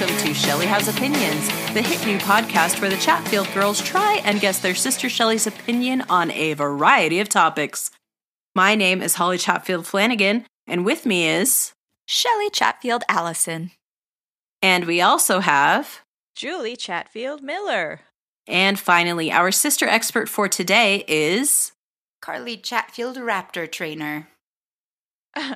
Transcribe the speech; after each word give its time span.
welcome 0.00 0.16
to 0.16 0.34
Shelly 0.34 0.66
Has 0.66 0.88
Opinions, 0.88 1.46
the 1.72 1.80
hit 1.80 2.04
new 2.04 2.18
podcast 2.18 2.80
where 2.80 2.90
the 2.90 2.96
Chatfield 2.96 3.48
girls 3.54 3.80
try 3.80 4.20
and 4.24 4.40
guess 4.40 4.58
their 4.58 4.74
sister 4.74 5.08
Shelly's 5.08 5.46
opinion 5.46 6.02
on 6.08 6.32
a 6.32 6.54
variety 6.54 7.20
of 7.20 7.28
topics. 7.28 7.92
My 8.56 8.74
name 8.74 9.00
is 9.00 9.14
Holly 9.14 9.38
Chatfield 9.38 9.86
Flanagan, 9.86 10.46
and 10.66 10.84
with 10.84 11.06
me 11.06 11.28
is. 11.28 11.74
Shelly 12.06 12.50
Chatfield 12.50 13.04
Allison. 13.08 13.70
And 14.60 14.84
we 14.86 15.00
also 15.00 15.38
have. 15.38 16.00
Julie 16.34 16.74
Chatfield 16.74 17.40
Miller. 17.40 18.00
And 18.48 18.80
finally, 18.80 19.30
our 19.30 19.52
sister 19.52 19.86
expert 19.86 20.28
for 20.28 20.48
today 20.48 21.04
is. 21.06 21.70
Carly 22.20 22.56
Chatfield 22.56 23.16
Raptor 23.16 23.70
Trainer. 23.70 24.26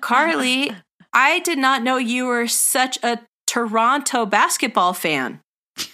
Carly, 0.00 0.70
I 1.12 1.41
did 1.41 1.59
not 1.59 1.83
know 1.83 1.97
you 1.97 2.27
were 2.27 2.47
such 2.47 2.98
a 3.02 3.19
Toronto 3.48 4.27
basketball 4.27 4.93
fan. 4.93 5.41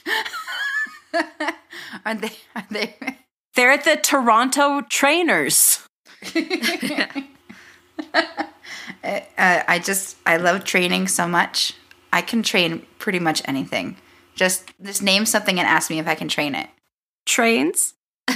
are 2.05 2.15
they? 2.15 2.33
Are 2.57 2.67
they? 2.69 2.97
They're 3.55 3.71
at 3.71 3.85
the 3.85 3.97
Toronto 3.97 4.81
Trainers. 4.81 5.87
uh, 6.35 6.41
I 9.39 9.81
just 9.83 10.17
I 10.27 10.37
love 10.37 10.65
training 10.65 11.07
so 11.07 11.29
much. 11.29 11.75
I 12.13 12.23
can 12.23 12.43
train 12.43 12.85
pretty 12.99 13.21
much 13.21 13.41
anything. 13.45 13.99
Just 14.35 14.73
just 14.83 15.03
name 15.03 15.25
something 15.25 15.61
and 15.61 15.69
ask 15.69 15.91
me 15.91 16.01
if 16.01 16.09
I 16.09 16.17
can 16.17 16.29
train 16.29 16.57
it. 16.57 16.69
Trains. 17.25 17.95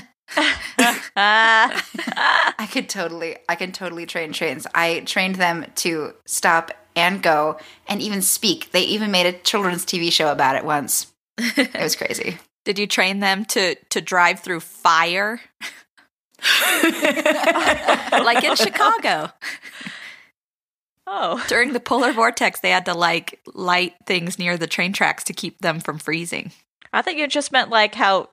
I 1.16 2.68
could 2.70 2.88
totally 2.88 3.38
I 3.48 3.56
can 3.56 3.72
totally 3.72 4.06
train 4.06 4.32
trains. 4.32 4.68
I 4.74 5.00
trained 5.00 5.34
them 5.36 5.66
to 5.76 6.14
stop 6.24 6.70
and 6.98 7.22
go 7.22 7.58
and 7.86 8.02
even 8.02 8.22
speak. 8.22 8.72
They 8.72 8.82
even 8.82 9.10
made 9.10 9.26
a 9.26 9.32
children's 9.32 9.86
TV 9.86 10.12
show 10.12 10.30
about 10.30 10.56
it 10.56 10.64
once. 10.64 11.12
It 11.38 11.80
was 11.80 11.96
crazy. 11.96 12.38
Did 12.64 12.78
you 12.78 12.86
train 12.86 13.20
them 13.20 13.44
to 13.46 13.76
to 13.76 14.00
drive 14.00 14.40
through 14.40 14.60
fire? 14.60 15.40
like 16.82 18.44
in 18.44 18.54
Chicago. 18.56 19.30
Oh. 21.06 21.42
During 21.48 21.72
the 21.72 21.80
polar 21.80 22.12
vortex, 22.12 22.60
they 22.60 22.70
had 22.70 22.84
to 22.84 22.94
like 22.94 23.40
light 23.54 23.94
things 24.06 24.38
near 24.38 24.58
the 24.58 24.66
train 24.66 24.92
tracks 24.92 25.24
to 25.24 25.32
keep 25.32 25.58
them 25.60 25.80
from 25.80 25.98
freezing. 25.98 26.52
I 26.92 27.02
think 27.02 27.18
you 27.18 27.26
just 27.26 27.50
meant 27.50 27.70
like 27.70 27.94
how 27.94 28.28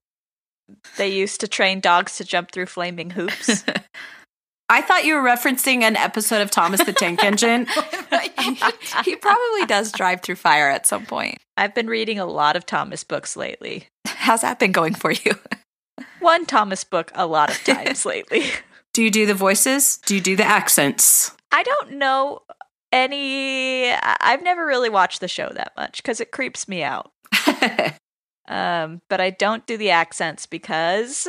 they 0.97 1.09
used 1.09 1.39
to 1.41 1.47
train 1.47 1.79
dogs 1.79 2.17
to 2.17 2.25
jump 2.25 2.51
through 2.51 2.65
flaming 2.65 3.11
hoops. 3.11 3.63
I 4.67 4.81
thought 4.81 5.05
you 5.05 5.15
were 5.15 5.21
referencing 5.21 5.83
an 5.83 5.95
episode 5.95 6.41
of 6.41 6.49
Thomas 6.49 6.83
the 6.83 6.93
Tank 6.93 7.23
Engine. 7.23 7.67
he 9.05 9.15
probably 9.15 9.65
does 9.67 9.91
drive 9.91 10.21
through 10.21 10.35
fire 10.35 10.69
at 10.69 10.87
some 10.87 11.05
point. 11.05 11.37
I've 11.55 11.75
been 11.75 11.87
reading 11.87 12.17
a 12.19 12.25
lot 12.25 12.55
of 12.55 12.65
Thomas 12.65 13.03
books 13.03 13.35
lately. 13.37 13.87
How's 14.05 14.41
that 14.41 14.57
been 14.59 14.71
going 14.71 14.95
for 14.95 15.11
you? 15.11 15.33
One 16.19 16.45
Thomas 16.45 16.83
book 16.83 17.11
a 17.13 17.27
lot 17.27 17.51
of 17.51 17.63
times 17.63 18.05
lately. 18.05 18.45
Do 18.93 19.03
you 19.03 19.11
do 19.11 19.25
the 19.25 19.33
voices? 19.35 19.99
Do 20.05 20.15
you 20.15 20.21
do 20.21 20.35
the 20.35 20.43
accents? 20.45 21.31
I 21.51 21.61
don't 21.63 21.93
know 21.93 22.41
any. 22.91 23.91
I've 23.91 24.41
never 24.41 24.65
really 24.65 24.89
watched 24.89 25.19
the 25.19 25.27
show 25.27 25.49
that 25.53 25.73
much 25.77 25.97
because 26.01 26.19
it 26.19 26.31
creeps 26.31 26.67
me 26.67 26.81
out. 26.81 27.11
um, 28.47 29.01
but 29.09 29.21
I 29.21 29.29
don't 29.29 29.65
do 29.67 29.77
the 29.77 29.91
accents 29.91 30.45
because 30.47 31.27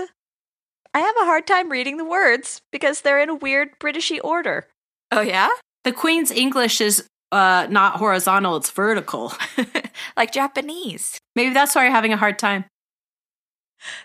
I 0.96 1.00
have 1.00 1.16
a 1.20 1.26
hard 1.26 1.46
time 1.46 1.68
reading 1.68 1.98
the 1.98 2.06
words 2.06 2.62
because 2.72 3.02
they're 3.02 3.20
in 3.20 3.28
a 3.28 3.34
weird 3.34 3.78
Britishy 3.78 4.18
order. 4.24 4.66
Oh 5.12 5.20
yeah, 5.20 5.50
the 5.84 5.92
Queen's 5.92 6.30
English 6.30 6.80
is 6.80 7.06
uh, 7.30 7.66
not 7.68 7.96
horizontal; 7.96 8.56
it's 8.56 8.70
vertical, 8.70 9.34
like 10.16 10.32
Japanese. 10.32 11.20
Maybe 11.34 11.52
that's 11.52 11.74
why 11.74 11.82
you're 11.82 11.92
having 11.92 12.14
a 12.14 12.16
hard 12.16 12.38
time. 12.38 12.64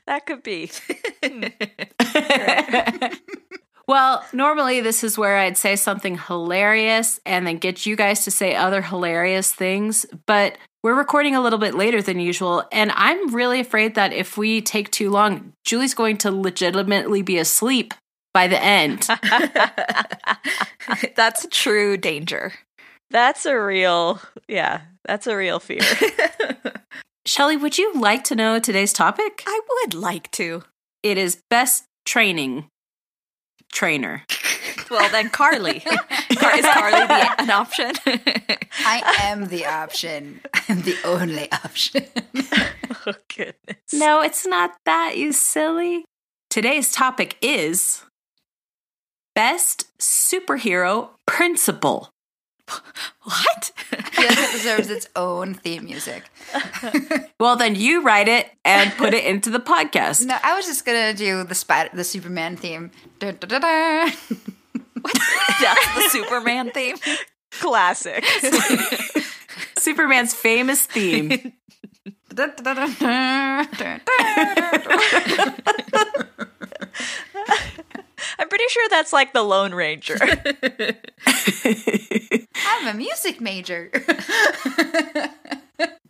That 0.06 0.26
could 0.26 0.44
be. 0.44 0.70
well, 3.88 4.26
normally 4.34 4.82
this 4.82 5.02
is 5.02 5.18
where 5.18 5.38
I'd 5.38 5.58
say 5.58 5.78
something 5.78 6.18
hilarious 6.18 7.22
and 7.26 7.48
then 7.48 7.58
get 7.58 7.86
you 7.86 7.96
guys 7.96 8.26
to 8.26 8.32
say 8.32 8.54
other 8.54 8.82
hilarious 8.82 9.54
things, 9.54 10.06
but 10.26 10.58
we're 10.84 10.96
recording 10.96 11.36
a 11.36 11.42
little 11.42 11.60
bit 11.60 11.76
later 11.76 12.02
than 12.02 12.20
usual, 12.20 12.64
and 12.72 12.92
I'm 12.96 13.34
really 13.34 13.60
afraid 13.60 13.96
that 13.96 14.14
if 14.14 14.38
we 14.38 14.62
take 14.62 14.90
too 14.92 15.10
long, 15.10 15.54
Julie's 15.64 15.94
going 15.94 16.18
to 16.20 16.32
legitimately 16.32 17.22
be 17.22 17.38
asleep 17.38 17.94
by 18.34 18.48
the 18.48 18.62
end. 18.62 19.02
that's 21.16 21.46
a 21.46 21.50
true 21.50 21.98
danger. 21.98 22.54
That's 23.12 23.46
a 23.46 23.60
real, 23.60 24.22
yeah, 24.48 24.82
that's 25.06 25.28
a 25.28 25.36
real 25.36 25.60
fear. 25.60 25.82
Shelly, 27.26 27.58
would 27.58 27.78
you 27.78 27.94
like 27.94 28.24
to 28.26 28.36
know 28.36 28.58
today's 28.58 28.94
topic? 28.94 29.44
I 29.46 29.60
would 29.70 29.94
like 29.94 30.32
to. 30.32 30.64
It 31.04 31.18
is 31.18 31.42
best 31.50 31.84
training 32.06 32.66
trainer. 33.72 34.24
Well, 34.92 35.10
then 35.10 35.30
Carly. 35.30 35.78
is 36.30 36.38
Carly 36.38 37.08
the, 37.08 37.36
an 37.40 37.50
option? 37.50 37.94
I 38.86 39.20
am 39.22 39.48
the 39.48 39.66
option. 39.66 40.42
I'm 40.68 40.82
the 40.82 40.98
only 41.06 41.52
option. 41.52 42.06
oh, 43.08 43.14
goodness. 43.36 43.94
No, 43.94 44.22
it's 44.22 44.46
not 44.46 44.76
that, 44.86 45.18
you 45.18 45.32
silly. 45.32 46.06
Today's 46.50 46.92
topic 46.92 47.38
is 47.42 48.04
best 49.34 49.90
superhero 49.98 51.10
principle. 51.26 52.10
What? 53.24 53.72
yes, 54.18 54.50
it 54.50 54.58
deserves 54.58 54.90
its 54.90 55.08
own 55.16 55.54
theme 55.54 55.86
music. 55.86 56.24
well, 57.40 57.56
then 57.56 57.76
you 57.76 58.02
write 58.02 58.28
it 58.28 58.50
and 58.66 58.92
put 58.94 59.14
it 59.14 59.26
into 59.26 59.52
the 59.52 59.60
podcast. 59.60 60.26
No, 60.26 60.38
I 60.44 60.56
was 60.56 60.66
just 60.66 60.86
gonna 60.86 61.14
do 61.14 61.44
the 61.44 61.54
spider, 61.54 61.92
the 61.94 62.04
Superman 62.04 62.58
theme. 62.58 62.90
Da, 63.20 63.32
da, 63.32 63.60
da, 63.60 64.10
That's 65.62 65.96
the 65.96 66.10
Superman 66.10 66.72
theme. 66.72 66.98
Classic. 67.52 68.24
Superman's 69.78 70.34
famous 70.34 70.86
theme. 70.86 71.32
I'm 78.40 78.48
pretty 78.48 78.64
sure 78.70 78.88
that's 78.90 79.12
like 79.12 79.34
the 79.34 79.44
Lone 79.44 79.74
Ranger. 79.74 80.18
I'm 82.66 82.88
a 82.88 82.94
music 82.94 83.42
major. 83.42 83.92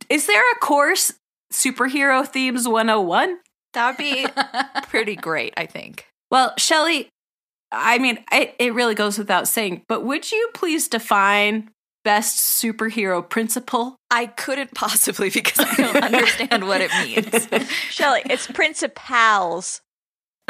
Is 0.10 0.28
there 0.28 0.52
a 0.52 0.56
course, 0.60 1.14
Superhero 1.52 2.28
Themes 2.28 2.68
101? 2.68 3.40
That 3.74 3.88
would 3.88 3.98
be 3.98 4.28
pretty 4.90 5.16
great, 5.16 5.54
I 5.58 5.66
think. 5.66 6.06
Well, 6.30 6.54
Shelly, 6.58 7.10
I 7.72 8.00
mean, 8.00 8.20
it, 8.32 8.56
it 8.60 8.74
really 8.74 8.96
goes 8.96 9.18
without 9.18 9.48
saying, 9.48 9.84
but 9.88 10.04
would 10.04 10.32
you 10.32 10.50
please 10.54 10.88
define 10.88 11.70
best 12.04 12.38
superhero 12.38 13.28
principle? 13.28 13.96
I 14.10 14.26
couldn't 14.26 14.74
possibly 14.74 15.30
because 15.30 15.60
I 15.60 15.76
don't 15.76 16.04
understand 16.04 16.68
what 16.68 16.82
it 16.82 16.92
means. 17.04 17.70
Shelly, 17.90 18.22
it's 18.26 18.48
principals, 18.48 19.82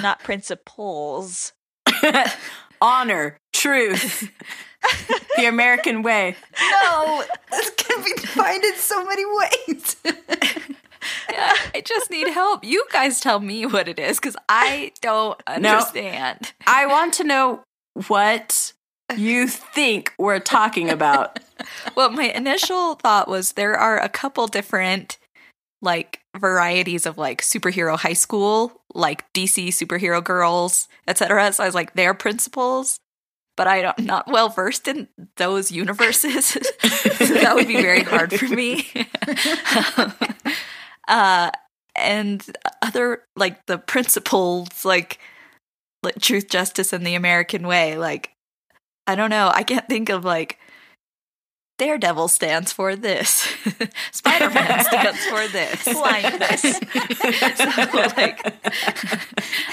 not 0.01 0.19
principles. 0.23 1.53
Honor, 2.81 3.37
truth, 3.53 4.31
the 5.37 5.45
American 5.45 6.01
way. 6.01 6.35
No, 6.59 7.23
this 7.51 7.69
can 7.71 8.03
be 8.03 8.13
defined 8.13 8.63
in 8.63 8.75
so 8.75 9.05
many 9.05 9.23
ways. 9.25 9.95
Yeah, 11.31 11.55
I 11.75 11.81
just 11.81 12.09
need 12.09 12.27
help. 12.29 12.63
You 12.63 12.85
guys 12.91 13.19
tell 13.19 13.39
me 13.39 13.65
what 13.65 13.87
it 13.87 13.99
is 13.99 14.19
because 14.19 14.35
I 14.49 14.91
don't 15.01 15.41
understand. 15.47 16.39
No, 16.41 16.73
I 16.73 16.85
want 16.85 17.13
to 17.15 17.23
know 17.23 17.63
what 18.07 18.73
you 19.17 19.47
think 19.47 20.13
we're 20.17 20.39
talking 20.39 20.89
about. 20.89 21.39
well, 21.95 22.11
my 22.11 22.25
initial 22.25 22.95
thought 22.95 23.27
was 23.27 23.53
there 23.53 23.75
are 23.75 23.99
a 23.99 24.09
couple 24.09 24.47
different 24.47 25.17
like 25.81 26.21
varieties 26.37 27.05
of 27.05 27.17
like 27.17 27.41
superhero 27.41 27.97
high 27.97 28.13
school, 28.13 28.81
like 28.93 29.31
DC 29.33 29.69
superhero 29.69 30.23
girls, 30.23 30.87
etc. 31.07 31.51
So 31.53 31.63
I 31.63 31.65
was 31.65 31.75
like, 31.75 31.93
their 31.93 32.13
principles, 32.13 32.99
but 33.57 33.67
I'm 33.67 33.93
not 34.05 34.27
well 34.27 34.49
versed 34.49 34.87
in 34.87 35.07
those 35.37 35.71
universes. 35.71 36.45
so 36.45 36.59
that 37.33 37.53
would 37.55 37.67
be 37.67 37.81
very 37.81 38.03
hard 38.03 38.33
for 38.33 38.47
me. 38.47 38.87
Uh, 41.11 41.51
and 41.95 42.45
other 42.81 43.25
like 43.37 43.67
the 43.67 43.79
principles, 43.79 44.85
like, 44.85 45.19
like 46.03 46.19
truth, 46.21 46.49
justice, 46.49 46.93
and 46.93 47.05
the 47.07 47.15
American 47.15 47.67
way. 47.67 47.97
Like, 47.97 48.31
I 49.07 49.15
don't 49.15 49.29
know. 49.31 49.51
I 49.53 49.63
can't 49.63 49.87
think 49.87 50.09
of 50.09 50.25
like 50.25 50.59
Daredevil 51.81 52.27
stands 52.27 52.71
for 52.71 52.95
this. 52.95 53.51
Spider 54.11 54.51
Man 54.51 54.83
stands 54.85 55.25
for 55.25 55.47
this. 55.47 55.83
Blindness. 55.85 56.61
so, 56.61 57.97
like, 58.15 58.39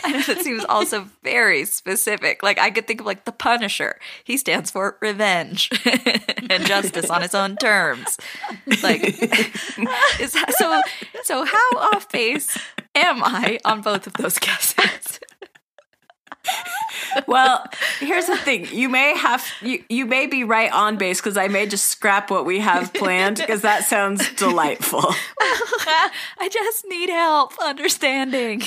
I 0.02 0.12
know 0.12 0.22
that 0.22 0.40
seems 0.40 0.64
also 0.70 1.10
very 1.22 1.66
specific. 1.66 2.42
Like, 2.42 2.58
I 2.58 2.70
could 2.70 2.86
think 2.86 3.00
of 3.00 3.06
like 3.06 3.26
the 3.26 3.32
Punisher. 3.32 3.98
He 4.24 4.38
stands 4.38 4.70
for 4.70 4.96
revenge 5.02 5.68
and 6.48 6.64
justice 6.64 7.10
on 7.10 7.20
his 7.20 7.34
own 7.34 7.56
terms. 7.56 8.16
Like, 8.82 9.04
is 9.04 10.32
that, 10.32 10.54
so. 10.56 10.80
So, 11.24 11.44
how 11.44 11.70
off 11.92 12.10
base 12.10 12.56
am 12.94 13.22
I 13.22 13.58
on 13.66 13.82
both 13.82 14.06
of 14.06 14.14
those 14.14 14.38
guesses? 14.38 15.20
Well, 17.26 17.64
here's 18.00 18.26
the 18.26 18.36
thing. 18.36 18.66
You 18.72 18.88
may 18.88 19.16
have 19.16 19.44
you 19.60 19.84
you 19.88 20.06
may 20.06 20.26
be 20.26 20.44
right 20.44 20.72
on 20.72 20.96
base 20.96 21.20
because 21.20 21.36
I 21.36 21.48
may 21.48 21.66
just 21.66 21.86
scrap 21.86 22.30
what 22.30 22.44
we 22.44 22.60
have 22.60 22.92
planned 22.92 23.36
because 23.36 23.62
that 23.62 23.84
sounds 23.84 24.32
delightful. 24.34 25.04
I 25.40 26.48
just 26.50 26.84
need 26.88 27.10
help 27.10 27.52
understanding. 27.62 28.62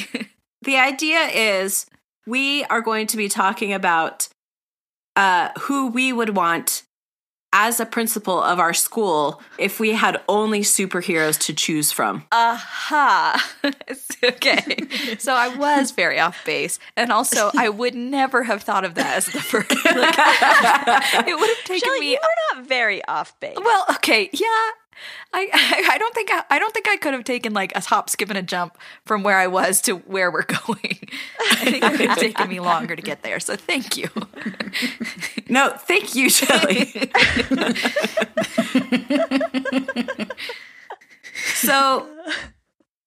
The 0.63 0.77
idea 0.77 1.21
is 1.21 1.85
we 2.27 2.63
are 2.65 2.81
going 2.81 3.07
to 3.07 3.17
be 3.17 3.27
talking 3.27 3.73
about 3.73 4.29
uh, 5.15 5.49
who 5.61 5.87
we 5.87 6.13
would 6.13 6.35
want 6.35 6.83
as 7.53 7.79
a 7.79 7.85
principal 7.85 8.41
of 8.41 8.59
our 8.59 8.73
school 8.73 9.41
if 9.57 9.79
we 9.79 9.91
had 9.93 10.21
only 10.29 10.61
superheroes 10.61 11.39
to 11.39 11.53
choose 11.53 11.91
from. 11.91 12.23
Aha. 12.31 13.51
okay. 14.23 14.87
So 15.19 15.33
I 15.33 15.49
was 15.55 15.91
very 15.91 16.19
off 16.19 16.43
base. 16.45 16.79
And 16.95 17.11
also, 17.11 17.51
I 17.57 17.69
would 17.69 17.95
never 17.95 18.43
have 18.43 18.63
thought 18.63 18.85
of 18.85 18.95
that 18.95 19.17
as 19.17 19.25
the 19.27 19.39
first. 19.39 19.71
Like, 19.91 20.15
it 21.27 21.39
would 21.39 21.49
have 21.49 21.65
taken 21.65 21.87
Shelley, 21.87 21.99
me. 21.99 22.11
you 22.11 22.17
are 22.17 22.55
not 22.55 22.67
very 22.67 23.03
off 23.05 23.37
base. 23.39 23.57
Well, 23.61 23.85
okay. 23.95 24.29
Yeah. 24.31 24.47
I, 25.33 25.49
I, 25.91 25.97
don't 25.97 26.13
think 26.13 26.29
I, 26.31 26.43
I 26.49 26.59
don't 26.59 26.73
think 26.73 26.87
I 26.89 26.97
could 26.97 27.13
have 27.13 27.23
taken 27.23 27.53
like 27.53 27.75
a 27.75 27.81
hop, 27.81 28.09
skip, 28.09 28.29
and 28.29 28.37
a 28.37 28.41
jump 28.41 28.77
from 29.05 29.23
where 29.23 29.37
I 29.37 29.47
was 29.47 29.81
to 29.81 29.97
where 29.97 30.31
we're 30.31 30.43
going. 30.65 30.99
I 31.51 31.65
think 31.65 31.83
it 31.83 31.91
would 31.91 32.01
have 32.01 32.17
taken 32.17 32.49
me 32.49 32.59
longer 32.59 32.95
to 32.95 33.01
get 33.01 33.23
there. 33.23 33.39
So 33.39 33.55
thank 33.55 33.97
you. 33.97 34.09
No, 35.49 35.73
thank 35.77 36.15
you, 36.15 36.29
Shelley. 36.29 37.11
so 41.53 42.07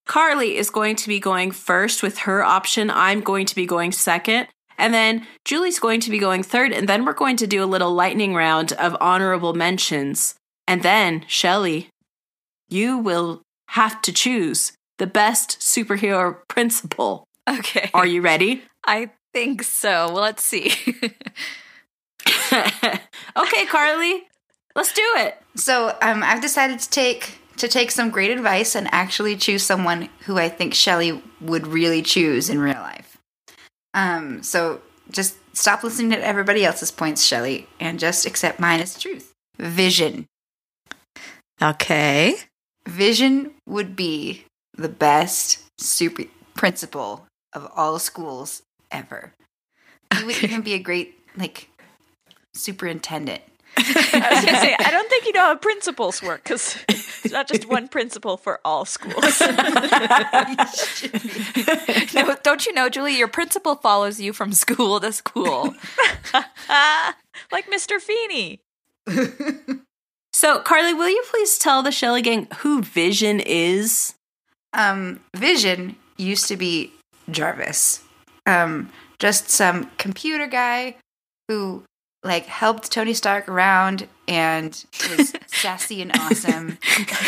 Carly 0.06 0.56
is 0.56 0.70
going 0.70 0.96
to 0.96 1.08
be 1.08 1.20
going 1.20 1.50
first 1.50 2.02
with 2.02 2.18
her 2.18 2.42
option. 2.42 2.90
I'm 2.90 3.20
going 3.20 3.46
to 3.46 3.54
be 3.54 3.66
going 3.66 3.92
second. 3.92 4.48
And 4.76 4.92
then 4.92 5.26
Julie's 5.44 5.78
going 5.78 6.00
to 6.00 6.10
be 6.10 6.18
going 6.18 6.42
third. 6.42 6.72
And 6.72 6.88
then 6.88 7.04
we're 7.04 7.12
going 7.12 7.36
to 7.36 7.46
do 7.46 7.62
a 7.62 7.66
little 7.66 7.92
lightning 7.92 8.34
round 8.34 8.72
of 8.72 8.96
honorable 9.00 9.54
mentions. 9.54 10.34
And 10.66 10.82
then, 10.82 11.24
Shelley, 11.26 11.88
you 12.68 12.98
will 12.98 13.42
have 13.70 14.00
to 14.02 14.12
choose 14.12 14.72
the 14.98 15.06
best 15.06 15.58
superhero 15.60 16.36
principal. 16.48 17.24
Okay. 17.48 17.90
Are 17.92 18.06
you 18.06 18.22
ready? 18.22 18.62
I 18.86 19.10
think 19.32 19.62
so. 19.62 20.06
Well, 20.12 20.22
let's 20.22 20.42
see. 20.42 20.72
okay, 23.36 23.66
Carly, 23.66 24.22
let's 24.74 24.92
do 24.92 25.02
it. 25.16 25.40
So 25.56 25.96
um, 26.00 26.22
I've 26.22 26.40
decided 26.40 26.78
to 26.80 26.90
take 26.90 27.38
to 27.56 27.68
take 27.68 27.92
some 27.92 28.10
great 28.10 28.32
advice 28.32 28.74
and 28.74 28.88
actually 28.90 29.36
choose 29.36 29.62
someone 29.62 30.08
who 30.24 30.38
I 30.38 30.48
think 30.48 30.74
Shelley 30.74 31.22
would 31.40 31.68
really 31.68 32.02
choose 32.02 32.50
in 32.50 32.58
real 32.58 32.74
life. 32.74 33.16
Um, 33.94 34.42
so 34.42 34.80
just 35.12 35.36
stop 35.56 35.84
listening 35.84 36.10
to 36.10 36.26
everybody 36.26 36.64
else's 36.64 36.90
points, 36.90 37.24
Shelley, 37.24 37.68
and 37.78 38.00
just 38.00 38.26
accept 38.26 38.58
mine 38.58 38.80
as 38.80 38.98
truth. 38.98 39.32
Vision. 39.56 40.26
Okay. 41.62 42.36
Vision 42.88 43.52
would 43.66 43.96
be 43.96 44.44
the 44.76 44.88
best 44.88 45.58
super 45.80 46.24
principal 46.54 47.26
of 47.52 47.70
all 47.74 47.98
schools 47.98 48.62
ever. 48.90 49.32
He 50.16 50.24
would 50.24 50.34
Okay. 50.36 50.46
even 50.46 50.62
be 50.62 50.74
a 50.74 50.78
great 50.78 51.18
like 51.36 51.68
superintendent. 52.54 53.42
I 53.76 54.28
was 54.34 54.44
gonna 54.44 54.60
say, 54.60 54.76
I 54.78 54.90
don't 54.92 55.08
think 55.10 55.26
you 55.26 55.32
know 55.32 55.40
how 55.40 55.56
principals 55.56 56.22
work 56.22 56.44
because 56.44 56.76
it's 56.88 57.32
not 57.32 57.48
just 57.48 57.66
one 57.68 57.88
principal 57.88 58.36
for 58.36 58.60
all 58.64 58.84
schools. 58.84 59.42
No, 62.14 62.36
don't 62.44 62.64
you 62.66 62.72
know, 62.72 62.88
Julie? 62.88 63.16
Your 63.18 63.26
principal 63.28 63.74
follows 63.74 64.20
you 64.20 64.32
from 64.32 64.52
school 64.52 65.00
to 65.00 65.10
school. 65.12 65.74
like 67.52 67.66
Mr. 67.66 67.98
Feeney. 68.00 68.60
So, 70.44 70.58
Carly, 70.58 70.92
will 70.92 71.08
you 71.08 71.24
please 71.30 71.56
tell 71.56 71.82
the 71.82 71.90
Shelley 71.90 72.20
gang 72.20 72.48
who 72.58 72.82
Vision 72.82 73.40
is? 73.40 74.12
Um, 74.74 75.20
Vision 75.34 75.96
used 76.18 76.48
to 76.48 76.58
be 76.58 76.92
Jarvis. 77.30 78.02
Um, 78.44 78.90
just 79.18 79.48
some 79.48 79.90
computer 79.96 80.46
guy 80.46 80.96
who 81.48 81.84
like 82.22 82.44
helped 82.44 82.92
Tony 82.92 83.14
Stark 83.14 83.48
around 83.48 84.06
and 84.28 84.84
was 85.16 85.32
sassy 85.46 86.02
and 86.02 86.12
awesome 86.14 86.76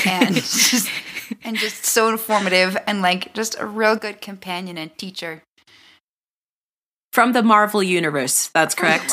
and 0.04 0.34
just 0.34 0.90
and 1.42 1.56
just 1.56 1.86
so 1.86 2.10
informative 2.10 2.76
and 2.86 3.00
like 3.00 3.32
just 3.32 3.58
a 3.58 3.64
real 3.64 3.96
good 3.96 4.20
companion 4.20 4.76
and 4.76 4.94
teacher. 4.98 5.42
From 7.14 7.32
the 7.32 7.42
Marvel 7.42 7.82
Universe. 7.82 8.50
That's 8.52 8.74
correct. 8.74 9.10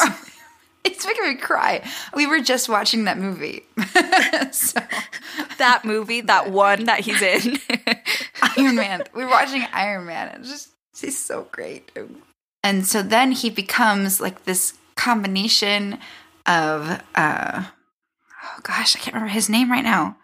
It's 0.94 1.06
making 1.06 1.24
me 1.24 1.35
cry. 1.35 1.81
We 2.13 2.27
were 2.27 2.41
just 2.41 2.68
watching 2.68 3.06
that 3.06 3.18
movie. 3.18 3.63
so, 4.51 4.81
that 5.57 5.85
movie, 5.85 6.19
that 6.21 6.51
one 6.51 6.85
that 6.85 7.00
he's 7.00 7.21
in. 7.21 7.57
Iron 8.57 8.75
Man. 8.75 9.03
We 9.13 9.24
were 9.24 9.30
watching 9.30 9.65
Iron 9.71 10.06
Man. 10.06 10.35
It's 10.39 10.50
just 10.50 10.69
he's 11.00 11.18
so 11.18 11.47
great. 11.51 11.91
And 12.63 12.85
so 12.85 13.01
then 13.01 13.31
he 13.31 13.50
becomes 13.50 14.19
like 14.19 14.44
this 14.44 14.74
combination 14.95 16.00
of 16.45 17.01
uh 17.15 17.63
oh 18.44 18.59
gosh, 18.63 18.95
I 18.95 19.00
can't 19.00 19.15
remember 19.15 19.33
his 19.33 19.50
name 19.50 19.71
right 19.71 19.83
now. 19.83 20.18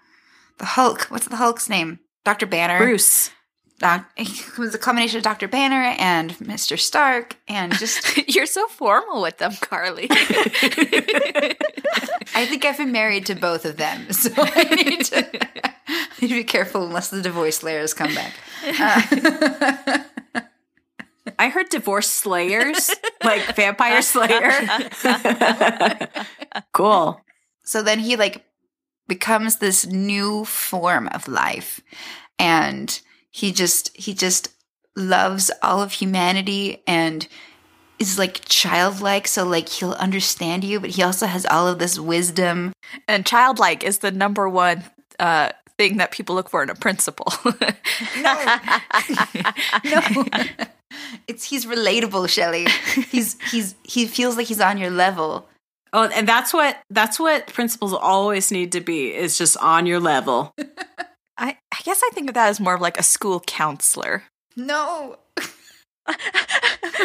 The 0.58 0.66
Hulk. 0.66 1.06
What's 1.06 1.28
the 1.28 1.38
Hulk's 1.38 1.70
name? 1.70 2.00
Dr. 2.26 2.46
Banner. 2.46 2.80
Bruce. 2.80 3.32
Doc, 3.80 4.06
he 4.18 4.62
was 4.62 4.76
a 4.76 4.78
combination 4.78 5.18
of 5.18 5.24
Dr. 5.24 5.48
Banner 5.48 5.96
and 5.98 6.32
Mr. 6.38 6.78
Stark 6.78 7.38
and 7.48 7.74
just 7.74 8.18
You're 8.36 8.46
so 8.46 8.68
formal 8.68 9.22
with 9.22 9.38
them, 9.38 9.54
Carly. 9.62 10.08
I 10.12 11.56
think 12.46 12.66
I've 12.66 12.78
been 12.78 12.92
married 12.92 13.26
to 13.28 13.36
both 13.36 13.66
of 13.66 13.78
them, 13.78 14.12
so 14.12 14.32
I 14.38 14.64
need 14.64 15.06
to, 15.06 15.26
I 15.64 15.74
need 16.22 16.28
to 16.28 16.36
be 16.36 16.44
careful 16.44 16.86
unless 16.86 17.10
the 17.10 17.22
divorce 17.22 17.64
layers 17.64 17.94
come 17.94 18.14
back. 18.14 18.34
Uh, 18.80 20.04
I 21.38 21.48
heard 21.50 21.70
Divorce 21.70 22.10
Slayers, 22.10 22.92
like 23.24 23.56
Vampire 23.56 24.02
Slayer. 24.02 24.52
cool. 26.74 27.22
so 27.64 27.82
then 27.82 28.00
he 28.00 28.18
like 28.18 28.44
becomes 29.08 29.58
this 29.58 29.86
new 29.86 30.44
form 30.44 31.08
of 31.14 31.28
life, 31.30 31.80
and 32.38 33.02
he 33.32 33.52
just 33.52 33.96
he 33.96 34.14
just 34.14 34.50
loves 34.96 35.52
all 35.62 35.82
of 35.82 35.94
humanity 35.94 36.82
and 36.88 37.28
is 38.00 38.18
like 38.18 38.42
childlike. 38.46 39.28
So 39.28 39.46
like 39.46 39.70
he'll 39.70 39.92
understand 39.94 40.64
you, 40.64 40.80
but 40.80 40.92
he 40.92 41.04
also 41.04 41.28
has 41.28 41.46
all 41.46 41.68
of 41.68 41.80
this 41.80 42.00
wisdom. 42.00 42.74
and 43.08 43.26
childlike 43.26 43.84
is 43.84 44.00
the 44.00 44.12
number 44.12 44.50
one 44.50 44.84
uh, 45.20 45.50
thing 45.78 45.98
that 45.98 46.12
people 46.12 46.36
look 46.36 46.50
for 46.50 46.64
in 46.64 46.70
a 46.70 46.76
principal. 46.76 47.28
No. 49.84 50.02
It's 51.28 51.44
he's 51.46 51.66
relatable, 51.66 52.28
Shelley. 52.30 52.68
He's 53.10 53.38
he's 53.52 53.76
he 53.84 54.06
feels 54.08 54.38
like 54.38 54.48
he's 54.48 54.62
on 54.62 54.78
your 54.78 54.90
level. 54.90 55.48
Oh, 55.94 56.04
and 56.14 56.28
that's 56.28 56.54
what 56.54 56.78
that's 56.90 57.20
what 57.20 57.48
principals 57.48 57.94
always 57.94 58.52
need 58.52 58.72
to 58.74 58.82
be 58.82 59.14
is 59.14 59.38
just 59.38 59.58
on 59.58 59.86
your 59.86 60.00
level. 60.00 60.54
I, 61.40 61.58
I 61.72 61.78
guess 61.84 62.02
I 62.06 62.10
think 62.14 62.30
of 62.30 62.34
that 62.36 62.50
as 62.50 62.60
more 62.60 62.76
of 62.76 62.82
like 62.82 63.00
a 63.00 63.04
school 63.04 63.40
counselor. 63.40 64.24
No. 64.56 65.18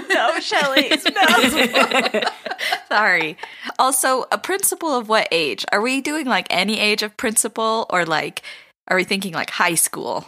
No, 0.08 0.40
Shelley. 0.40 0.90
No. 1.14 2.20
Sorry. 2.88 3.36
Also, 3.78 4.24
a 4.32 4.38
principal 4.38 4.96
of 4.96 5.08
what 5.08 5.28
age? 5.30 5.64
Are 5.72 5.80
we 5.80 6.00
doing 6.00 6.26
like 6.26 6.46
any 6.50 6.80
age 6.80 7.02
of 7.02 7.16
principal 7.16 7.86
or 7.90 8.04
like 8.04 8.42
are 8.88 8.96
we 8.96 9.04
thinking 9.04 9.32
like 9.32 9.50
high 9.50 9.74
school? 9.74 10.26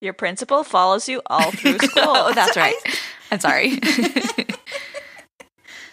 Your 0.00 0.12
principal 0.12 0.62
follows 0.62 1.08
you 1.08 1.22
all 1.26 1.50
through 1.50 1.78
school. 1.82 2.02
Oh, 2.06 2.32
that's 2.34 2.56
right. 2.56 2.74
I'm 3.30 3.40
sorry. 3.40 3.78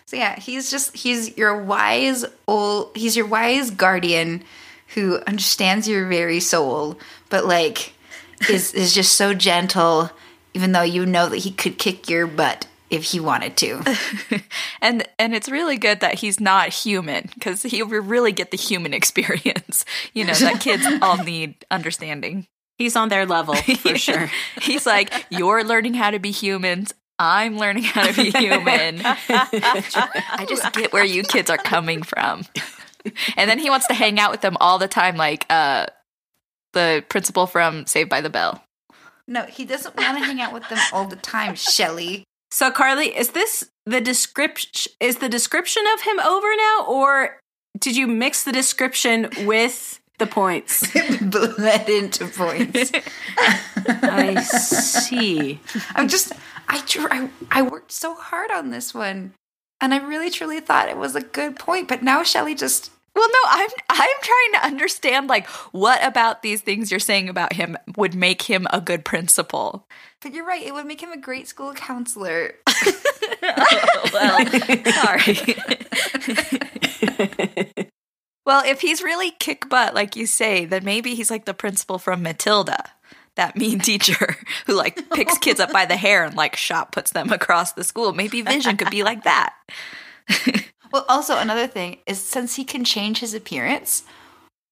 So 0.07 0.17
yeah, 0.17 0.39
he's 0.39 0.69
just 0.69 0.95
he's 0.95 1.35
your 1.37 1.61
wise 1.63 2.25
old 2.47 2.95
he's 2.95 3.17
your 3.17 3.25
wise 3.25 3.71
guardian 3.71 4.43
who 4.93 5.19
understands 5.27 5.87
your 5.87 6.07
very 6.07 6.39
soul, 6.39 6.97
but 7.29 7.45
like 7.45 7.93
is 8.49 8.73
is 8.73 8.93
just 8.93 9.15
so 9.15 9.33
gentle 9.33 10.11
even 10.55 10.71
though 10.71 10.81
you 10.81 11.05
know 11.05 11.27
that 11.27 11.37
he 11.37 11.51
could 11.51 11.77
kick 11.77 12.09
your 12.09 12.25
butt 12.25 12.65
if 12.89 13.03
he 13.03 13.19
wanted 13.19 13.57
to. 13.57 13.83
and 14.81 15.07
and 15.19 15.35
it's 15.35 15.49
really 15.49 15.77
good 15.77 15.99
that 15.99 16.15
he's 16.15 16.39
not 16.39 16.69
human 16.69 17.29
because 17.33 17.61
he 17.61 17.83
will 17.83 18.01
really 18.01 18.31
get 18.31 18.51
the 18.51 18.57
human 18.57 18.93
experience. 18.99 19.85
You 20.13 20.25
know 20.25 20.33
that 20.33 20.61
kids 20.61 20.85
all 21.01 21.17
need 21.17 21.55
understanding. 21.69 22.47
He's 22.77 22.95
on 22.95 23.09
their 23.09 23.25
level 23.25 23.55
for 23.77 23.97
sure. 23.97 24.29
He's 24.61 24.85
like, 24.85 25.25
you're 25.29 25.63
learning 25.63 25.93
how 25.93 26.11
to 26.11 26.19
be 26.19 26.31
humans. 26.31 26.93
I'm 27.17 27.57
learning 27.57 27.83
how 27.83 28.05
to 28.05 28.13
be 28.13 28.31
human. 28.31 28.99
I 29.01 30.45
just 30.49 30.73
get 30.73 30.91
where 30.91 31.05
you 31.05 31.23
kids 31.23 31.49
are 31.49 31.57
coming 31.57 32.03
from. 32.03 32.43
And 33.37 33.49
then 33.49 33.59
he 33.59 33.69
wants 33.69 33.87
to 33.87 33.93
hang 33.93 34.19
out 34.19 34.31
with 34.31 34.41
them 34.41 34.57
all 34.59 34.77
the 34.77 34.87
time, 34.87 35.15
like 35.15 35.45
uh, 35.49 35.87
the 36.73 37.03
principal 37.09 37.47
from 37.47 37.85
Saved 37.85 38.09
by 38.09 38.21
the 38.21 38.29
Bell. 38.29 38.63
No, 39.27 39.43
he 39.43 39.65
doesn't 39.65 39.95
want 39.95 40.17
to 40.17 40.23
hang 40.23 40.41
out 40.41 40.53
with 40.53 40.67
them 40.69 40.79
all 40.93 41.07
the 41.07 41.15
time, 41.15 41.55
Shelly. 41.55 42.23
So 42.51 42.71
Carly, 42.71 43.07
is 43.07 43.31
this 43.31 43.69
the 43.85 44.01
description 44.01 44.93
is 44.99 45.17
the 45.17 45.29
description 45.29 45.83
of 45.93 46.01
him 46.01 46.19
over 46.19 46.47
now 46.55 46.85
or 46.87 47.39
did 47.79 47.95
you 47.97 48.07
mix 48.07 48.43
the 48.43 48.51
description 48.51 49.29
with 49.45 49.99
the 50.17 50.27
points? 50.27 50.85
Bled 51.21 51.89
into 51.89 52.27
points. 52.27 52.91
I 53.87 54.41
see. 54.41 55.59
I'm 55.95 56.07
just 56.07 56.31
I, 56.67 56.79
tr- 56.81 57.11
I 57.11 57.29
I 57.51 57.61
worked 57.61 57.91
so 57.91 58.15
hard 58.15 58.51
on 58.51 58.69
this 58.69 58.93
one. 58.93 59.33
And 59.81 59.93
I 59.93 59.97
really 59.97 60.29
truly 60.29 60.61
thought 60.61 60.87
it 60.87 60.97
was 60.97 61.15
a 61.15 61.21
good 61.21 61.57
point, 61.57 61.89
but 61.89 62.01
now 62.01 62.23
Shelly 62.23 62.55
just 62.55 62.91
Well, 63.15 63.29
no, 63.29 63.39
I'm 63.47 63.69
I'm 63.89 64.17
trying 64.21 64.51
to 64.53 64.65
understand 64.65 65.29
like 65.29 65.47
what 65.71 66.05
about 66.05 66.41
these 66.41 66.61
things 66.61 66.91
you're 66.91 66.99
saying 66.99 67.29
about 67.29 67.53
him 67.53 67.77
would 67.95 68.13
make 68.13 68.41
him 68.43 68.67
a 68.71 68.81
good 68.81 69.05
principal. 69.05 69.87
But 70.21 70.33
you're 70.33 70.45
right, 70.45 70.63
it 70.63 70.73
would 70.73 70.85
make 70.85 71.01
him 71.01 71.11
a 71.11 71.17
great 71.17 71.47
school 71.47 71.73
counselor. 71.73 72.55
well, 74.13 74.45
sorry. 74.91 75.37
well, 78.45 78.63
if 78.65 78.81
he's 78.81 79.01
really 79.01 79.31
kick 79.31 79.69
butt, 79.69 79.93
like 79.93 80.15
you 80.15 80.25
say, 80.25 80.65
then 80.65 80.83
maybe 80.83 81.15
he's 81.15 81.31
like 81.31 81.45
the 81.45 81.53
principal 81.53 81.97
from 81.97 82.23
Matilda, 82.23 82.83
that 83.35 83.55
mean 83.55 83.79
teacher 83.79 84.35
who 84.65 84.73
like 84.73 85.09
picks 85.11 85.37
kids 85.37 85.59
up 85.59 85.71
by 85.71 85.85
the 85.85 85.97
hair 85.97 86.23
and 86.23 86.35
like 86.35 86.55
shot 86.55 86.91
puts 86.91 87.11
them 87.11 87.31
across 87.31 87.73
the 87.73 87.83
school. 87.83 88.13
Maybe 88.13 88.41
Vision 88.41 88.77
could 88.77 88.89
be 88.89 89.03
like 89.03 89.23
that. 89.23 89.53
Well, 90.91 91.05
also 91.09 91.37
another 91.37 91.67
thing 91.67 91.97
is 92.05 92.19
since 92.21 92.55
he 92.55 92.63
can 92.63 92.83
change 92.85 93.19
his 93.19 93.33
appearance, 93.33 94.03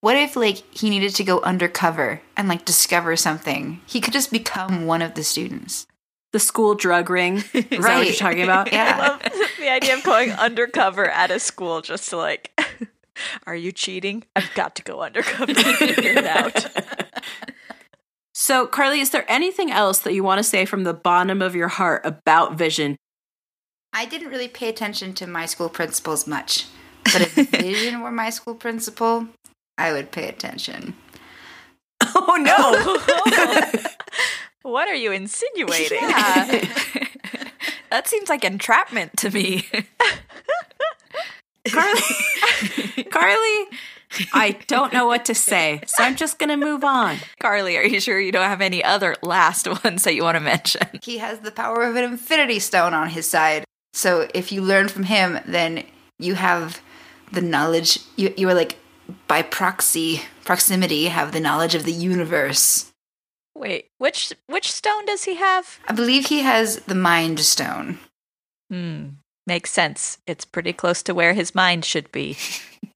what 0.01 0.15
if 0.17 0.35
like 0.35 0.63
he 0.75 0.89
needed 0.89 1.15
to 1.15 1.23
go 1.23 1.39
undercover 1.41 2.21
and 2.37 2.47
like 2.47 2.65
discover 2.65 3.15
something? 3.15 3.81
He 3.85 4.01
could 4.01 4.13
just 4.13 4.31
become 4.31 4.85
one 4.85 5.01
of 5.01 5.13
the 5.15 5.23
students. 5.23 5.87
The 6.31 6.39
school 6.39 6.73
drug 6.75 7.09
ring. 7.09 7.37
Is 7.37 7.43
that 7.53 7.69
what 7.71 7.79
Right. 7.83 8.07
you're 8.07 8.15
talking 8.15 8.43
about? 8.43 8.71
Yeah. 8.73 8.97
I 8.99 9.07
love 9.07 9.21
the 9.59 9.69
idea 9.69 9.95
of 9.95 10.03
going 10.03 10.31
undercover 10.47 11.07
at 11.09 11.29
a 11.31 11.39
school 11.39 11.81
just 11.81 12.09
to 12.09 12.17
like, 12.17 12.51
are 13.47 13.55
you 13.55 13.71
cheating? 13.71 14.23
I've 14.35 14.51
got 14.55 14.75
to 14.77 14.83
go 14.83 15.01
undercover 15.01 15.51
and 15.51 15.57
figure 15.77 16.11
it 16.17 16.25
out. 16.25 16.65
So, 18.35 18.65
Carly, 18.65 18.99
is 18.99 19.11
there 19.11 19.25
anything 19.31 19.71
else 19.71 19.99
that 19.99 20.13
you 20.13 20.23
want 20.23 20.39
to 20.39 20.43
say 20.43 20.65
from 20.65 20.83
the 20.85 20.93
bottom 20.93 21.41
of 21.41 21.55
your 21.55 21.67
heart 21.67 22.01
about 22.03 22.55
Vision? 22.57 22.97
I 23.93 24.05
didn't 24.05 24.29
really 24.29 24.47
pay 24.47 24.69
attention 24.69 25.13
to 25.15 25.27
my 25.27 25.45
school 25.45 25.69
principals 25.69 26.25
much, 26.25 26.65
but 27.05 27.21
if 27.21 27.35
Vision 27.35 28.01
were 28.03 28.11
my 28.11 28.29
school 28.29 28.55
principal, 28.55 29.27
I 29.77 29.93
would 29.93 30.11
pay 30.11 30.27
attention. 30.27 30.95
Oh 32.03 32.37
no! 32.39 33.83
What 34.63 34.87
are 34.87 34.95
you 34.95 35.11
insinuating? 35.11 35.99
Yeah. 36.01 36.45
that 37.91 38.07
seems 38.07 38.29
like 38.29 38.45
entrapment 38.45 39.17
to 39.17 39.29
me. 39.29 39.67
Carly, 41.69 43.03
Carly, 43.11 43.65
I 44.33 44.57
don't 44.67 44.93
know 44.93 45.05
what 45.05 45.25
to 45.25 45.35
say, 45.35 45.81
so 45.85 46.01
I'm 46.01 46.15
just 46.15 46.39
gonna 46.39 46.55
move 46.55 46.85
on. 46.85 47.17
Carly, 47.41 47.75
are 47.77 47.83
you 47.83 47.99
sure 47.99 48.19
you 48.21 48.31
don't 48.31 48.47
have 48.47 48.61
any 48.61 48.81
other 48.81 49.17
last 49.21 49.67
ones 49.83 50.05
that 50.05 50.15
you 50.15 50.23
want 50.23 50.37
to 50.37 50.41
mention? 50.41 50.87
He 51.03 51.17
has 51.17 51.39
the 51.39 51.51
power 51.51 51.83
of 51.83 51.97
an 51.97 52.05
infinity 52.05 52.59
stone 52.59 52.93
on 52.93 53.09
his 53.09 53.29
side. 53.29 53.65
So 53.93 54.27
if 54.33 54.51
you 54.51 54.61
learn 54.61 54.87
from 54.87 55.03
him, 55.03 55.39
then 55.45 55.85
you 56.19 56.35
have 56.35 56.81
the 57.31 57.41
knowledge. 57.41 57.99
You, 58.15 58.33
you 58.35 58.49
are 58.49 58.53
like, 58.53 58.77
by 59.27 59.41
proxy, 59.41 60.21
proximity, 60.45 61.05
have 61.05 61.31
the 61.31 61.39
knowledge 61.39 61.75
of 61.75 61.83
the 61.83 61.91
universe. 61.91 62.91
Wait, 63.55 63.87
which 63.99 64.33
which 64.47 64.71
stone 64.71 65.05
does 65.05 65.25
he 65.25 65.35
have? 65.35 65.79
I 65.87 65.93
believe 65.93 66.25
he 66.25 66.39
has 66.41 66.77
the 66.81 66.95
mind 66.95 67.39
stone. 67.39 67.99
Hmm. 68.71 69.09
Makes 69.45 69.71
sense. 69.71 70.17
It's 70.25 70.45
pretty 70.45 70.73
close 70.73 71.03
to 71.03 71.13
where 71.13 71.33
his 71.33 71.53
mind 71.53 71.85
should 71.85 72.11
be. 72.11 72.37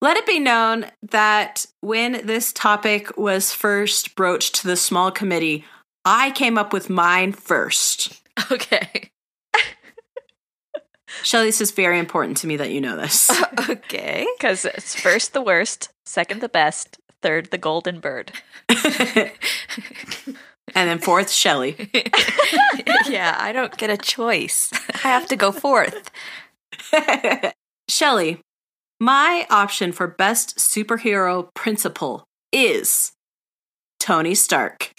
Let 0.00 0.16
it 0.16 0.26
be 0.26 0.40
known 0.40 0.86
that 1.02 1.66
when 1.80 2.26
this 2.26 2.52
topic 2.52 3.16
was 3.16 3.52
first 3.52 4.16
broached 4.16 4.56
to 4.56 4.66
the 4.66 4.76
small 4.76 5.10
committee, 5.12 5.64
I 6.04 6.30
came 6.32 6.58
up 6.58 6.72
with 6.72 6.90
mine 6.90 7.32
first. 7.32 8.18
Okay. 8.50 9.11
Shelly, 11.22 11.46
this 11.46 11.60
is 11.60 11.70
very 11.70 11.98
important 11.98 12.36
to 12.38 12.46
me 12.46 12.56
that 12.56 12.70
you 12.70 12.80
know 12.80 12.96
this. 12.96 13.30
Okay. 13.68 14.26
Because 14.38 14.64
it's 14.64 14.98
first 14.98 15.32
the 15.34 15.42
worst, 15.42 15.90
second 16.04 16.40
the 16.40 16.48
best, 16.48 16.98
third 17.22 17.50
the 17.50 17.58
golden 17.58 18.00
bird. 18.00 18.32
and 18.68 19.30
then 20.74 20.98
fourth, 20.98 21.30
Shelly. 21.30 21.90
yeah, 23.06 23.36
I 23.38 23.52
don't 23.52 23.76
get 23.76 23.90
a 23.90 23.96
choice. 23.96 24.70
I 25.04 25.08
have 25.08 25.28
to 25.28 25.36
go 25.36 25.52
forth. 25.52 26.10
Shelly, 27.88 28.40
my 28.98 29.46
option 29.48 29.92
for 29.92 30.08
best 30.08 30.56
superhero 30.58 31.48
principal 31.54 32.24
is 32.52 33.12
Tony 34.00 34.34
Stark. 34.34 34.92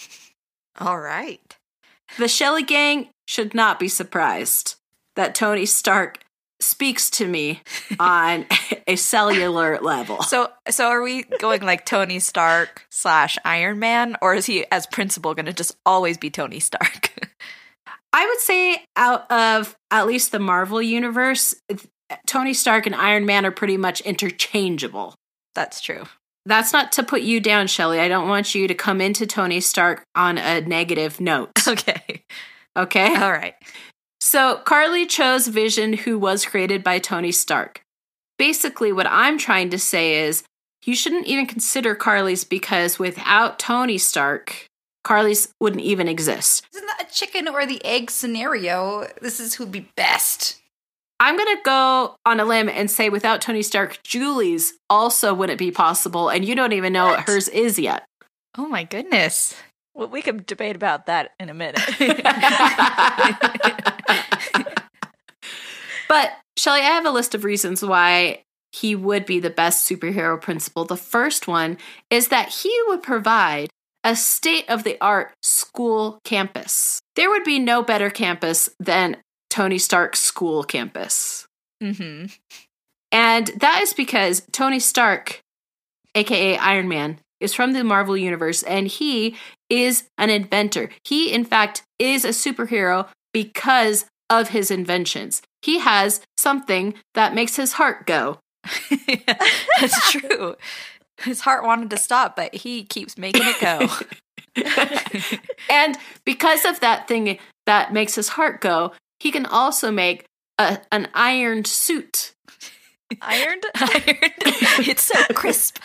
All 0.80 1.00
right. 1.00 1.58
The 2.18 2.28
Shelly 2.28 2.64
gang 2.64 3.10
should 3.28 3.54
not 3.54 3.80
be 3.80 3.88
surprised 3.88 4.76
that 5.16 5.36
Tony 5.36 5.66
Stark 5.66 6.20
speaks 6.60 7.10
to 7.12 7.28
me 7.28 7.62
on 8.00 8.46
a 8.88 8.96
cellular 8.96 9.80
level. 9.80 10.22
So, 10.24 10.52
so 10.70 10.88
are 10.88 11.02
we 11.02 11.24
going 11.24 11.62
like 11.62 11.86
Tony 11.86 12.20
Stark 12.20 12.86
slash 12.90 13.38
Iron 13.46 13.80
Man, 13.80 14.16
or 14.22 14.36
is 14.36 14.46
he 14.46 14.66
as 14.72 14.88
principal 14.88 15.34
going 15.34 15.46
to 15.46 15.54
just 15.54 15.76
always 15.86 16.18
be 16.18 16.30
Tony 16.30 16.60
Stark? 16.60 17.14
I 18.14 18.28
would 18.28 18.40
say 18.40 18.86
out 18.96 19.30
of 19.32 19.76
at 19.90 20.06
least 20.06 20.32
the 20.32 20.40
Marvel 20.40 20.82
universe, 20.82 21.56
Tony 22.28 22.54
Stark 22.54 22.86
and 22.86 22.96
Iron 22.96 23.26
Man 23.26 23.46
are 23.46 23.52
pretty 23.52 23.78
much 23.78 24.02
interchangeable. 24.02 25.16
That's 25.56 25.82
true. 25.82 26.04
That's 26.46 26.74
not 26.74 26.92
to 26.94 27.04
put 27.04 27.22
you 27.22 27.40
down, 27.40 27.68
Shelly. 27.68 28.00
I 28.00 28.10
don't 28.10 28.28
want 28.28 28.54
you 28.54 28.68
to 28.68 28.76
come 28.76 29.00
into 29.00 29.26
Tony 29.26 29.62
Stark 29.62 30.04
on 30.16 30.38
a 30.38 30.62
negative 30.62 31.20
note. 31.20 31.52
Okay. 31.66 32.24
Okay? 32.76 33.16
All 33.16 33.32
right. 33.32 33.56
So 34.24 34.56
Carly 34.64 35.06
chose 35.06 35.48
Vision, 35.48 35.92
who 35.92 36.18
was 36.18 36.46
created 36.46 36.82
by 36.82 36.98
Tony 36.98 37.34
Stark. 37.34 37.84
Basically, 38.40 38.94
what 38.94 39.06
I'm 39.06 39.38
trying 39.38 39.70
to 39.72 39.78
say 39.78 40.24
is 40.24 40.44
you 40.86 40.96
shouldn't 40.96 41.28
even 41.28 41.46
consider 41.46 41.94
Carly's 41.94 42.46
because 42.46 42.98
without 42.98 43.60
Tony 43.60 43.98
Stark, 43.98 44.66
Carly's 45.04 45.52
wouldn't 45.60 45.84
even 45.84 46.08
exist. 46.08 46.66
Isn't 46.74 46.88
that 46.88 47.06
a 47.06 47.14
chicken 47.14 47.50
or 47.50 47.66
the 47.66 47.84
egg 47.84 48.10
scenario? 48.10 49.06
This 49.22 49.42
is 49.42 49.56
who'd 49.56 49.74
be 49.74 49.90
best. 49.98 50.62
I'm 51.20 51.36
going 51.36 51.58
to 51.58 51.62
go 51.64 52.16
on 52.26 52.40
a 52.40 52.46
limb 52.46 52.70
and 52.70 52.90
say 52.90 53.10
without 53.10 53.42
Tony 53.42 53.62
Stark, 53.62 54.02
Julie's 54.04 54.74
also 54.90 55.34
wouldn't 55.34 55.60
be 55.60 55.70
possible, 55.70 56.30
and 56.30 56.46
you 56.46 56.56
don't 56.56 56.72
even 56.72 56.94
know 56.94 57.08
what 57.08 57.18
What? 57.18 57.28
hers 57.28 57.50
is 57.50 57.78
yet. 57.78 58.06
Oh 58.58 58.68
my 58.70 58.86
goodness. 58.86 59.54
Well, 59.96 60.08
we 60.08 60.22
can 60.22 60.44
debate 60.46 60.76
about 60.76 61.06
that 61.06 61.32
in 61.40 61.50
a 61.50 61.54
minute. 61.54 61.80
But 66.14 66.32
Shelly, 66.58 66.82
I 66.82 66.92
have 66.92 67.08
a 67.08 67.12
list 67.12 67.34
of 67.34 67.44
reasons 67.44 67.82
why 67.82 68.44
he 68.72 68.96
would 68.96 69.26
be 69.26 69.40
the 69.40 69.50
best 69.50 69.90
superhero 69.90 70.40
principal. 70.40 70.86
The 70.86 70.96
first 70.96 71.48
one 71.48 71.80
is 72.12 72.28
that 72.28 72.50
he 72.50 72.72
would 72.86 73.02
provide 73.02 73.72
a 74.04 74.16
state 74.16 74.70
of 74.70 74.84
the 74.84 74.96
art 75.02 75.34
school 75.42 76.20
campus. 76.24 77.02
There 77.16 77.32
would 77.32 77.44
be 77.44 77.58
no 77.58 77.82
better 77.82 78.12
campus 78.12 78.70
than 78.80 79.18
Tony 79.50 79.80
Stark's 79.80 80.20
school 80.20 80.64
campus. 80.64 81.48
Mm-hmm. 81.82 82.28
And 83.12 83.48
that 83.58 83.80
is 83.82 83.94
because 83.94 84.44
Tony 84.52 84.80
Stark, 84.80 85.42
aka 86.14 86.58
Iron 86.58 86.88
Man, 86.88 87.18
is 87.40 87.56
from 87.56 87.74
the 87.74 87.84
Marvel 87.84 88.16
Universe 88.16 88.62
and 88.62 88.88
he 88.88 89.36
is 89.74 90.08
an 90.20 90.30
inventor. 90.30 90.90
He, 91.04 91.32
in 91.32 91.44
fact, 91.46 91.84
is 91.98 92.24
a 92.24 92.30
superhero 92.30 93.08
because 93.34 94.06
of 94.30 94.50
his 94.50 94.70
inventions. 94.70 95.42
He 95.64 95.80
has 95.80 96.22
something 96.38 96.94
that 97.16 97.34
makes 97.34 97.56
his 97.56 97.74
heart 97.74 98.06
go. 98.06 98.40
That's 99.80 100.12
true. 100.12 100.56
His 101.24 101.42
heart 101.42 101.64
wanted 101.64 101.90
to 101.90 101.98
stop, 101.98 102.36
but 102.36 102.54
he 102.54 102.84
keeps 102.84 103.18
making 103.18 103.42
it 103.46 103.60
go. 103.60 103.90
and 105.70 105.98
because 106.24 106.66
of 106.66 106.80
that 106.82 107.08
thing 107.08 107.40
that 107.66 107.94
makes 107.94 108.14
his 108.14 108.30
heart 108.30 108.62
go, 108.62 108.92
he 109.20 109.32
can 109.32 109.48
also 109.48 109.90
make 109.92 110.26
a, 110.60 110.80
an 110.92 111.08
ironed 111.16 111.66
suit. 111.66 112.34
Ironed? 113.22 113.66
Ironed. 113.76 114.06
it's 114.86 115.04
so 115.04 115.24
crisp. 115.34 115.80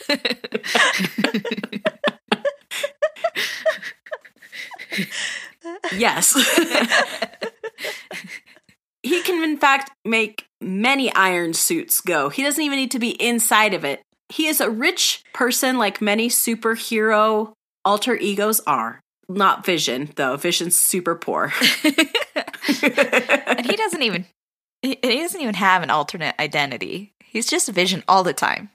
Yes. 5.94 6.34
he 9.02 9.22
can, 9.22 9.42
in 9.44 9.56
fact, 9.58 9.90
make 10.04 10.46
many 10.60 11.12
iron 11.14 11.54
suits 11.54 12.00
go. 12.00 12.28
He 12.28 12.42
doesn't 12.42 12.62
even 12.62 12.78
need 12.78 12.90
to 12.92 12.98
be 12.98 13.10
inside 13.22 13.74
of 13.74 13.84
it. 13.84 14.02
He 14.28 14.46
is 14.46 14.60
a 14.60 14.70
rich 14.70 15.22
person, 15.32 15.78
like 15.78 16.00
many 16.00 16.28
superhero 16.28 17.52
alter 17.84 18.16
egos 18.16 18.60
are. 18.66 19.00
Not 19.28 19.64
Vision, 19.64 20.10
though. 20.16 20.36
Vision's 20.36 20.76
super 20.76 21.14
poor. 21.14 21.52
and 22.82 23.66
he 23.66 23.76
doesn't 23.76 24.02
even 24.02 24.26
he, 24.82 24.94
doesn't 24.94 25.40
even 25.40 25.54
have 25.54 25.82
an 25.82 25.90
alternate 25.90 26.34
identity. 26.38 27.12
He's 27.24 27.46
just 27.46 27.68
Vision 27.70 28.04
all 28.06 28.22
the 28.22 28.32
time. 28.32 28.70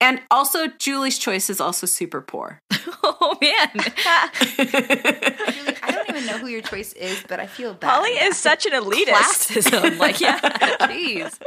And 0.00 0.20
also, 0.30 0.68
Julie's 0.78 1.18
choice 1.18 1.50
is 1.50 1.60
also 1.60 1.86
super 1.86 2.20
poor. 2.20 2.60
Oh 3.00 3.38
man. 3.40 3.70
Julie, 3.74 5.76
I 5.82 5.90
don't 5.92 6.08
even 6.08 6.26
know 6.26 6.36
who 6.38 6.48
your 6.48 6.60
choice 6.60 6.92
is, 6.94 7.22
but 7.28 7.38
I 7.40 7.46
feel 7.46 7.72
bad. 7.72 7.88
Polly 7.88 8.10
is 8.10 8.36
such 8.36 8.66
an 8.66 8.72
elitist. 8.72 9.06
Classism. 9.06 9.98
Like, 9.98 10.20
yeah, 10.20 10.40
jeez. 10.40 11.38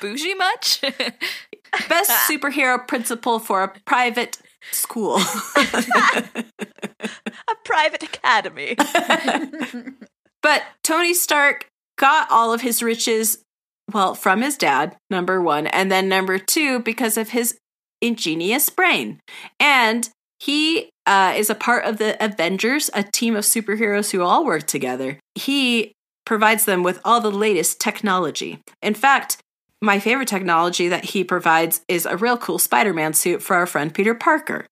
Bougie 0.00 0.34
much? 0.34 0.80
Best 1.88 2.10
superhero 2.28 2.86
principal 2.88 3.38
for 3.38 3.62
a 3.62 3.68
private 3.84 4.38
school. 4.70 5.18
A 5.56 6.44
private 7.64 8.02
academy. 8.02 8.76
But 10.42 10.62
Tony 10.82 11.14
Stark 11.14 11.68
got 11.96 12.30
all 12.30 12.52
of 12.52 12.60
his 12.60 12.82
riches, 12.82 13.44
well, 13.92 14.14
from 14.14 14.42
his 14.42 14.56
dad, 14.56 14.96
number 15.10 15.40
one, 15.40 15.66
and 15.68 15.90
then 15.90 16.08
number 16.08 16.38
two, 16.38 16.80
because 16.80 17.16
of 17.16 17.30
his 17.30 17.58
ingenious 18.02 18.68
brain. 18.68 19.20
And 19.58 20.10
he 20.38 20.90
uh, 21.06 21.34
is 21.36 21.48
a 21.48 21.54
part 21.54 21.84
of 21.84 21.98
the 21.98 22.22
Avengers, 22.22 22.90
a 22.94 23.04
team 23.04 23.36
of 23.36 23.44
superheroes 23.44 24.10
who 24.10 24.22
all 24.22 24.44
work 24.44 24.66
together. 24.66 25.18
He 25.34 25.92
provides 26.24 26.64
them 26.64 26.82
with 26.82 27.00
all 27.04 27.20
the 27.20 27.30
latest 27.30 27.80
technology. 27.80 28.60
In 28.82 28.94
fact, 28.94 29.38
my 29.80 29.98
favorite 29.98 30.28
technology 30.28 30.88
that 30.88 31.06
he 31.06 31.24
provides 31.24 31.82
is 31.88 32.06
a 32.06 32.16
real 32.16 32.36
cool 32.36 32.58
Spider 32.58 32.92
Man 32.92 33.14
suit 33.14 33.42
for 33.42 33.56
our 33.56 33.66
friend 33.66 33.92
Peter 33.92 34.14
Parker. 34.14 34.66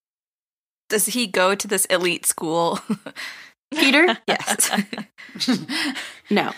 Does 0.89 1.07
he 1.07 1.27
go 1.27 1.55
to 1.55 1.69
this 1.69 1.85
elite 1.87 2.27
school? 2.27 2.81
Peter? 3.73 4.19
yes. 4.27 4.71
No, 6.33 6.53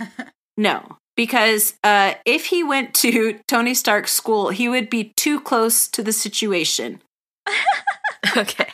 no. 0.59 0.99
Because 1.17 1.75
uh, 1.85 2.15
if 2.25 2.47
he 2.47 2.63
went 2.63 2.95
to 2.95 3.39
Tony 3.49 3.75
Stark's 3.75 4.13
school, 4.13 4.49
he 4.49 4.69
would 4.69 4.89
be 4.89 5.13
too 5.17 5.41
close 5.41 5.89
to 5.89 6.03
the 6.03 6.13
situation. 6.13 7.03
okay. 8.37 8.69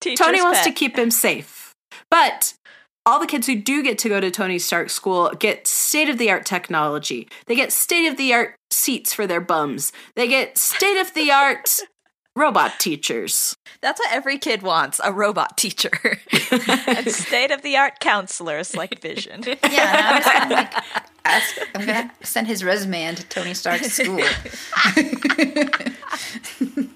Teacher's 0.00 0.18
Tony 0.18 0.42
wants 0.42 0.64
to 0.64 0.72
keep 0.72 0.98
him 0.98 1.10
safe. 1.10 1.74
But 2.10 2.54
all 3.04 3.18
the 3.18 3.26
kids 3.26 3.46
who 3.46 3.56
do 3.56 3.82
get 3.82 3.98
to 3.98 4.08
go 4.08 4.20
to 4.20 4.30
Tony 4.30 4.58
Stark's 4.58 4.92
school 4.92 5.30
get 5.38 5.66
state 5.66 6.08
of 6.08 6.18
the 6.18 6.30
art 6.30 6.46
technology. 6.46 7.28
They 7.46 7.54
get 7.54 7.72
state 7.72 8.06
of 8.06 8.16
the 8.16 8.32
art 8.32 8.54
seats 8.70 9.12
for 9.12 9.26
their 9.26 9.40
bums. 9.40 9.92
They 10.14 10.28
get 10.28 10.58
state 10.58 11.00
of 11.00 11.14
the 11.14 11.30
art 11.30 11.80
robot 12.36 12.78
teachers. 12.78 13.56
That's 13.80 13.98
what 14.00 14.12
every 14.12 14.38
kid 14.38 14.62
wants 14.62 15.00
a 15.02 15.12
robot 15.12 15.56
teacher. 15.56 15.90
and 16.86 17.10
state 17.10 17.50
of 17.50 17.62
the 17.62 17.76
art 17.76 17.98
counselors 18.00 18.76
like 18.76 19.00
Vision. 19.00 19.42
Yeah, 19.62 19.96
and 19.96 20.06
I 20.06 20.18
was 20.18 20.26
gonna 20.26 20.54
like 20.54 20.74
ask. 21.24 21.56
I'm 21.74 21.86
gonna 21.86 22.12
send 22.22 22.46
his 22.46 22.62
resume 22.64 23.04
into 23.04 23.24
Tony 23.24 23.54
Stark's 23.54 23.92
school. 23.92 24.20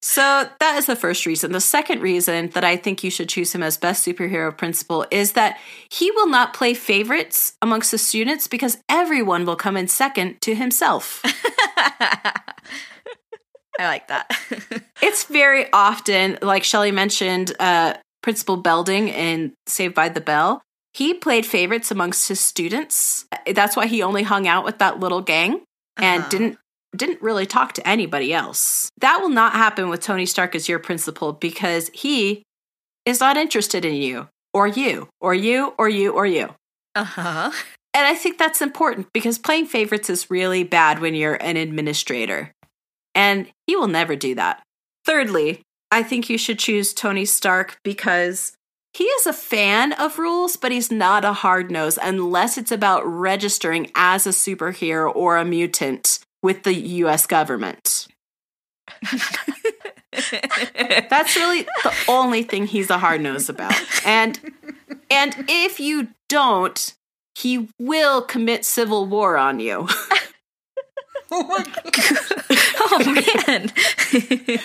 So 0.00 0.48
that 0.60 0.76
is 0.78 0.86
the 0.86 0.96
first 0.96 1.26
reason. 1.26 1.52
The 1.52 1.60
second 1.60 2.00
reason 2.00 2.48
that 2.50 2.64
I 2.64 2.76
think 2.76 3.04
you 3.04 3.10
should 3.10 3.28
choose 3.28 3.54
him 3.54 3.62
as 3.62 3.76
best 3.76 4.06
superhero 4.06 4.56
principal 4.56 5.04
is 5.10 5.32
that 5.32 5.58
he 5.90 6.10
will 6.12 6.28
not 6.28 6.54
play 6.54 6.72
favorites 6.72 7.58
amongst 7.60 7.90
the 7.90 7.98
students 7.98 8.46
because 8.46 8.78
everyone 8.88 9.44
will 9.44 9.54
come 9.54 9.76
in 9.76 9.86
second 9.86 10.40
to 10.40 10.54
himself. 10.54 11.22
I 13.78 13.86
like 13.86 14.08
that. 14.08 14.30
it's 15.02 15.24
very 15.24 15.70
often, 15.72 16.38
like 16.42 16.64
Shelley 16.64 16.90
mentioned, 16.90 17.52
uh, 17.60 17.94
Principal 18.22 18.56
Belding 18.56 19.08
in 19.08 19.52
Saved 19.66 19.94
by 19.94 20.08
the 20.08 20.20
Bell. 20.20 20.60
He 20.92 21.14
played 21.14 21.46
favorites 21.46 21.90
amongst 21.90 22.28
his 22.28 22.40
students. 22.40 23.24
That's 23.46 23.76
why 23.76 23.86
he 23.86 24.02
only 24.02 24.24
hung 24.24 24.48
out 24.48 24.64
with 24.64 24.78
that 24.78 24.98
little 24.98 25.20
gang 25.20 25.62
and 25.96 26.20
Uh-huh. 26.22 26.30
didn't 26.30 26.58
didn't 26.96 27.20
really 27.20 27.44
talk 27.44 27.74
to 27.74 27.86
anybody 27.86 28.32
else. 28.32 28.88
That 29.02 29.20
will 29.20 29.28
not 29.28 29.52
happen 29.52 29.90
with 29.90 30.00
Tony 30.00 30.24
Stark 30.24 30.54
as 30.54 30.68
your 30.70 30.78
principal 30.78 31.34
because 31.34 31.90
he 31.92 32.42
is 33.04 33.20
not 33.20 33.36
interested 33.36 33.84
in 33.84 33.94
you 33.94 34.26
or 34.54 34.66
you 34.66 35.08
or 35.20 35.34
you 35.34 35.74
or 35.78 35.88
you 35.90 36.12
or 36.12 36.24
you. 36.26 36.54
Uh 36.94 37.04
huh. 37.04 37.50
And 37.92 38.06
I 38.06 38.14
think 38.14 38.38
that's 38.38 38.62
important 38.62 39.08
because 39.12 39.38
playing 39.38 39.66
favorites 39.66 40.08
is 40.08 40.30
really 40.30 40.64
bad 40.64 41.00
when 41.00 41.14
you're 41.14 41.34
an 41.34 41.56
administrator. 41.58 42.52
And 43.18 43.48
he 43.66 43.74
will 43.74 43.88
never 43.88 44.14
do 44.14 44.36
that. 44.36 44.62
Thirdly, 45.04 45.62
I 45.90 46.04
think 46.04 46.30
you 46.30 46.38
should 46.38 46.60
choose 46.60 46.94
Tony 46.94 47.24
Stark 47.24 47.76
because 47.82 48.52
he 48.94 49.02
is 49.02 49.26
a 49.26 49.32
fan 49.32 49.92
of 49.94 50.20
rules, 50.20 50.54
but 50.54 50.70
he's 50.70 50.92
not 50.92 51.24
a 51.24 51.32
hard 51.32 51.68
nose 51.68 51.98
unless 52.00 52.56
it's 52.56 52.70
about 52.70 53.04
registering 53.04 53.90
as 53.96 54.24
a 54.24 54.30
superhero 54.30 55.14
or 55.16 55.36
a 55.36 55.44
mutant 55.44 56.20
with 56.44 56.62
the 56.62 56.74
US 56.74 57.26
government. 57.26 58.06
That's 61.10 61.34
really 61.34 61.62
the 61.82 61.94
only 62.06 62.44
thing 62.44 62.68
he's 62.68 62.88
a 62.88 62.98
hard 62.98 63.20
nose 63.20 63.48
about. 63.48 63.74
And 64.06 64.38
and 65.10 65.44
if 65.48 65.80
you 65.80 66.08
don't, 66.28 66.94
he 67.34 67.68
will 67.80 68.22
commit 68.22 68.64
civil 68.64 69.06
war 69.06 69.36
on 69.36 69.58
you. 69.58 69.88
Oh, 71.30 71.64
oh 72.80 73.22
man. 73.46 73.70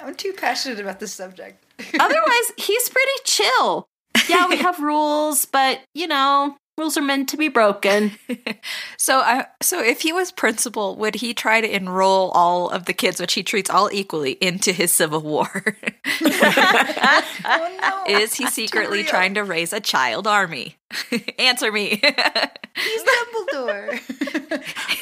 I'm 0.00 0.14
too 0.14 0.32
passionate 0.32 0.80
about 0.80 0.98
this 1.00 1.12
subject. 1.12 1.62
Otherwise, 2.00 2.52
he's 2.56 2.88
pretty 2.88 3.12
chill. 3.24 3.88
Yeah, 4.28 4.48
we 4.48 4.56
have 4.56 4.80
rules, 4.80 5.44
but 5.44 5.80
you 5.94 6.06
know, 6.06 6.56
rules 6.80 6.96
are 6.96 7.02
meant 7.02 7.28
to 7.28 7.36
be 7.36 7.48
broken. 7.48 8.12
so, 8.96 9.18
I, 9.18 9.46
so 9.60 9.80
if 9.80 10.00
he 10.00 10.12
was 10.12 10.32
principal, 10.32 10.96
would 10.96 11.14
he 11.14 11.34
try 11.34 11.60
to 11.60 11.76
enroll 11.76 12.30
all 12.30 12.70
of 12.70 12.86
the 12.86 12.94
kids, 12.94 13.20
which 13.20 13.34
he 13.34 13.42
treats 13.42 13.68
all 13.68 13.90
equally, 13.92 14.32
into 14.32 14.72
his 14.72 14.92
civil 14.92 15.20
war? 15.20 15.48
Oh 17.42 18.04
no! 18.06 18.20
Is 18.20 18.34
he 18.34 18.46
secretly 18.50 19.02
trying 19.02 19.34
to 19.34 19.44
raise 19.44 19.72
a 19.72 19.80
child 19.80 20.26
army? 20.26 20.76
Answer 21.38 21.72
me. 21.72 21.88
He's 21.88 23.02
Dumbledore. 23.02 23.92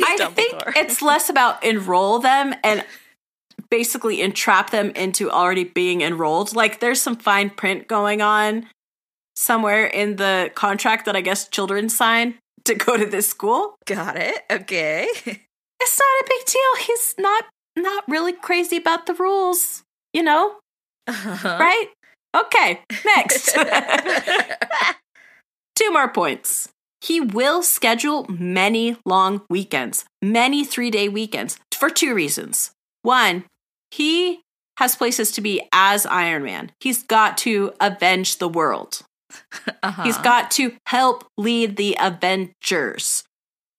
I 0.01 0.31
think 0.35 0.62
it's 0.77 1.03
less 1.03 1.29
about 1.29 1.62
enroll 1.64 2.21
them 2.21 2.55
and 2.64 2.85
basically 3.71 4.23
entrap 4.23 4.71
them 4.71 4.91
into 4.91 5.31
already 5.31 5.64
being 5.64 6.01
enrolled. 6.01 6.55
Like 6.55 6.81
there's 6.81 7.03
some 7.03 7.17
fine 7.17 7.51
print 7.51 7.88
going 7.88 8.23
on 8.23 8.67
somewhere 9.38 9.87
in 9.87 10.16
the 10.16 10.51
contract 10.55 11.07
that 11.07 11.16
I 11.16 11.20
guess 11.20 11.48
children 11.48 11.88
sign 11.88 12.35
to 12.64 12.74
go 12.74 12.96
to 12.96 13.07
this 13.07 13.29
school. 13.29 13.77
Got 13.87 14.16
it. 14.16 14.42
Okay. 14.51 15.09
It's 15.81 15.96
not 15.96 16.22
a 16.22 16.24
big 16.29 16.44
deal. 16.44 16.87
He's 16.88 17.14
not 17.18 17.44
not 17.77 18.03
really 18.09 18.33
crazy 18.33 18.79
about 18.79 19.07
the 19.07 19.14
rules, 19.14 19.85
you 20.12 20.24
know? 20.24 20.57
Uh-huh. 21.07 21.57
Right? 21.57 21.87
Okay, 22.37 22.81
next. 23.07 23.55
Two 25.77 25.92
more 25.92 26.09
points. 26.09 26.70
He 27.01 27.20
will 27.20 27.62
schedule 27.62 28.27
many 28.29 28.96
long 29.07 29.42
weekends, 29.48 30.05
many 30.20 30.64
three 30.64 30.90
day 30.90 31.09
weekends 31.09 31.61
for 31.72 31.88
two 31.88 32.12
reasons. 32.12 32.72
One, 33.03 33.44
he 33.92 34.40
has 34.79 34.96
places 34.96 35.31
to 35.33 35.40
be 35.40 35.62
as 35.72 36.07
Iron 36.07 36.42
Man. 36.42 36.72
He's 36.81 37.05
got 37.05 37.38
to 37.38 37.72
avenge 37.81 38.38
the 38.38 38.48
world. 38.48 39.05
Uh-huh. 39.83 40.03
He's 40.03 40.19
got 40.19 40.51
to 40.53 40.75
help 40.87 41.25
lead 41.37 41.77
the 41.77 41.97
Avengers. 42.01 43.25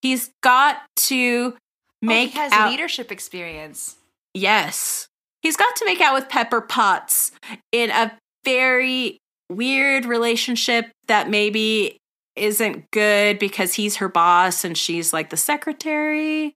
He's 0.02 0.32
got 0.42 0.78
to 0.98 1.56
make 2.02 2.30
oh, 2.30 2.32
he 2.32 2.38
has 2.38 2.52
out. 2.52 2.70
leadership 2.70 3.12
experience. 3.12 3.96
Yes. 4.34 5.08
He's 5.42 5.58
got 5.58 5.76
to 5.78 5.86
make 5.86 6.02
out 6.02 6.14
with 6.14 6.30
Pepper 6.30 6.62
Potts 6.62 7.32
in 7.72 7.90
a 7.90 8.18
very 8.46 9.18
weird 9.50 10.06
relationship 10.06 10.92
that 11.08 11.30
maybe 11.30 11.98
isn't 12.36 12.90
good 12.92 13.40
because 13.40 13.74
he's 13.74 13.98
her 13.98 14.08
boss 14.10 14.64
and 14.64 14.78
she's 14.78 15.12
like 15.12 15.30
the 15.30 15.38
secretary. 15.38 16.54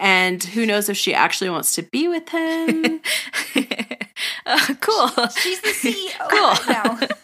And 0.00 0.42
who 0.42 0.66
knows 0.66 0.88
if 0.88 0.96
she 0.96 1.14
actually 1.14 1.50
wants 1.50 1.74
to 1.76 1.82
be 1.82 2.08
with 2.08 2.28
him. 2.28 3.00
Uh, 4.46 4.74
cool. 4.80 5.08
She's 5.30 5.60
the 5.62 5.68
CEO 5.70 6.28
Cool. 6.28 6.54
now. 6.68 6.98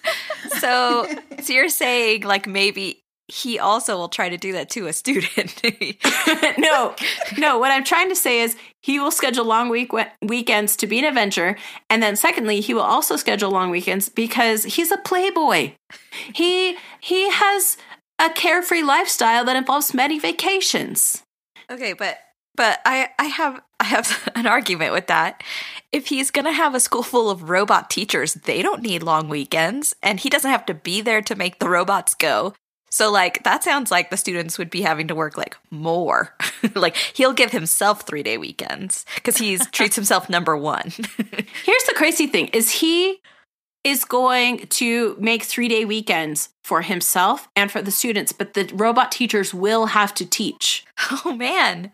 so, 0.60 1.08
so 1.42 1.52
you're 1.52 1.68
saying 1.68 2.22
like 2.22 2.46
maybe 2.46 3.02
he 3.30 3.58
also 3.58 3.96
will 3.96 4.08
try 4.08 4.28
to 4.28 4.36
do 4.36 4.52
that 4.52 4.70
to 4.70 4.86
a 4.86 4.92
student. 4.92 5.62
no, 6.58 6.94
no. 7.38 7.58
What 7.58 7.70
I'm 7.70 7.84
trying 7.84 8.08
to 8.08 8.16
say 8.16 8.40
is 8.40 8.56
he 8.82 8.98
will 8.98 9.10
schedule 9.10 9.44
long 9.44 9.68
week 9.68 9.92
weekends 10.20 10.76
to 10.76 10.86
be 10.86 10.98
an 10.98 11.04
adventure, 11.04 11.56
and 11.88 12.02
then 12.02 12.16
secondly, 12.16 12.60
he 12.60 12.74
will 12.74 12.82
also 12.82 13.16
schedule 13.16 13.50
long 13.50 13.70
weekends 13.70 14.08
because 14.08 14.64
he's 14.64 14.90
a 14.90 14.96
playboy. 14.98 15.72
He 16.34 16.76
he 17.00 17.30
has 17.30 17.76
a 18.18 18.30
carefree 18.30 18.82
lifestyle 18.82 19.44
that 19.44 19.56
involves 19.56 19.94
many 19.94 20.18
vacations. 20.18 21.22
Okay, 21.70 21.92
but 21.92 22.18
but 22.56 22.80
I 22.84 23.10
I 23.18 23.26
have 23.26 23.60
I 23.78 23.84
have 23.84 24.30
an 24.34 24.46
argument 24.46 24.92
with 24.92 25.06
that. 25.06 25.42
If 25.92 26.06
he's 26.06 26.30
going 26.30 26.44
to 26.44 26.52
have 26.52 26.74
a 26.74 26.80
school 26.80 27.02
full 27.02 27.30
of 27.30 27.50
robot 27.50 27.90
teachers, 27.90 28.34
they 28.34 28.62
don't 28.62 28.82
need 28.82 29.02
long 29.02 29.28
weekends 29.28 29.94
and 30.02 30.20
he 30.20 30.30
doesn't 30.30 30.50
have 30.50 30.66
to 30.66 30.74
be 30.74 31.00
there 31.00 31.22
to 31.22 31.34
make 31.34 31.58
the 31.58 31.68
robots 31.68 32.14
go. 32.14 32.54
So 32.90 33.10
like 33.10 33.42
that 33.44 33.64
sounds 33.64 33.90
like 33.90 34.10
the 34.10 34.16
students 34.16 34.58
would 34.58 34.70
be 34.70 34.82
having 34.82 35.08
to 35.08 35.14
work 35.14 35.36
like 35.36 35.56
more. 35.70 36.34
like 36.74 36.96
he'll 36.96 37.32
give 37.32 37.52
himself 37.52 38.04
3-day 38.04 38.36
weekends 38.38 39.04
cuz 39.22 39.38
he 39.38 39.56
treats 39.72 39.96
himself 39.96 40.28
number 40.28 40.56
1. 40.56 40.82
Here's 41.64 41.84
the 41.84 41.94
crazy 41.96 42.26
thing 42.26 42.48
is 42.48 42.70
he 42.72 43.20
is 43.82 44.04
going 44.04 44.58
to 44.66 45.16
make 45.18 45.42
3-day 45.42 45.84
weekends 45.86 46.50
for 46.62 46.82
himself 46.82 47.48
and 47.56 47.72
for 47.72 47.80
the 47.80 47.90
students, 47.90 48.30
but 48.30 48.52
the 48.52 48.70
robot 48.74 49.10
teachers 49.10 49.54
will 49.54 49.86
have 49.86 50.12
to 50.14 50.26
teach. 50.26 50.84
Oh 51.24 51.32
man. 51.34 51.90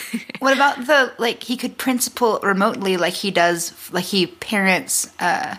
what 0.38 0.54
about 0.54 0.86
the 0.86 1.12
like 1.18 1.42
he 1.42 1.56
could 1.56 1.76
principal 1.76 2.38
remotely 2.42 2.96
like 2.96 3.14
he 3.14 3.30
does 3.30 3.72
like 3.92 4.04
he 4.04 4.26
parents 4.26 5.12
uh 5.20 5.56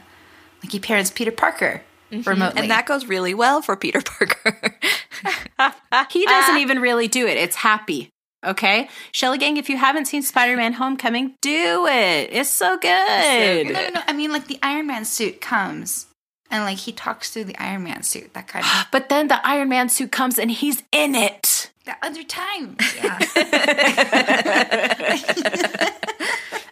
like 0.63 0.71
he 0.71 0.79
parents 0.79 1.11
Peter 1.11 1.31
Parker 1.31 1.81
mm-hmm. 2.13 2.29
remotely. 2.29 2.61
And 2.61 2.71
that 2.71 2.85
goes 2.85 3.05
really 3.05 3.33
well 3.33 3.61
for 3.61 3.75
Peter 3.75 4.01
Parker. 4.01 4.79
he 6.11 6.25
doesn't 6.25 6.57
even 6.57 6.79
really 6.79 7.07
do 7.07 7.27
it. 7.27 7.37
It's 7.37 7.55
happy. 7.55 8.09
Okay, 8.45 8.89
Shelly 9.13 9.37
Gang, 9.37 9.55
if 9.55 9.69
you 9.69 9.77
haven't 9.77 10.05
seen 10.05 10.21
Spider 10.21 10.57
Man 10.57 10.73
Homecoming, 10.73 11.35
do 11.39 11.87
it. 11.87 12.29
It's 12.31 12.49
so 12.49 12.77
good. 12.77 13.67
No, 13.67 13.71
no, 13.71 13.89
no. 13.89 14.01
I 14.05 14.11
mean, 14.11 14.33
like 14.33 14.47
the 14.47 14.59
Iron 14.61 14.87
Man 14.87 15.05
suit 15.05 15.39
comes 15.39 16.07
and 16.53 16.63
like 16.63 16.77
he 16.77 16.93
talks 16.93 17.31
through 17.31 17.45
the 17.45 17.57
Iron 17.57 17.83
Man 17.83 18.03
suit, 18.03 18.35
that 18.35 18.47
kind 18.47 18.63
of. 18.63 18.85
but 18.91 19.09
then 19.09 19.27
the 19.27 19.45
Iron 19.45 19.67
Man 19.69 19.89
suit 19.89 20.11
comes 20.11 20.37
and 20.39 20.51
he's 20.51 20.83
in 20.91 21.15
it. 21.15 21.71
The 21.85 21.95
other 22.01 22.23
time. 22.23 22.77
Yeah. 22.95 23.17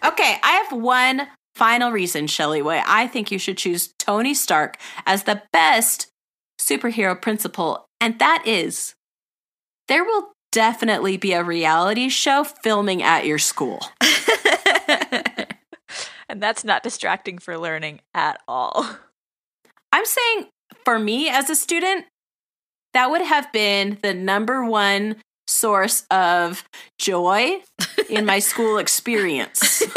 okay, 0.05 0.37
I 0.43 0.63
have 0.63 0.71
one 0.79 1.27
final 1.55 1.91
reason, 1.91 2.27
Shelly 2.27 2.61
Way. 2.61 2.81
I 2.85 3.07
think 3.07 3.31
you 3.31 3.39
should 3.39 3.57
choose 3.57 3.93
Tony 3.97 4.33
Stark 4.33 4.77
as 5.05 5.23
the 5.23 5.41
best 5.51 6.07
superhero 6.59 7.19
principal, 7.19 7.87
and 7.99 8.19
that 8.19 8.43
is 8.45 8.95
there 9.87 10.05
will 10.05 10.31
definitely 10.51 11.17
be 11.17 11.33
a 11.33 11.43
reality 11.43 12.07
show 12.07 12.43
filming 12.43 13.03
at 13.03 13.25
your 13.25 13.39
school. 13.39 13.81
and 16.29 16.41
that's 16.41 16.63
not 16.63 16.83
distracting 16.83 17.39
for 17.39 17.57
learning 17.57 17.99
at 18.13 18.39
all. 18.47 18.85
I'm 19.91 20.05
saying 20.05 20.47
for 20.85 20.99
me 20.99 21.29
as 21.29 21.49
a 21.49 21.55
student, 21.55 22.05
that 22.93 23.09
would 23.09 23.21
have 23.21 23.51
been 23.51 23.97
the 24.01 24.13
number 24.13 24.65
one 24.65 25.17
source 25.47 26.05
of 26.11 26.63
joy 26.99 27.61
in 28.09 28.25
my 28.25 28.39
school 28.39 28.77
experience. 28.77 29.83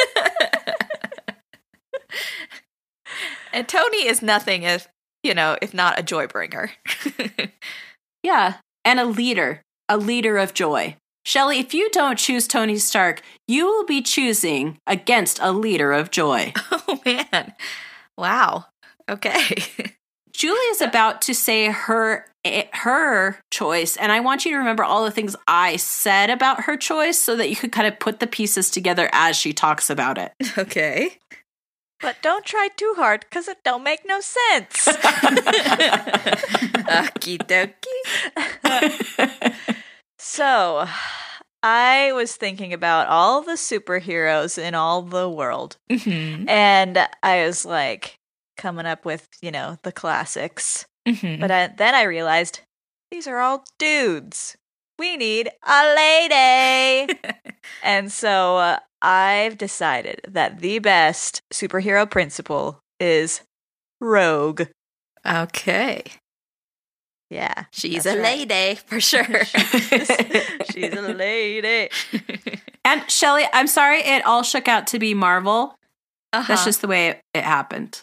and 3.53 3.67
Tony 3.69 4.07
is 4.07 4.23
nothing 4.23 4.63
if, 4.63 4.89
you 5.23 5.35
know, 5.35 5.57
if 5.61 5.75
not 5.75 5.99
a 5.99 6.03
joy 6.03 6.27
bringer. 6.27 6.71
yeah, 8.23 8.55
and 8.85 9.01
a 9.01 9.05
leader, 9.05 9.63
a 9.89 9.97
leader 9.97 10.39
of 10.39 10.55
joy. 10.55 10.97
Shelly, 11.25 11.59
if 11.59 11.73
you 11.73 11.89
don't 11.91 12.19
choose 12.19 12.47
Tony 12.47 12.77
Stark, 12.77 13.23
you 13.49 13.67
will 13.67 13.87
be 13.87 14.03
choosing 14.03 14.79
against 14.87 15.39
a 15.41 15.53
leader 15.53 15.93
of 15.93 16.11
joy. 16.11 16.53
Oh 16.87 17.01
man. 17.07 17.55
Wow. 18.19 18.67
Okay. 19.09 19.63
Julia's 20.33 20.81
about 20.81 21.23
to 21.23 21.35
say 21.35 21.67
her 21.67 22.27
eh, 22.45 22.65
her 22.73 23.39
choice 23.51 23.97
and 23.97 24.11
I 24.11 24.21
want 24.21 24.45
you 24.45 24.51
to 24.51 24.59
remember 24.59 24.83
all 24.83 25.05
the 25.05 25.13
things 25.13 25.37
I 25.47 25.77
said 25.77 26.29
about 26.29 26.65
her 26.65 26.77
choice 26.77 27.19
so 27.19 27.37
that 27.37 27.49
you 27.49 27.57
could 27.57 27.71
kind 27.71 27.87
of 27.87 28.01
put 28.01 28.19
the 28.19 28.27
pieces 28.27 28.71
together 28.71 29.09
as 29.13 29.37
she 29.37 29.53
talks 29.53 29.91
about 29.91 30.19
it. 30.19 30.33
Okay. 30.59 31.19
But 32.01 32.17
don't 32.21 32.45
try 32.45 32.69
too 32.77 32.95
hard 32.97 33.31
cuz 33.31 33.49
it 33.49 33.59
don't 33.65 33.85
make 33.85 34.07
no 34.07 34.21
sense. 34.21 34.87
Okie 36.85 37.39
dokie. 37.39 39.55
so, 40.19 40.87
I 41.63 42.13
was 42.13 42.37
thinking 42.37 42.75
about 42.75 43.07
all 43.07 43.41
the 43.41 43.53
superheroes 43.53 44.59
in 44.59 44.75
all 44.75 45.01
the 45.01 45.31
world. 45.31 45.79
Mm-hmm. 45.91 46.47
And 46.47 47.09
I 47.23 47.47
was 47.47 47.65
like, 47.65 48.19
coming 48.57 48.87
up 48.87 49.05
with, 49.05 49.29
you 49.41 49.51
know, 49.51 49.79
the 49.83 49.93
classics. 49.93 50.87
Mm-hmm. 51.07 51.41
But 51.41 51.51
I, 51.51 51.67
then 51.69 51.95
I 51.95 52.03
realized 52.03 52.61
these 53.11 53.27
are 53.27 53.41
all 53.41 53.65
dudes. 53.79 54.57
We 54.99 55.17
need 55.17 55.51
a 55.67 55.95
lady. 55.95 57.19
and 57.83 58.11
so 58.13 58.59
uh, 58.59 58.79
I've 59.03 59.59
decided 59.59 60.21
that 60.29 60.61
the 60.61 60.79
best 60.79 61.43
superhero 61.53 62.09
principal 62.11 62.81
is 63.01 63.43
Rogue. 64.01 64.63
Okay. 65.27 66.05
Yeah. 67.31 67.65
She's 67.73 68.07
a 68.07 68.21
right. 68.21 68.49
lady 68.49 68.81
for 68.87 69.01
sure. 69.01 69.45
she's, 69.45 70.11
she's 70.71 70.93
a 70.93 71.13
lady. 71.13 71.91
And 72.85 73.11
Shelly, 73.11 73.45
I'm 73.53 73.67
sorry 73.67 73.99
it 74.01 74.25
all 74.27 74.43
shook 74.43 74.69
out 74.69 74.87
to 74.89 74.99
be 74.99 75.15
Marvel. 75.15 75.77
Uh-huh. 76.33 76.45
That's 76.49 76.65
just 76.65 76.81
the 76.81 76.89
way 76.89 77.09
it, 77.09 77.21
it 77.33 77.45
happened. 77.45 78.03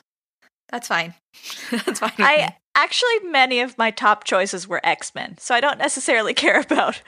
That's 0.71 0.87
fine. 0.87 1.13
That's 1.71 1.99
fine. 1.99 2.11
I 2.17 2.55
actually 2.75 3.19
many 3.29 3.59
of 3.59 3.77
my 3.77 3.91
top 3.91 4.23
choices 4.23 4.67
were 4.67 4.79
X-Men. 4.83 5.37
So 5.37 5.53
I 5.53 5.59
don't 5.59 5.77
necessarily 5.77 6.33
care 6.45 6.61
about 6.61 7.01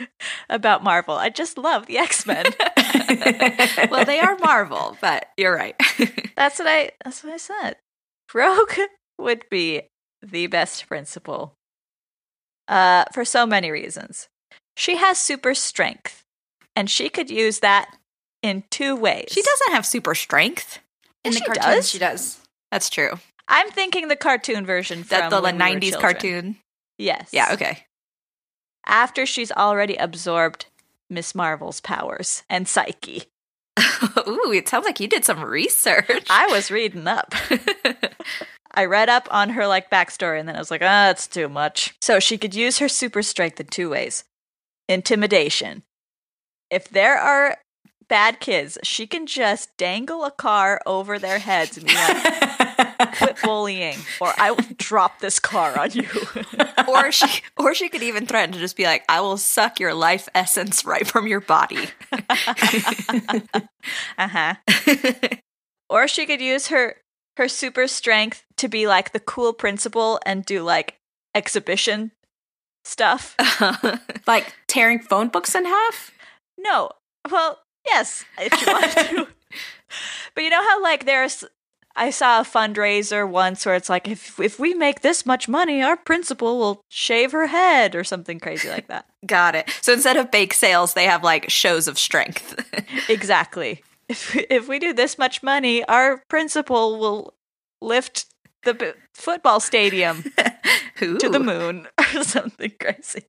about 0.50 0.84
Marvel. 0.84 1.16
I 1.16 1.30
just 1.30 1.58
love 1.58 1.86
the 1.86 1.98
X-Men. 1.98 2.46
well, 3.90 4.06
they 4.06 4.20
are 4.20 4.38
Marvel, 4.40 4.98
but 5.02 5.28
you're 5.38 5.56
right. 5.56 5.76
that's 6.36 6.60
what 6.60 6.68
I 6.68 6.92
that's 7.04 7.24
what 7.24 7.34
I 7.34 7.38
said. 7.38 7.78
Rogue 8.34 8.74
would 9.18 9.46
be 9.50 9.84
the 10.22 10.48
best 10.48 10.88
principal. 10.88 11.56
Uh 12.68 13.06
for 13.14 13.26
so 13.26 13.46
many 13.46 13.72
reasons. 13.72 14.28
She 14.76 14.98
has 14.98 15.20
super 15.20 15.54
strength 15.54 16.24
and 16.76 16.90
she 16.90 17.10
could 17.10 17.30
use 17.30 17.60
that 17.60 17.98
in 18.42 18.64
two 18.70 18.96
ways. 18.96 19.28
She 19.30 19.42
doesn't 19.42 19.72
have 19.72 19.86
super 19.86 20.16
strength. 20.16 20.80
In 21.24 21.34
the 21.34 21.40
cartoon, 21.40 21.64
does? 21.76 21.90
she 21.90 22.00
does. 22.00 22.42
That's 22.72 22.90
true. 22.90 23.20
I'm 23.48 23.70
thinking 23.70 24.08
the 24.08 24.16
cartoon 24.16 24.66
version 24.66 25.04
that 25.10 25.30
the 25.30 25.40
like, 25.40 25.56
90s 25.56 26.00
cartoon. 26.00 26.58
Yes. 26.98 27.30
Yeah, 27.32 27.54
okay. 27.54 27.86
After 28.86 29.26
she's 29.26 29.52
already 29.52 29.96
absorbed 29.96 30.68
Miss 31.10 31.36
Marvel's 31.36 31.82
powers 31.82 32.44
and 32.50 32.68
psyche. 32.68 33.24
Ooh, 34.28 34.52
it 34.54 34.68
sounds 34.68 34.86
like 34.86 35.00
you 35.00 35.08
did 35.08 35.26
some 35.26 35.44
research. 35.44 36.28
I 36.30 36.48
was 36.48 36.72
reading 36.72 37.08
up. 37.08 37.34
I 38.74 38.86
read 38.86 39.10
up 39.10 39.28
on 39.32 39.52
her 39.52 39.68
like 39.68 39.92
backstory 39.92 40.40
and 40.40 40.48
then 40.48 40.56
I 40.56 40.60
was 40.60 40.72
like, 40.72 40.82
ah, 40.82 40.86
oh, 40.86 41.08
that's 41.08 41.28
too 41.28 41.48
much. 41.48 41.94
So 42.02 42.20
she 42.20 42.38
could 42.38 42.56
use 42.56 42.80
her 42.80 42.90
super 42.90 43.22
strength 43.22 43.60
in 43.60 43.68
two 43.68 43.90
ways. 43.90 44.24
Intimidation. 44.90 45.84
If 46.70 46.90
there 46.90 47.18
are 47.18 47.58
bad 48.08 48.40
kids, 48.40 48.78
she 48.84 49.08
can 49.08 49.28
just 49.28 49.76
dangle 49.78 50.24
a 50.24 50.32
car 50.32 50.82
over 50.86 51.20
their 51.20 51.40
heads 51.40 51.78
and 51.78 51.88
be 51.88 51.94
like, 51.94 52.42
"Quit 53.18 53.38
bullying, 53.44 53.98
or 54.20 54.34
I 54.38 54.52
will 54.52 54.66
drop 54.78 55.20
this 55.20 55.40
car 55.40 55.78
on 55.78 55.92
you." 55.92 56.08
or 56.88 57.12
she, 57.12 57.42
or 57.58 57.74
she 57.74 57.90
could 57.90 58.04
even 58.04 58.26
threaten 58.26 58.54
to 58.54 58.60
just 58.60 58.76
be 58.76 58.86
like, 58.86 59.04
"I 59.10 59.22
will 59.22 59.38
suck 59.38 59.80
your 59.80 59.94
life 59.94 60.28
essence 60.36 60.86
right 60.86 61.06
from 61.08 61.28
your 61.28 61.42
body." 61.42 61.88
uh 64.18 64.28
huh. 64.28 64.56
or 65.90 66.08
she 66.08 66.26
could 66.26 66.42
use 66.42 66.68
her 66.68 66.98
her 67.38 67.48
super 67.48 67.88
strength 67.88 68.44
to 68.58 68.68
be 68.68 68.88
like 68.88 69.12
the 69.12 69.20
cool 69.20 69.54
principal 69.54 70.20
and 70.26 70.46
do 70.46 70.62
like 70.62 70.98
exhibition 71.36 72.12
stuff, 72.86 73.36
like 74.28 74.54
tearing 74.68 75.00
phone 75.00 75.30
books 75.30 75.56
in 75.56 75.66
half. 75.66 76.12
No, 76.58 76.92
well, 77.32 77.60
Yes, 77.86 78.26
if 78.38 78.62
you 78.62 78.72
want 78.74 78.92
to. 78.92 79.28
but 80.36 80.44
you 80.44 80.50
know 80.50 80.62
how 80.62 80.82
like 80.82 81.06
there's 81.06 81.44
I 81.96 82.10
saw 82.10 82.42
a 82.42 82.44
fundraiser 82.44 83.28
once 83.28 83.66
where 83.66 83.76
it's 83.76 83.90
like 83.90 84.08
if 84.08 84.40
if 84.40 84.60
we 84.60 84.74
make 84.74 85.02
this 85.02 85.26
much 85.26 85.48
money, 85.48 85.82
our 85.84 85.96
principal 85.96 86.58
will 86.58 86.82
shave 86.90 87.32
her 87.32 87.48
head 87.48 87.96
or 87.96 88.04
something 88.04 88.40
crazy 88.40 88.70
like 88.70 88.88
that. 88.88 89.06
Got 89.26 89.56
it. 89.56 89.70
So 89.82 89.94
instead 89.94 90.18
of 90.18 90.32
bake 90.32 90.54
sales, 90.54 90.94
they 90.94 91.06
have 91.06 91.24
like 91.24 91.50
shows 91.50 91.88
of 91.88 92.00
strength. 92.00 92.60
exactly. 93.10 93.84
If 94.10 94.36
if 94.50 94.68
we 94.68 94.80
do 94.80 94.94
this 94.94 95.18
much 95.18 95.44
money, 95.44 95.84
our 95.86 96.22
principal 96.30 97.00
will 97.00 97.34
lift 97.82 98.26
the 98.64 98.74
b- 98.74 98.92
football 99.14 99.60
stadium 99.60 100.24
to 100.98 101.30
the 101.30 101.40
moon 101.40 101.88
or 102.00 102.24
something 102.24 102.72
crazy. 102.80 103.24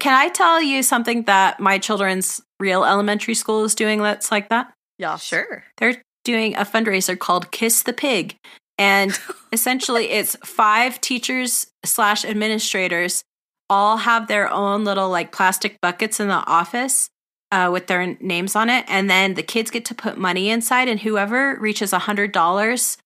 Can 0.00 0.14
I 0.14 0.28
tell 0.28 0.62
you 0.62 0.82
something 0.82 1.24
that 1.24 1.60
my 1.60 1.78
children's 1.78 2.40
real 2.60 2.84
elementary 2.84 3.34
school 3.34 3.64
is 3.64 3.74
doing 3.74 4.00
that's 4.00 4.30
like 4.30 4.48
that? 4.48 4.72
Yeah. 4.98 5.16
Sure. 5.16 5.64
They're 5.76 6.02
doing 6.28 6.54
a 6.56 6.64
fundraiser 6.66 7.18
called 7.18 7.50
Kiss 7.52 7.82
the 7.82 7.94
Pig. 7.94 8.36
And 8.76 9.18
essentially, 9.52 10.10
it's 10.10 10.36
five 10.44 11.00
teachers 11.00 11.68
slash 11.86 12.22
administrators 12.22 13.22
all 13.70 13.96
have 13.96 14.28
their 14.28 14.50
own 14.50 14.84
little 14.84 15.08
like 15.08 15.32
plastic 15.32 15.80
buckets 15.80 16.20
in 16.20 16.28
the 16.28 16.44
office 16.46 17.08
uh, 17.50 17.70
with 17.72 17.86
their 17.86 18.14
names 18.20 18.54
on 18.54 18.68
it. 18.68 18.84
And 18.88 19.08
then 19.08 19.34
the 19.34 19.42
kids 19.42 19.70
get 19.70 19.86
to 19.86 19.94
put 19.94 20.18
money 20.18 20.50
inside, 20.50 20.86
and 20.86 21.00
whoever 21.00 21.56
reaches 21.58 21.94
a 21.94 22.00
$100 22.00 22.98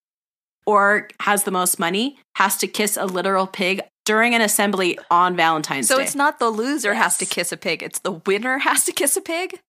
or 0.67 1.09
has 1.21 1.45
the 1.45 1.53
most 1.53 1.79
money 1.79 2.19
has 2.37 2.57
to 2.57 2.67
kiss 2.67 2.97
a 2.97 3.07
literal 3.07 3.47
pig 3.47 3.83
during 4.05 4.35
an 4.35 4.41
assembly 4.41 4.99
on 5.13 5.37
Valentine's 5.37 5.87
So 5.87 5.95
Day. 5.95 6.03
So 6.03 6.05
it's 6.07 6.17
not 6.17 6.41
the 6.41 6.51
loser 6.51 6.95
has 6.95 7.17
to 7.19 7.27
kiss 7.27 7.53
a 7.53 7.57
pig; 7.57 7.85
it's 7.85 8.01
the 8.01 8.21
winner 8.27 8.59
has 8.59 8.85
to 8.87 8.93
kiss 8.93 9.17
a 9.17 9.21
pig. 9.21 9.61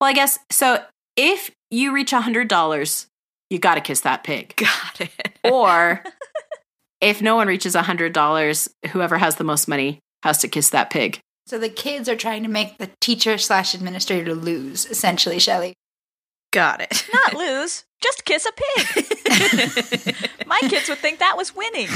well, 0.00 0.10
I 0.10 0.12
guess 0.12 0.38
so. 0.48 0.84
If 1.16 1.50
you 1.70 1.92
reach 1.92 2.12
a 2.12 2.20
$100, 2.20 3.06
you 3.50 3.58
got 3.58 3.74
to 3.74 3.80
kiss 3.80 4.00
that 4.02 4.24
pig. 4.24 4.54
Got 4.56 5.00
it. 5.00 5.38
Or 5.44 6.02
if 7.00 7.20
no 7.20 7.36
one 7.36 7.48
reaches 7.48 7.74
a 7.74 7.82
hundred 7.82 8.12
dollars, 8.12 8.68
whoever 8.90 9.18
has 9.18 9.36
the 9.36 9.44
most 9.44 9.68
money 9.68 9.98
has 10.22 10.38
to 10.38 10.48
kiss 10.48 10.70
that 10.70 10.90
pig. 10.90 11.20
So 11.46 11.58
the 11.58 11.68
kids 11.68 12.08
are 12.08 12.16
trying 12.16 12.44
to 12.44 12.48
make 12.48 12.78
the 12.78 12.90
teacher 13.00 13.36
slash 13.36 13.74
administrator 13.74 14.34
lose, 14.34 14.86
essentially, 14.86 15.38
Shelly. 15.40 15.74
Got 16.52 16.80
it. 16.80 17.08
Not 17.12 17.34
lose, 17.38 17.84
just 18.02 18.24
kiss 18.24 18.46
a 18.46 18.52
pig. 18.52 20.16
My 20.46 20.60
kids 20.60 20.88
would 20.88 20.98
think 20.98 21.18
that 21.18 21.36
was 21.36 21.54
winning. 21.54 21.88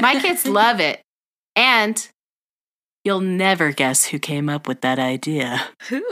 My 0.00 0.20
kids 0.20 0.46
love 0.46 0.80
it. 0.80 1.00
And 1.54 2.08
you'll 3.04 3.20
never 3.20 3.70
guess 3.70 4.06
who 4.06 4.18
came 4.18 4.48
up 4.48 4.66
with 4.66 4.80
that 4.80 4.98
idea. 4.98 5.68
Who? 5.88 6.02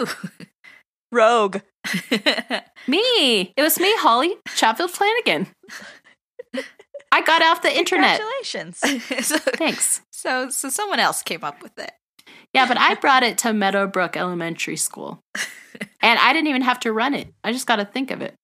Rogue. 1.10 1.58
Me. 2.86 3.52
It 3.56 3.62
was 3.62 3.78
me, 3.78 3.92
Holly 3.96 4.34
Chatfield 4.54 4.90
Flanagan. 4.90 5.48
I 7.10 7.20
got 7.22 7.42
off 7.42 7.62
the 7.62 7.76
internet. 7.76 8.18
Congratulations. 8.20 8.78
so, 9.26 9.36
Thanks. 9.38 10.00
so, 10.10 10.48
so 10.48 10.68
someone 10.70 10.98
else 11.00 11.22
came 11.22 11.44
up 11.44 11.62
with 11.62 11.78
it. 11.78 11.92
Yeah, 12.54 12.66
but 12.66 12.78
I 12.78 12.94
brought 12.94 13.22
it 13.22 13.38
to 13.38 13.52
Meadowbrook 13.52 14.16
Elementary 14.16 14.76
School. 14.76 15.20
And 16.02 16.18
I 16.18 16.32
didn't 16.32 16.48
even 16.48 16.62
have 16.62 16.80
to 16.80 16.92
run 16.92 17.14
it. 17.14 17.28
I 17.42 17.52
just 17.52 17.66
got 17.66 17.76
to 17.76 17.84
think 17.84 18.10
of 18.10 18.20
it. 18.20 18.34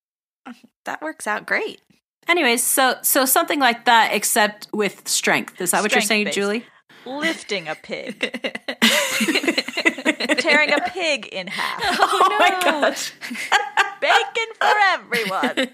That 0.86 1.02
works 1.02 1.26
out 1.26 1.44
great. 1.44 1.80
Anyways, 2.26 2.62
so 2.64 2.96
so 3.02 3.24
something 3.26 3.58
like 3.60 3.84
that 3.84 4.14
except 4.14 4.66
with 4.72 5.06
strength. 5.08 5.60
Is 5.60 5.72
that 5.72 5.82
what 5.82 5.92
you're 5.92 6.00
saying, 6.00 6.30
Strength-based. 6.30 6.34
Julie? 6.34 6.64
Lifting 7.04 7.68
a 7.68 7.74
pig. 7.74 8.50
Tearing 10.38 10.72
a 10.72 10.80
pig 10.80 11.26
in 11.26 11.46
half. 11.46 11.82
Oh, 12.00 12.28
oh 12.30 12.38
my 12.38 12.60
gosh. 12.62 13.12
Bacon 14.00 14.54
for 14.60 14.74
everyone. 14.88 15.68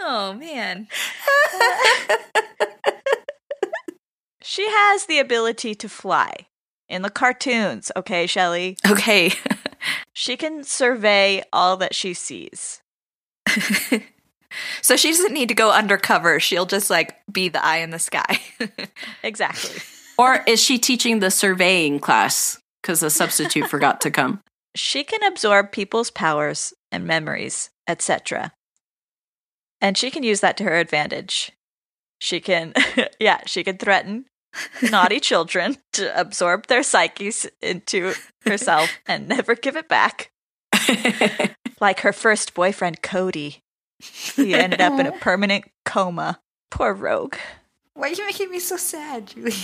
oh 0.00 0.34
man. 0.34 0.88
She 4.42 4.66
has 4.68 5.06
the 5.06 5.18
ability 5.18 5.74
to 5.76 5.88
fly. 5.88 6.32
In 6.88 7.02
the 7.02 7.10
cartoons, 7.10 7.90
okay, 7.96 8.26
Shelley? 8.26 8.76
Okay. 8.86 9.32
She 10.12 10.36
can 10.36 10.64
survey 10.64 11.42
all 11.52 11.76
that 11.78 11.94
she 11.94 12.14
sees. 12.14 12.80
so 14.82 14.96
she 14.96 15.10
doesn't 15.10 15.32
need 15.32 15.48
to 15.48 15.54
go 15.54 15.70
undercover. 15.70 16.40
She'll 16.40 16.66
just 16.66 16.90
like 16.90 17.16
be 17.30 17.48
the 17.48 17.64
eye 17.64 17.78
in 17.78 17.90
the 17.90 17.98
sky. 17.98 18.40
Exactly. 19.22 19.80
Or 20.18 20.42
is 20.46 20.62
she 20.62 20.78
teaching 20.78 21.18
the 21.18 21.30
surveying 21.30 22.00
class 22.00 22.58
because 22.86 23.00
the 23.00 23.10
substitute 23.10 23.68
forgot 23.68 24.00
to 24.02 24.10
come? 24.10 24.40
She 24.76 25.04
can 25.04 25.22
absorb 25.22 25.72
people's 25.72 26.10
powers 26.10 26.74
and 26.92 27.06
memories, 27.06 27.70
etc. 27.88 28.52
And 29.80 29.96
she 29.96 30.10
can 30.10 30.22
use 30.22 30.40
that 30.40 30.58
to 30.58 30.64
her 30.64 30.74
advantage. 30.74 31.52
She 32.20 32.40
can, 32.40 32.74
yeah, 33.18 33.40
she 33.46 33.64
can 33.64 33.78
threaten 33.78 34.26
naughty 34.90 35.18
children 35.18 35.78
to 35.94 36.20
absorb 36.20 36.66
their 36.66 36.82
psyches 36.82 37.46
into 37.62 38.12
herself 38.44 38.90
and 39.06 39.26
never 39.26 39.54
give 39.54 39.76
it 39.76 39.88
back. 39.88 40.30
Like 41.80 42.00
her 42.00 42.12
first 42.12 42.52
boyfriend, 42.52 43.00
Cody. 43.00 43.62
He 43.98 44.54
ended 44.54 44.82
up 44.82 45.00
in 45.00 45.06
a 45.06 45.12
permanent 45.12 45.64
coma. 45.86 46.38
Poor 46.70 46.92
Rogue. 46.92 47.36
Why 47.96 48.08
are 48.08 48.12
you 48.12 48.26
making 48.26 48.50
me 48.50 48.58
so 48.60 48.76
sad, 48.76 49.28
Julie? 49.28 49.52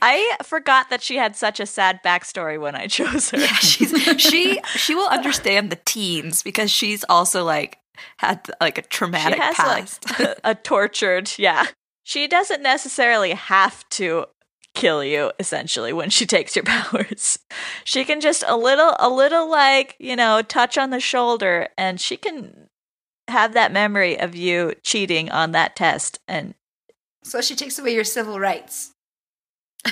I 0.00 0.38
forgot 0.42 0.88
that 0.88 1.02
she 1.02 1.16
had 1.16 1.36
such 1.36 1.60
a 1.60 1.66
sad 1.66 2.00
backstory 2.02 2.58
when 2.58 2.74
I 2.74 2.86
chose 2.86 3.28
her. 3.30 3.38
yeah, 3.38 3.52
she's 3.56 3.92
she 4.18 4.60
she 4.74 4.94
will 4.94 5.08
understand 5.08 5.68
the 5.70 5.78
teens 5.84 6.42
because 6.42 6.70
she's 6.70 7.04
also 7.10 7.44
like 7.44 7.78
had 8.16 8.50
like 8.58 8.78
a 8.78 8.82
traumatic 8.82 9.38
has 9.38 9.54
past. 9.54 10.18
like 10.18 10.20
a, 10.44 10.50
a 10.50 10.54
tortured, 10.54 11.30
yeah. 11.38 11.66
She 12.04 12.26
doesn't 12.26 12.62
necessarily 12.62 13.32
have 13.32 13.86
to 13.90 14.24
kill 14.74 15.04
you 15.04 15.32
essentially 15.38 15.92
when 15.92 16.08
she 16.08 16.24
takes 16.24 16.56
your 16.56 16.64
powers. 16.64 17.38
She 17.84 18.06
can 18.06 18.22
just 18.22 18.44
a 18.46 18.56
little 18.56 18.94
a 18.98 19.10
little 19.10 19.50
like, 19.50 19.94
you 19.98 20.16
know, 20.16 20.40
touch 20.40 20.78
on 20.78 20.88
the 20.88 21.00
shoulder 21.00 21.68
and 21.76 22.00
she 22.00 22.16
can 22.16 22.65
have 23.28 23.54
that 23.54 23.72
memory 23.72 24.18
of 24.18 24.34
you 24.34 24.74
cheating 24.82 25.30
on 25.30 25.52
that 25.52 25.76
test 25.76 26.20
and 26.28 26.54
so 27.26 27.40
she 27.40 27.56
takes 27.56 27.78
away 27.78 27.92
your 27.92 28.04
civil 28.04 28.38
rights. 28.38 28.92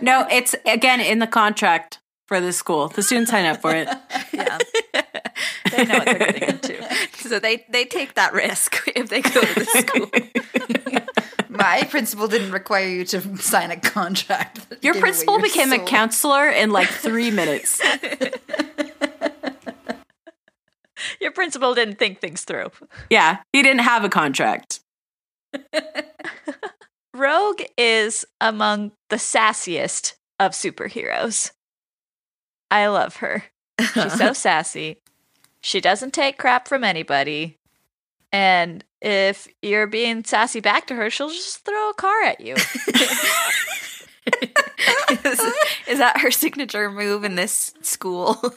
no, 0.00 0.26
it's 0.30 0.54
again 0.64 1.00
in 1.00 1.18
the 1.18 1.26
contract 1.26 1.98
for 2.26 2.40
the 2.40 2.54
school. 2.54 2.88
The 2.88 3.02
students 3.02 3.30
sign 3.30 3.44
up 3.44 3.60
for 3.60 3.74
it. 3.74 3.86
yeah. 4.32 4.58
They 5.70 5.84
know 5.84 5.98
what 5.98 6.06
they're 6.06 6.18
getting 6.18 6.48
into. 6.48 7.08
so 7.28 7.38
they 7.38 7.66
they 7.68 7.84
take 7.84 8.14
that 8.14 8.32
risk 8.32 8.82
if 8.96 9.10
they 9.10 9.20
go 9.20 9.40
to 9.40 9.54
the 9.54 9.66
school. 9.66 10.10
My 11.50 11.82
principal 11.90 12.26
didn't 12.28 12.52
require 12.52 12.88
you 12.88 13.04
to 13.06 13.36
sign 13.38 13.70
a 13.70 13.76
contract. 13.76 14.66
Your 14.82 14.94
principal 14.94 15.34
your 15.34 15.42
became 15.42 15.72
a 15.72 15.78
counselor 15.78 16.48
in 16.48 16.70
like 16.70 16.88
three 16.88 17.30
minutes. 17.30 17.80
Your 21.20 21.30
principal 21.30 21.74
didn't 21.74 21.98
think 21.98 22.20
things 22.20 22.44
through. 22.44 22.70
Yeah, 23.10 23.38
he 23.52 23.62
didn't 23.62 23.80
have 23.80 24.04
a 24.04 24.08
contract. 24.08 24.80
Rogue 27.14 27.62
is 27.78 28.24
among 28.40 28.92
the 29.08 29.16
sassiest 29.16 30.14
of 30.38 30.52
superheroes. 30.52 31.52
I 32.70 32.86
love 32.88 33.16
her. 33.16 33.44
She's 33.80 34.18
so 34.18 34.32
sassy. 34.34 34.98
She 35.60 35.80
doesn't 35.80 36.12
take 36.12 36.38
crap 36.38 36.68
from 36.68 36.84
anybody. 36.84 37.58
And 38.32 38.84
if 39.00 39.48
you're 39.62 39.86
being 39.86 40.24
sassy 40.24 40.60
back 40.60 40.86
to 40.88 40.94
her, 40.94 41.08
she'll 41.10 41.28
just 41.30 41.64
throw 41.64 41.90
a 41.90 41.94
car 41.94 42.22
at 42.24 42.40
you. 42.40 42.54
is, 45.24 45.40
is 45.88 45.98
that 45.98 46.20
her 46.20 46.30
signature 46.30 46.90
move 46.90 47.24
in 47.24 47.36
this 47.36 47.72
school? 47.82 48.54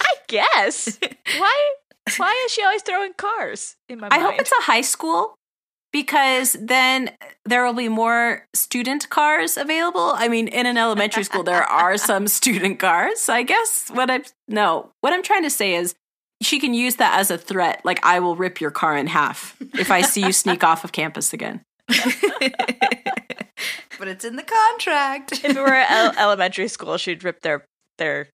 I 0.00 0.14
guess. 0.28 0.98
Why 1.38 1.70
why 2.16 2.42
is 2.46 2.52
she 2.52 2.64
always 2.64 2.82
throwing 2.82 3.12
cars 3.12 3.76
in 3.88 4.00
my 4.00 4.08
I 4.10 4.18
mind? 4.18 4.22
hope 4.22 4.40
it's 4.40 4.50
a 4.50 4.62
high 4.62 4.80
school 4.80 5.34
because 5.92 6.56
then 6.60 7.10
there 7.44 7.64
will 7.64 7.74
be 7.74 7.88
more 7.88 8.46
student 8.54 9.08
cars 9.10 9.56
available. 9.56 10.12
I 10.16 10.28
mean, 10.28 10.48
in 10.48 10.66
an 10.66 10.76
elementary 10.76 11.24
school, 11.24 11.44
there 11.44 11.62
are 11.62 11.96
some 11.98 12.26
student 12.26 12.80
cars. 12.80 13.28
I 13.28 13.42
guess 13.42 13.90
what 13.92 14.10
I'm 14.10 14.24
no, 14.48 14.90
what 15.02 15.12
I'm 15.12 15.22
trying 15.22 15.44
to 15.44 15.50
say 15.50 15.74
is 15.74 15.94
she 16.42 16.58
can 16.58 16.74
use 16.74 16.96
that 16.96 17.18
as 17.20 17.30
a 17.30 17.38
threat. 17.38 17.82
Like, 17.84 18.04
I 18.04 18.18
will 18.18 18.34
rip 18.34 18.60
your 18.60 18.70
car 18.70 18.96
in 18.96 19.06
half 19.06 19.56
if 19.74 19.90
I 19.90 20.00
see 20.00 20.24
you 20.24 20.32
sneak 20.32 20.64
off 20.64 20.84
of 20.84 20.92
campus 20.92 21.32
again. 21.32 21.60
but 21.86 21.98
it's 24.08 24.24
in 24.24 24.36
the 24.36 24.42
contract. 24.42 25.32
if 25.32 25.44
it 25.44 25.56
were 25.60 25.74
el- 25.74 26.16
elementary 26.18 26.68
school, 26.68 26.96
she'd 26.96 27.24
rip 27.24 27.42
their 27.42 27.64
their 27.98 28.28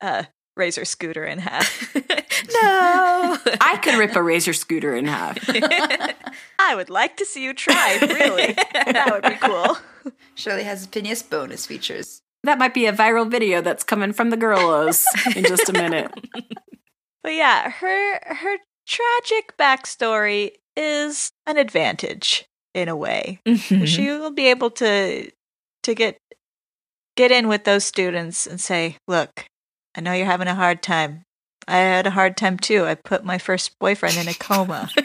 uh, 0.00 0.24
razor 0.58 0.84
scooter 0.84 1.24
in 1.24 1.38
half. 1.38 1.94
no. 1.94 3.38
I 3.60 3.78
could 3.82 3.98
rip 3.98 4.16
a 4.16 4.22
razor 4.22 4.52
scooter 4.52 4.94
in 4.94 5.06
half. 5.06 5.38
I 6.58 6.74
would 6.74 6.90
like 6.90 7.16
to 7.18 7.24
see 7.24 7.44
you 7.44 7.54
try. 7.54 7.98
Really, 8.02 8.54
that 8.72 9.08
would 9.10 9.22
be 9.22 9.36
cool. 9.36 9.78
Shelly 10.34 10.64
has 10.64 10.84
opinions 10.84 11.22
bonus 11.22 11.66
features. 11.66 12.22
That 12.44 12.58
might 12.58 12.74
be 12.74 12.86
a 12.86 12.92
viral 12.92 13.30
video 13.30 13.60
that's 13.60 13.84
coming 13.84 14.12
from 14.12 14.30
the 14.30 14.36
girlos 14.36 15.04
in 15.34 15.44
just 15.44 15.68
a 15.68 15.72
minute. 15.72 16.12
But 17.20 17.34
yeah, 17.34 17.68
her 17.68 18.20
her 18.22 18.56
tragic 18.86 19.56
backstory 19.58 20.52
is 20.76 21.32
an 21.46 21.58
advantage 21.58 22.46
in 22.74 22.88
a 22.88 22.96
way. 22.96 23.40
Mm-hmm. 23.44 23.84
She 23.84 24.06
will 24.06 24.30
be 24.30 24.46
able 24.46 24.70
to 24.70 25.30
to 25.82 25.94
get 25.94 26.20
get 27.16 27.32
in 27.32 27.48
with 27.48 27.64
those 27.64 27.84
students 27.84 28.46
and 28.46 28.60
say, 28.60 28.96
"Look, 29.08 29.46
I 29.98 30.00
know 30.00 30.12
you're 30.12 30.26
having 30.26 30.46
a 30.46 30.54
hard 30.54 30.80
time. 30.80 31.24
I 31.66 31.78
had 31.78 32.06
a 32.06 32.10
hard 32.10 32.36
time 32.36 32.56
too. 32.56 32.84
I 32.86 32.94
put 32.94 33.24
my 33.24 33.36
first 33.36 33.76
boyfriend 33.80 34.16
in 34.16 34.28
a 34.28 34.34
coma." 34.34 34.88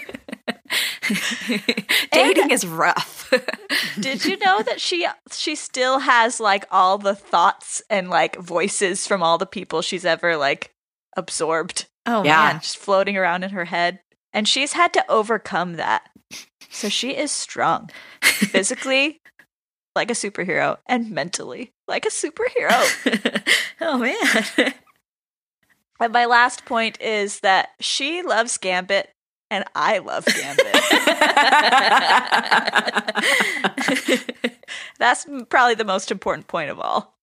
Dating 2.12 2.52
is 2.52 2.66
rough. 2.66 3.34
Did 4.00 4.24
you 4.24 4.38
know 4.38 4.62
that 4.62 4.80
she 4.80 5.08
she 5.32 5.56
still 5.56 5.98
has 6.00 6.40
like 6.40 6.66
all 6.72 7.00
the 7.00 7.16
thoughts 7.16 7.82
and 7.90 8.08
like 8.10 8.36
voices 8.38 9.08
from 9.08 9.24
all 9.24 9.38
the 9.40 9.46
people 9.48 9.82
she's 9.82 10.06
ever 10.06 10.38
like 10.38 10.70
absorbed 11.18 11.88
Oh 12.06 12.24
Yeah. 12.24 12.52
man. 12.52 12.60
just 12.62 12.78
floating 12.78 13.18
around 13.18 13.44
in 13.44 13.50
her 13.50 13.66
head 13.66 14.00
and 14.32 14.48
she's 14.48 14.74
had 14.74 14.94
to 14.94 15.12
overcome 15.12 15.74
that. 15.74 16.04
So 16.70 16.88
she 16.88 17.16
is 17.18 17.32
strong. 17.32 17.90
Physically 18.22 19.20
like 19.96 20.10
a 20.12 20.16
superhero 20.16 20.78
and 20.88 21.10
mentally 21.12 21.72
like 21.88 22.06
a 22.06 22.10
superhero. 22.10 23.44
oh 23.82 23.98
man. 23.98 24.74
And 26.04 26.12
my 26.12 26.26
last 26.26 26.66
point 26.66 27.00
is 27.00 27.40
that 27.40 27.70
she 27.80 28.24
loves 28.24 28.58
Gambit 28.58 29.10
and 29.50 29.64
I 29.74 30.00
love 30.00 30.26
Gambit. 30.26 30.66
That's 35.00 35.26
probably 35.48 35.76
the 35.76 35.86
most 35.86 36.12
important 36.12 36.48
point 36.48 36.70
of 36.70 36.82
all. 36.82 37.16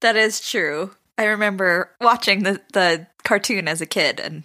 that 0.00 0.14
is 0.14 0.48
true. 0.48 0.92
I 1.18 1.24
remember 1.24 1.90
watching 2.00 2.44
the 2.44 2.60
the 2.72 3.08
cartoon 3.24 3.66
as 3.66 3.80
a 3.80 3.86
kid 3.86 4.20
and 4.20 4.44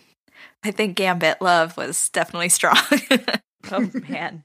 I 0.64 0.72
think 0.72 0.98
Gambit 0.98 1.40
Love 1.40 1.78
was 1.78 2.10
definitely 2.10 2.50
strong. 2.50 2.78
Oh 3.72 3.90
man. 4.10 4.44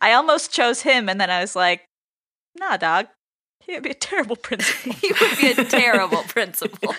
I 0.00 0.14
almost 0.14 0.50
chose 0.50 0.80
him 0.82 1.08
and 1.10 1.20
then 1.20 1.28
I 1.30 1.40
was 1.40 1.54
like, 1.54 1.84
nah, 2.58 2.78
dog. 2.78 3.06
He 3.66 3.72
would 3.74 3.82
be 3.82 3.90
a 3.90 3.94
terrible 3.94 4.36
principal. 4.36 4.92
he 5.00 5.12
would 5.20 5.38
be 5.38 5.50
a 5.50 5.64
terrible 5.64 6.22
principal. 6.28 6.94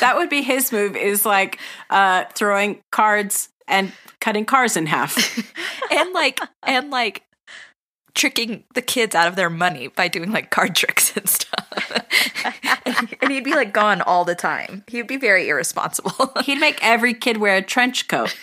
that 0.00 0.16
would 0.16 0.28
be 0.28 0.42
his 0.42 0.72
move 0.72 0.96
is 0.96 1.24
like 1.24 1.58
uh 1.90 2.24
throwing 2.34 2.82
cards 2.92 3.48
and 3.68 3.92
cutting 4.20 4.44
cars 4.44 4.76
in 4.76 4.86
half. 4.86 5.16
and 5.90 6.12
like 6.12 6.40
and 6.62 6.90
like 6.90 7.22
tricking 8.14 8.64
the 8.74 8.82
kids 8.82 9.14
out 9.14 9.28
of 9.28 9.36
their 9.36 9.50
money 9.50 9.88
by 9.88 10.08
doing 10.08 10.32
like 10.32 10.50
card 10.50 10.74
tricks 10.74 11.16
and 11.16 11.28
stuff. 11.28 11.92
and 13.20 13.30
he'd 13.30 13.44
be 13.44 13.54
like 13.54 13.72
gone 13.72 14.00
all 14.02 14.24
the 14.24 14.34
time. 14.34 14.84
He'd 14.88 15.06
be 15.06 15.18
very 15.18 15.48
irresponsible. 15.48 16.32
He'd 16.44 16.58
make 16.58 16.78
every 16.82 17.12
kid 17.12 17.36
wear 17.36 17.56
a 17.56 17.62
trench 17.62 18.08
coat. 18.08 18.34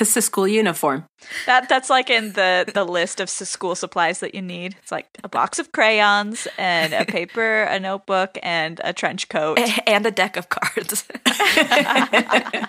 A 0.00 0.04
school 0.04 0.46
uniform. 0.46 1.06
That 1.46 1.68
that's 1.68 1.90
like 1.90 2.10
in 2.10 2.34
the 2.34 2.70
the 2.72 2.84
list 2.84 3.20
of 3.20 3.30
school 3.30 3.74
supplies 3.74 4.20
that 4.20 4.34
you 4.34 4.42
need. 4.42 4.76
It's 4.82 4.92
like 4.92 5.08
a 5.24 5.28
box 5.28 5.58
of 5.58 5.72
crayons 5.72 6.46
and 6.58 6.92
a 6.92 7.04
paper, 7.04 7.62
a 7.62 7.80
notebook, 7.80 8.38
and 8.42 8.80
a 8.84 8.92
trench 8.92 9.28
coat 9.28 9.58
and 9.86 10.06
a 10.06 10.10
deck 10.10 10.36
of 10.36 10.48
cards. 10.50 11.08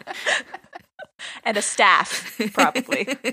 and 1.44 1.58
a 1.58 1.62
staff, 1.62 2.40
probably. 2.54 3.18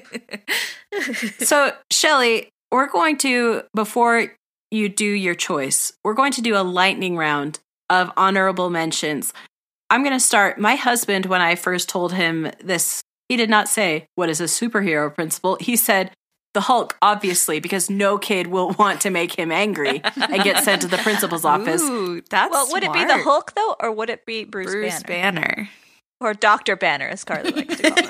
So, 1.41 1.73
Shelly, 1.91 2.49
we're 2.73 2.89
going 2.89 3.19
to, 3.19 3.63
before 3.75 4.33
you 4.71 4.89
do 4.89 5.05
your 5.05 5.35
choice, 5.35 5.93
we're 6.03 6.15
going 6.15 6.33
to 6.33 6.41
do 6.41 6.57
a 6.57 6.63
lightning 6.63 7.17
round 7.17 7.59
of 7.91 8.11
honorable 8.17 8.71
mentions. 8.71 9.35
I'm 9.91 10.03
going 10.03 10.15
to 10.15 10.21
start. 10.21 10.59
My 10.59 10.75
husband, 10.75 11.27
when 11.27 11.43
I 11.43 11.55
first 11.55 11.91
told 11.91 12.15
him 12.15 12.51
this, 12.63 13.03
he 13.29 13.37
did 13.37 13.51
not 13.51 13.69
say, 13.69 14.09
What 14.15 14.29
is 14.29 14.41
a 14.41 14.45
superhero 14.45 15.15
principal? 15.15 15.57
He 15.61 15.77
said, 15.77 16.13
the 16.57 16.63
Hulk, 16.63 16.97
obviously, 17.03 17.61
because 17.61 17.91
no 17.91 18.17
kid 18.17 18.47
will 18.47 18.71
want 18.79 19.03
to 19.03 19.11
make 19.11 19.39
him 19.39 19.53
angry 19.53 20.01
and 20.03 20.43
get 20.43 20.65
sent 20.65 20.81
to 20.83 20.89
the 20.89 20.97
principal's 20.97 21.45
office. 21.45 21.83
Ooh, 21.83 22.23
that's 22.31 22.51
well, 22.51 22.67
would 22.71 22.83
it 22.83 22.95
be 22.95 23.05
the. 23.05 23.19
Hulk 23.19 23.53
though, 23.55 23.77
or 23.79 23.93
would 23.93 24.09
it 24.09 24.25
be 24.25 24.45
Bruce, 24.45 24.71
Bruce 24.71 25.03
Banner? 25.03 25.43
Banner. 25.43 25.69
or 26.19 26.33
Doctor 26.33 26.75
Banner, 26.75 27.09
as 27.09 27.25
Carly 27.25 27.53
likes 27.53 27.77
to 27.77 27.91
call 27.91 28.09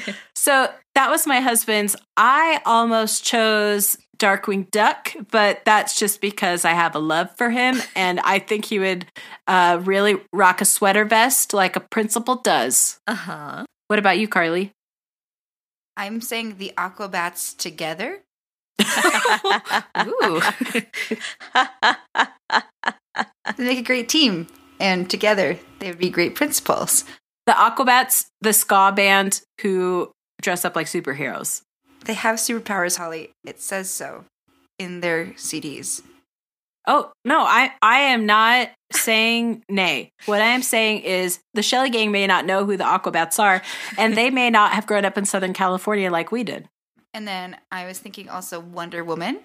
him? 0.00 0.14
So 0.34 0.68
that 0.94 1.10
was 1.10 1.26
my 1.26 1.40
husband's. 1.40 1.94
I 2.16 2.62
almost 2.64 3.22
chose 3.22 3.98
Darkwing 4.20 4.70
Duck, 4.70 5.14
but 5.30 5.64
that's 5.64 5.98
just 5.98 6.20
because 6.20 6.64
I 6.64 6.72
have 6.72 6.94
a 6.94 6.98
love 6.98 7.34
for 7.36 7.50
him, 7.50 7.80
and 7.96 8.20
I 8.20 8.38
think 8.38 8.66
he 8.66 8.78
would 8.78 9.06
uh, 9.48 9.80
really 9.82 10.18
rock 10.32 10.60
a 10.60 10.64
sweater 10.64 11.04
vest 11.04 11.52
like 11.52 11.74
a 11.74 11.80
principal 11.80 12.36
does. 12.36 13.00
Uh 13.06 13.14
huh. 13.14 13.64
What 13.88 13.98
about 13.98 14.18
you, 14.18 14.28
Carly? 14.28 14.72
I'm 15.96 16.20
saying 16.20 16.58
the 16.58 16.72
Aquabats 16.76 17.56
together. 17.56 18.20
Ooh. 20.06 20.40
They 23.56 23.64
make 23.64 23.78
a 23.78 23.82
great 23.82 24.08
team, 24.08 24.46
and 24.78 25.08
together 25.10 25.58
they 25.80 25.88
would 25.88 25.98
be 25.98 26.10
great 26.10 26.34
principals. 26.34 27.04
The 27.46 27.52
Aquabats, 27.52 28.26
the 28.40 28.52
ska 28.52 28.92
band 28.94 29.42
who 29.62 30.12
dress 30.40 30.64
up 30.64 30.76
like 30.76 30.86
superheroes. 30.86 31.62
They 32.04 32.14
have 32.14 32.36
superpowers, 32.36 32.96
Holly. 32.96 33.30
It 33.44 33.60
says 33.60 33.90
so 33.90 34.24
in 34.78 35.00
their 35.00 35.26
CDs. 35.36 36.02
Oh, 36.86 37.12
no, 37.24 37.40
I, 37.40 37.72
I 37.82 37.98
am 38.00 38.24
not 38.24 38.70
saying 38.90 39.62
nay. 39.68 40.10
What 40.26 40.40
I 40.40 40.46
am 40.46 40.62
saying 40.62 41.02
is 41.02 41.38
the 41.52 41.62
Shelly 41.62 41.90
Gang 41.90 42.10
may 42.10 42.26
not 42.26 42.46
know 42.46 42.64
who 42.64 42.76
the 42.76 42.84
Aquabats 42.84 43.38
are, 43.38 43.62
and 43.98 44.16
they 44.16 44.30
may 44.30 44.50
not 44.50 44.72
have 44.72 44.86
grown 44.86 45.04
up 45.04 45.18
in 45.18 45.26
Southern 45.26 45.52
California 45.52 46.10
like 46.10 46.32
we 46.32 46.42
did. 46.42 46.68
And 47.12 47.28
then 47.28 47.56
I 47.70 47.86
was 47.86 47.98
thinking 47.98 48.28
also 48.28 48.58
Wonder 48.58 49.04
Woman 49.04 49.40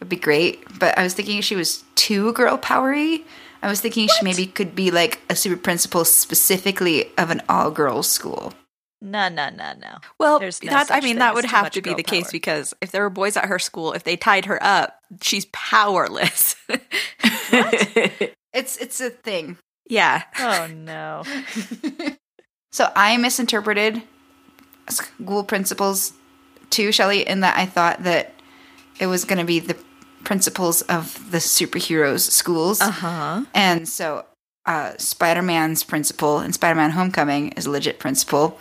would 0.00 0.08
be 0.08 0.16
great, 0.16 0.62
but 0.78 0.98
I 0.98 1.02
was 1.02 1.14
thinking 1.14 1.40
she 1.40 1.56
was 1.56 1.84
too 1.94 2.32
girl 2.32 2.58
powery. 2.58 3.24
I 3.62 3.68
was 3.68 3.80
thinking 3.80 4.08
she 4.08 4.24
maybe 4.24 4.46
could 4.46 4.74
be 4.74 4.90
like 4.90 5.20
a 5.30 5.36
super 5.36 5.56
principal 5.56 6.04
specifically 6.04 7.10
of 7.16 7.30
an 7.30 7.40
all 7.48 7.70
girls 7.70 8.10
school. 8.10 8.52
No, 9.04 9.28
no, 9.28 9.50
no, 9.50 9.74
no. 9.80 9.98
Well, 10.18 10.38
There's 10.40 10.62
no 10.62 10.70
that 10.72 10.90
I 10.90 11.00
mean, 11.00 11.18
that 11.18 11.34
would 11.34 11.44
have 11.44 11.70
to 11.72 11.82
be 11.82 11.90
girl 11.90 11.96
the 11.96 12.02
case 12.02 12.32
because 12.32 12.74
if 12.80 12.90
there 12.90 13.02
were 13.02 13.10
boys 13.10 13.36
at 13.36 13.44
her 13.44 13.58
school, 13.58 13.92
if 13.92 14.02
they 14.02 14.16
tied 14.16 14.46
her 14.46 14.58
up, 14.62 14.98
she's 15.22 15.44
powerless. 15.52 16.56
It's 18.54 18.76
it's 18.76 19.00
a 19.00 19.10
thing. 19.10 19.58
yeah. 19.88 20.22
Oh 20.38 20.68
no. 20.72 21.24
So 22.72 22.90
I 22.96 23.16
misinterpreted 23.18 24.02
school 24.88 25.44
principals 25.44 26.12
too, 26.70 26.90
Shelley, 26.90 27.20
in 27.26 27.38
that 27.40 27.56
I 27.56 27.66
thought 27.66 28.02
that 28.02 28.34
it 28.98 29.06
was 29.06 29.24
going 29.24 29.38
to 29.38 29.44
be 29.44 29.60
the 29.60 29.76
principals 30.24 30.82
of 30.82 31.30
the 31.30 31.38
superheroes 31.38 32.28
schools. 32.32 32.80
Uh 32.80 32.90
huh. 32.90 33.44
And 33.54 33.88
so 33.88 34.26
uh, 34.66 34.94
Spider 34.98 35.42
Man's 35.42 35.84
principal 35.84 36.40
in 36.40 36.52
Spider 36.52 36.74
Man 36.74 36.90
Homecoming 36.90 37.50
is 37.52 37.66
a 37.66 37.70
legit 37.70 38.00
principal. 38.00 38.58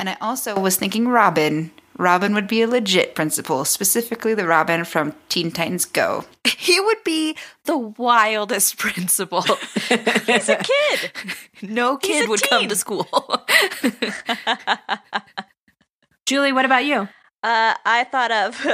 And 0.00 0.08
I 0.08 0.16
also 0.22 0.58
was 0.58 0.76
thinking 0.76 1.08
Robin. 1.08 1.72
Robin 1.98 2.32
would 2.32 2.48
be 2.48 2.62
a 2.62 2.66
legit 2.66 3.14
principal, 3.14 3.66
specifically 3.66 4.32
the 4.32 4.46
Robin 4.46 4.86
from 4.86 5.14
Teen 5.28 5.52
Titans 5.52 5.84
Go. 5.84 6.24
He 6.56 6.78
would 6.78 7.02
be 7.04 7.36
the 7.64 7.76
wildest 7.76 8.78
principal. 8.78 9.42
He's 9.42 10.48
a 10.48 10.56
kid. 10.56 11.12
no 11.62 11.96
kid 11.96 12.26
a 12.26 12.28
would 12.28 12.42
come 12.42 12.68
to 12.68 12.76
school. 12.76 13.06
Julie, 16.26 16.52
what 16.52 16.66
about 16.66 16.84
you? 16.84 17.08
Uh, 17.42 17.74
I 17.84 18.06
thought 18.10 18.30
of 18.30 18.66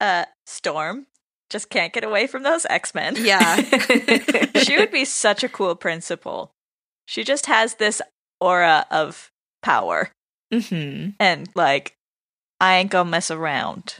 uh, 0.00 0.24
Storm. 0.46 1.06
Just 1.50 1.68
can't 1.68 1.92
get 1.92 2.02
away 2.02 2.26
from 2.26 2.42
those 2.42 2.66
X 2.68 2.94
Men. 2.94 3.14
yeah. 3.18 3.56
she 4.56 4.78
would 4.78 4.90
be 4.90 5.04
such 5.04 5.44
a 5.44 5.48
cool 5.48 5.76
principal. 5.76 6.50
She 7.06 7.24
just 7.24 7.46
has 7.46 7.74
this 7.74 8.00
aura 8.40 8.86
of 8.90 9.30
power 9.62 10.10
hmm 10.60 11.08
and 11.20 11.48
like, 11.54 11.94
I 12.60 12.76
ain't 12.76 12.90
gonna 12.90 13.10
mess 13.10 13.30
around. 13.30 13.96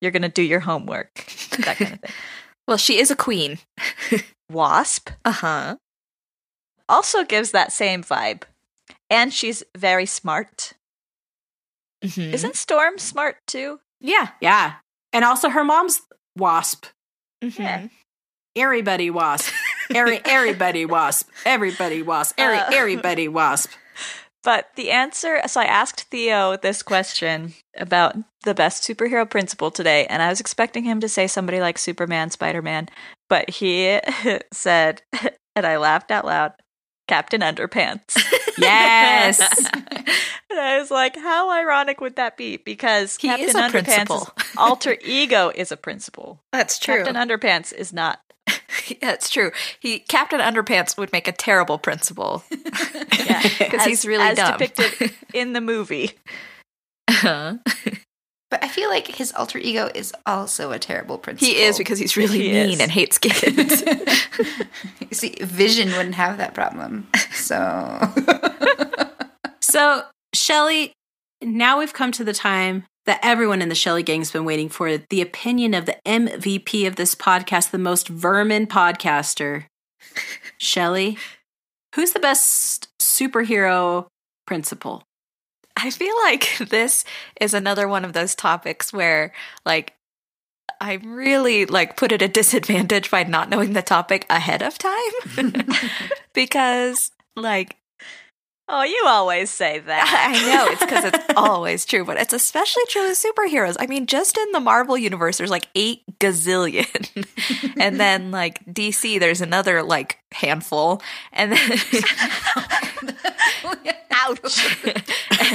You're 0.00 0.12
gonna 0.12 0.28
do 0.28 0.42
your 0.42 0.60
homework. 0.60 1.14
That 1.58 1.76
kind 1.76 1.92
of 1.94 2.00
thing. 2.00 2.10
Well, 2.68 2.76
she 2.76 3.00
is 3.00 3.10
a 3.10 3.16
queen. 3.16 3.58
Wasp 4.52 5.08
Uh 5.24 5.32
huh. 5.32 5.76
also 6.86 7.24
gives 7.24 7.52
that 7.52 7.72
same 7.72 8.02
vibe. 8.04 8.42
And 9.08 9.32
she's 9.32 9.62
very 9.74 10.04
smart. 10.04 10.74
Mm-hmm. 12.04 12.34
Isn't 12.34 12.56
Storm 12.56 12.98
smart 12.98 13.36
too? 13.46 13.80
yeah. 14.00 14.28
Yeah. 14.42 14.74
And 15.14 15.24
also 15.24 15.48
her 15.48 15.64
mom's 15.64 16.02
wasp. 16.36 16.84
Mhm. 17.42 17.58
Yeah. 17.58 17.88
Everybody 18.56 19.08
wasp. 19.10 19.52
Every, 19.94 20.20
everybody 20.24 20.84
wasp. 20.84 21.28
Everybody 21.46 22.02
wasp. 22.02 22.34
Every, 22.38 22.58
Uh. 22.58 22.70
everybody 22.74 23.28
wasp. 23.28 23.70
But 24.48 24.70
the 24.76 24.90
answer 24.92 25.42
so 25.46 25.60
I 25.60 25.66
asked 25.66 26.04
Theo 26.04 26.56
this 26.56 26.82
question 26.82 27.52
about 27.76 28.16
the 28.44 28.54
best 28.54 28.82
superhero 28.82 29.28
principal 29.28 29.70
today, 29.70 30.06
and 30.06 30.22
I 30.22 30.30
was 30.30 30.40
expecting 30.40 30.84
him 30.84 31.00
to 31.00 31.08
say 31.10 31.26
somebody 31.26 31.60
like 31.60 31.76
Superman, 31.76 32.30
Spider 32.30 32.62
Man, 32.62 32.88
but 33.28 33.50
he 33.50 34.00
said, 34.54 35.02
and 35.54 35.66
I 35.66 35.76
laughed 35.76 36.10
out 36.10 36.24
loud, 36.24 36.54
Captain 37.06 37.42
Underpants. 37.42 38.16
Yes. 38.58 39.38
and 40.50 40.58
I 40.58 40.78
was 40.80 40.90
like, 40.90 41.14
how 41.16 41.50
ironic 41.52 42.00
would 42.00 42.16
that 42.16 42.36
be? 42.36 42.56
Because 42.56 43.16
He 43.18 43.28
Captain 43.28 43.48
is 43.50 43.54
a 43.54 43.58
Underpants' 43.58 43.70
principal. 43.84 44.28
alter 44.56 44.96
ego 45.04 45.52
is 45.54 45.70
a 45.70 45.76
principal. 45.76 46.42
That's 46.52 46.78
true. 46.78 47.04
Captain 47.04 47.14
Underpants 47.14 47.72
is 47.72 47.92
not. 47.92 48.20
That's 49.00 49.30
true. 49.30 49.50
He 49.80 50.00
Captain 50.00 50.40
Underpants 50.40 50.96
would 50.98 51.12
make 51.12 51.26
a 51.28 51.32
terrible 51.32 51.78
principal 51.78 52.44
Yeah, 52.50 53.42
because 53.58 53.80
as- 53.80 53.86
he's 53.86 54.04
really 54.06 54.24
as 54.24 54.36
dumb. 54.36 54.58
depicted 54.58 55.12
in 55.34 55.52
the 55.52 55.60
movie. 55.60 56.12
Uh-huh. 57.08 57.54
But 58.50 58.64
I 58.64 58.68
feel 58.68 58.88
like 58.88 59.06
his 59.08 59.32
alter 59.32 59.58
ego 59.58 59.90
is 59.94 60.14
also 60.24 60.72
a 60.72 60.78
terrible 60.78 61.18
principal. 61.18 61.48
He 61.54 61.60
is 61.62 61.76
because 61.76 61.98
he's 61.98 62.16
really 62.16 62.38
He 62.40 62.52
mean 62.52 62.70
is. 62.72 62.80
and 62.80 62.90
hates 62.90 63.18
kids. 63.18 63.84
See, 65.12 65.36
Vision 65.42 65.90
wouldn't 65.92 66.14
have 66.14 66.38
that 66.38 66.54
problem. 66.54 67.08
So 67.32 67.98
So, 69.60 70.04
Shelly, 70.34 70.92
now 71.42 71.78
we've 71.78 71.92
come 71.92 72.10
to 72.12 72.24
the 72.24 72.32
time 72.32 72.84
that 73.08 73.20
everyone 73.22 73.62
in 73.62 73.70
the 73.70 73.74
Shelly 73.74 74.02
gang's 74.02 74.30
been 74.30 74.44
waiting 74.44 74.68
for 74.68 74.98
the 74.98 75.22
opinion 75.22 75.72
of 75.72 75.86
the 75.86 75.96
MVP 76.04 76.86
of 76.86 76.96
this 76.96 77.14
podcast, 77.14 77.70
the 77.70 77.78
most 77.78 78.06
vermin 78.06 78.66
podcaster. 78.66 79.64
Shelly, 80.58 81.16
who's 81.94 82.12
the 82.12 82.20
best 82.20 82.88
superhero 82.98 84.08
principal? 84.46 85.04
I 85.74 85.88
feel 85.88 86.14
like 86.24 86.58
this 86.68 87.06
is 87.40 87.54
another 87.54 87.88
one 87.88 88.04
of 88.04 88.12
those 88.12 88.34
topics 88.34 88.92
where 88.92 89.32
like 89.64 89.94
I'm 90.78 91.10
really 91.10 91.64
like 91.64 91.96
put 91.96 92.12
at 92.12 92.20
a 92.20 92.28
disadvantage 92.28 93.10
by 93.10 93.22
not 93.22 93.48
knowing 93.48 93.72
the 93.72 93.80
topic 93.80 94.26
ahead 94.28 94.60
of 94.62 94.76
time 94.76 95.54
because 96.34 97.10
like 97.36 97.78
Oh, 98.70 98.82
you 98.82 99.02
always 99.06 99.50
say 99.50 99.78
that. 99.86 100.30
I 100.30 100.46
know 100.46 100.72
it's 100.72 100.84
because 100.84 101.04
it's 101.04 101.18
always 101.36 101.84
true, 101.84 102.04
but 102.04 102.18
it's 102.18 102.32
especially 102.32 102.82
true 102.88 103.08
with 103.08 103.18
superheroes. 103.18 103.76
I 103.80 103.86
mean, 103.86 104.06
just 104.06 104.36
in 104.36 104.52
the 104.52 104.60
Marvel 104.60 104.98
universe, 104.98 105.38
there's 105.38 105.50
like 105.50 105.68
eight 105.74 106.02
gazillion, 106.18 107.26
and 107.80 107.98
then 107.98 108.30
like 108.30 108.64
DC, 108.66 109.18
there's 109.18 109.40
another 109.40 109.82
like 109.82 110.18
handful, 110.32 111.02
and 111.32 111.52
then 111.52 111.80
Ouch. 114.10 114.84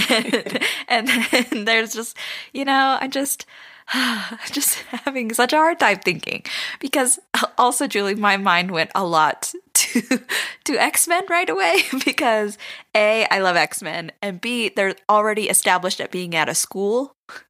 and, 0.09 0.49
and 0.87 1.07
then 1.07 1.65
there's 1.65 1.93
just 1.93 2.17
you 2.53 2.65
know 2.65 2.97
i 2.99 3.07
just 3.07 3.45
just 4.51 4.75
having 5.05 5.33
such 5.33 5.53
a 5.53 5.57
hard 5.57 5.79
time 5.79 5.99
thinking 5.99 6.43
because 6.79 7.19
uh, 7.33 7.45
also 7.57 7.87
julie 7.87 8.15
my 8.15 8.37
mind 8.37 8.71
went 8.71 8.89
a 8.95 9.05
lot 9.05 9.53
to 9.93 10.21
to 10.65 10.77
x-men 10.77 11.23
right 11.29 11.49
away 11.49 11.81
because 12.05 12.57
a 12.95 13.25
i 13.29 13.39
love 13.39 13.55
x-men 13.55 14.11
and 14.21 14.41
b 14.41 14.69
they're 14.69 14.95
already 15.09 15.49
established 15.49 16.01
at 16.01 16.11
being 16.11 16.35
at 16.35 16.49
a 16.49 16.55
school. 16.55 17.13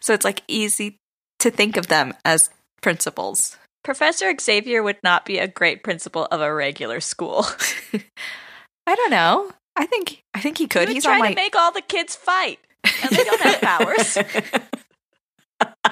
So 0.00 0.14
it's 0.14 0.24
like 0.24 0.40
easy 0.48 0.96
to 1.40 1.50
think 1.50 1.76
of 1.76 1.88
them 1.88 2.14
as 2.24 2.48
principals. 2.80 3.58
Professor 3.84 4.32
Xavier 4.40 4.82
would 4.82 4.96
not 5.04 5.26
be 5.26 5.38
a 5.38 5.46
great 5.46 5.84
principal 5.84 6.26
of 6.30 6.40
a 6.40 6.52
regular 6.52 7.00
school. 7.00 7.44
i 8.86 8.94
don't 8.94 9.10
know. 9.10 9.50
I 9.76 9.84
think 9.84 10.22
i 10.32 10.40
think 10.40 10.56
he 10.56 10.66
could. 10.66 10.88
He 10.88 10.94
he's 10.94 11.04
try 11.04 11.14
on 11.14 11.20
my 11.20 11.28
to 11.28 11.34
make 11.34 11.54
all 11.54 11.70
the 11.70 11.82
kids 11.82 12.16
fight, 12.16 12.60
and 12.82 13.10
they 13.10 13.24
don't 13.24 13.40
have 13.42 13.60
powers. 13.60 14.18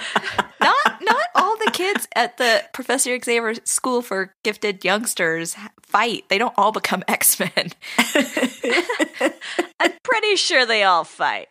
not 0.60 1.02
not 1.02 1.26
all 1.34 1.56
the 1.58 1.70
kids 1.72 2.08
at 2.14 2.36
the 2.36 2.64
Professor 2.72 3.18
Xavier 3.18 3.54
School 3.64 4.02
for 4.02 4.34
Gifted 4.42 4.84
Youngsters 4.84 5.56
fight. 5.82 6.24
They 6.28 6.38
don't 6.38 6.54
all 6.56 6.72
become 6.72 7.04
X 7.08 7.38
Men. 7.38 7.72
I'm 9.80 9.92
pretty 10.02 10.36
sure 10.36 10.66
they 10.66 10.82
all 10.82 11.04
fight. 11.04 11.48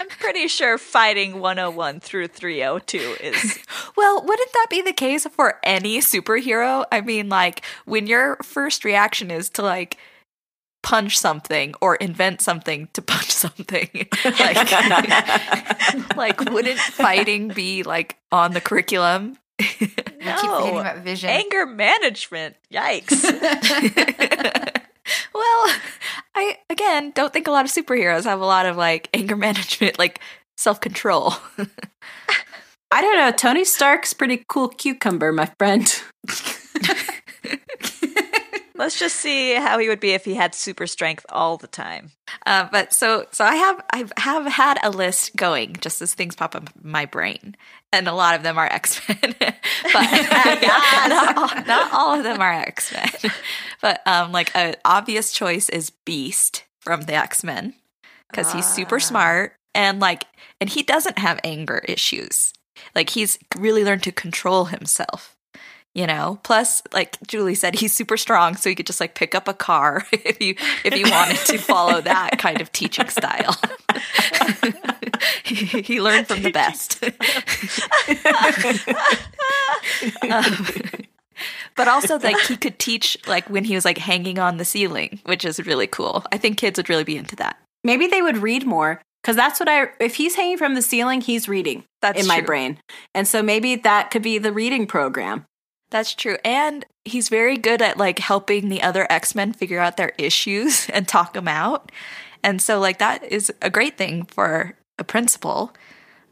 I'm 0.00 0.08
pretty 0.08 0.48
sure 0.48 0.78
fighting 0.78 1.38
101 1.40 2.00
through 2.00 2.28
302 2.28 3.16
is. 3.20 3.58
well, 3.96 4.20
wouldn't 4.24 4.52
that 4.52 4.66
be 4.68 4.82
the 4.82 4.92
case 4.92 5.26
for 5.28 5.60
any 5.62 5.98
superhero? 5.98 6.84
I 6.90 7.02
mean, 7.02 7.28
like 7.28 7.62
when 7.84 8.06
your 8.06 8.36
first 8.42 8.84
reaction 8.84 9.30
is 9.30 9.48
to 9.50 9.62
like 9.62 9.98
punch 10.86 11.18
something 11.18 11.74
or 11.80 11.96
invent 11.96 12.40
something 12.40 12.88
to 12.92 13.02
punch 13.02 13.32
something, 13.44 13.88
like 14.38 16.16
like 16.16 16.50
wouldn't 16.50 16.78
fighting 16.78 17.48
be 17.48 17.82
like 17.82 18.16
on 18.30 18.52
the 18.52 18.60
curriculum? 18.60 19.36
I 19.60 19.64
keep 19.64 19.90
forgetting 19.90 20.74
No. 20.74 20.78
about 20.78 20.98
Vision. 20.98 21.28
Anger 21.30 21.66
management. 21.66 22.54
Yikes. 22.72 23.20
well, 25.34 25.74
I 26.36 26.58
again 26.70 27.10
don't 27.16 27.32
think 27.32 27.48
a 27.48 27.50
lot 27.50 27.64
of 27.64 27.72
superheroes 27.72 28.22
have 28.24 28.40
a 28.40 28.46
lot 28.46 28.66
of 28.66 28.76
like 28.76 29.08
anger 29.12 29.36
management, 29.36 29.98
like 29.98 30.20
self 30.56 30.80
control. 30.80 31.34
I 32.92 33.00
don't 33.02 33.16
know. 33.16 33.32
Tony 33.32 33.64
Stark's 33.64 34.14
pretty 34.14 34.44
cool 34.48 34.68
cucumber, 34.68 35.32
my 35.32 35.50
friend. 35.58 36.00
Let's 38.78 38.98
just 38.98 39.16
see 39.16 39.54
how 39.54 39.78
he 39.78 39.88
would 39.88 40.00
be 40.00 40.10
if 40.10 40.24
he 40.24 40.34
had 40.34 40.54
super 40.54 40.86
strength 40.86 41.24
all 41.28 41.56
the 41.56 41.66
time. 41.66 42.12
Uh, 42.44 42.68
but 42.70 42.92
so 42.92 43.26
so 43.32 43.44
I 43.44 43.54
have 43.56 43.80
I 43.92 44.04
have 44.20 44.46
had 44.46 44.78
a 44.82 44.90
list 44.90 45.36
going 45.36 45.76
just 45.80 46.02
as 46.02 46.14
things 46.14 46.36
pop 46.36 46.54
up 46.54 46.70
in 46.82 46.90
my 46.90 47.06
brain, 47.06 47.56
and 47.92 48.06
a 48.08 48.12
lot 48.12 48.34
of 48.34 48.42
them 48.42 48.58
are 48.58 48.66
X 48.66 49.00
Men, 49.08 49.34
but 49.40 49.52
not, 51.08 51.36
all, 51.36 51.64
not 51.64 51.92
all 51.92 52.14
of 52.18 52.24
them 52.24 52.40
are 52.40 52.52
X 52.52 52.92
Men. 52.92 53.32
But 53.80 54.06
um, 54.06 54.32
like 54.32 54.50
an 54.54 54.76
obvious 54.84 55.32
choice 55.32 55.68
is 55.68 55.90
Beast 55.90 56.64
from 56.80 57.02
the 57.02 57.14
X 57.14 57.42
Men 57.44 57.74
because 58.30 58.52
he's 58.52 58.66
super 58.66 58.96
Ah. 58.96 58.98
smart 58.98 59.56
and 59.74 60.00
like 60.00 60.24
and 60.60 60.70
he 60.70 60.82
doesn't 60.82 61.18
have 61.18 61.40
anger 61.44 61.78
issues. 61.86 62.52
Like 62.94 63.10
he's 63.10 63.38
really 63.56 63.84
learned 63.84 64.02
to 64.04 64.12
control 64.12 64.66
himself. 64.66 65.35
You 65.96 66.06
know, 66.06 66.38
plus, 66.42 66.82
like 66.92 67.16
Julie 67.26 67.54
said, 67.54 67.74
he's 67.74 67.96
super 67.96 68.18
strong, 68.18 68.54
so 68.54 68.68
he 68.68 68.74
could 68.74 68.86
just 68.86 69.00
like 69.00 69.14
pick 69.14 69.34
up 69.34 69.48
a 69.48 69.54
car 69.54 70.04
if 70.12 70.42
you 70.42 70.54
if 70.84 70.94
you 70.94 71.10
wanted 71.10 71.38
to 71.46 71.56
follow 71.56 72.02
that 72.02 72.32
kind 72.38 72.60
of 72.60 72.70
teaching 72.70 73.08
style. 73.08 73.56
he, 75.42 75.54
he 75.80 76.02
learned 76.02 76.28
from 76.28 76.42
the 76.42 76.50
best. 76.50 77.02
Um, 80.30 80.66
but 81.76 81.88
also, 81.88 82.18
like 82.18 82.38
he 82.40 82.58
could 82.58 82.78
teach 82.78 83.16
like 83.26 83.48
when 83.48 83.64
he 83.64 83.74
was 83.74 83.86
like 83.86 83.96
hanging 83.96 84.38
on 84.38 84.58
the 84.58 84.66
ceiling, 84.66 85.20
which 85.24 85.46
is 85.46 85.64
really 85.64 85.86
cool. 85.86 86.26
I 86.30 86.36
think 86.36 86.58
kids 86.58 86.78
would 86.78 86.90
really 86.90 87.04
be 87.04 87.16
into 87.16 87.36
that. 87.36 87.58
Maybe 87.84 88.06
they 88.06 88.20
would 88.20 88.36
read 88.36 88.66
more 88.66 89.00
because 89.22 89.34
that's 89.34 89.58
what 89.58 89.68
I. 89.70 89.88
If 89.98 90.16
he's 90.16 90.34
hanging 90.34 90.58
from 90.58 90.74
the 90.74 90.82
ceiling, 90.82 91.22
he's 91.22 91.48
reading 91.48 91.84
That's 92.02 92.20
in 92.20 92.26
my 92.26 92.42
brain, 92.42 92.76
and 93.14 93.26
so 93.26 93.42
maybe 93.42 93.76
that 93.76 94.10
could 94.10 94.22
be 94.22 94.36
the 94.36 94.52
reading 94.52 94.86
program. 94.86 95.46
That's 95.90 96.14
true. 96.14 96.36
And 96.44 96.84
he's 97.04 97.28
very 97.28 97.56
good 97.56 97.80
at 97.80 97.96
like 97.96 98.18
helping 98.18 98.68
the 98.68 98.82
other 98.82 99.06
X-Men 99.10 99.52
figure 99.52 99.78
out 99.78 99.96
their 99.96 100.12
issues 100.18 100.88
and 100.92 101.06
talk 101.06 101.32
them 101.32 101.48
out. 101.48 101.92
And 102.42 102.60
so 102.60 102.78
like 102.78 102.98
that 102.98 103.24
is 103.24 103.52
a 103.62 103.70
great 103.70 103.96
thing 103.96 104.24
for 104.24 104.74
a 104.98 105.04
principal. 105.04 105.72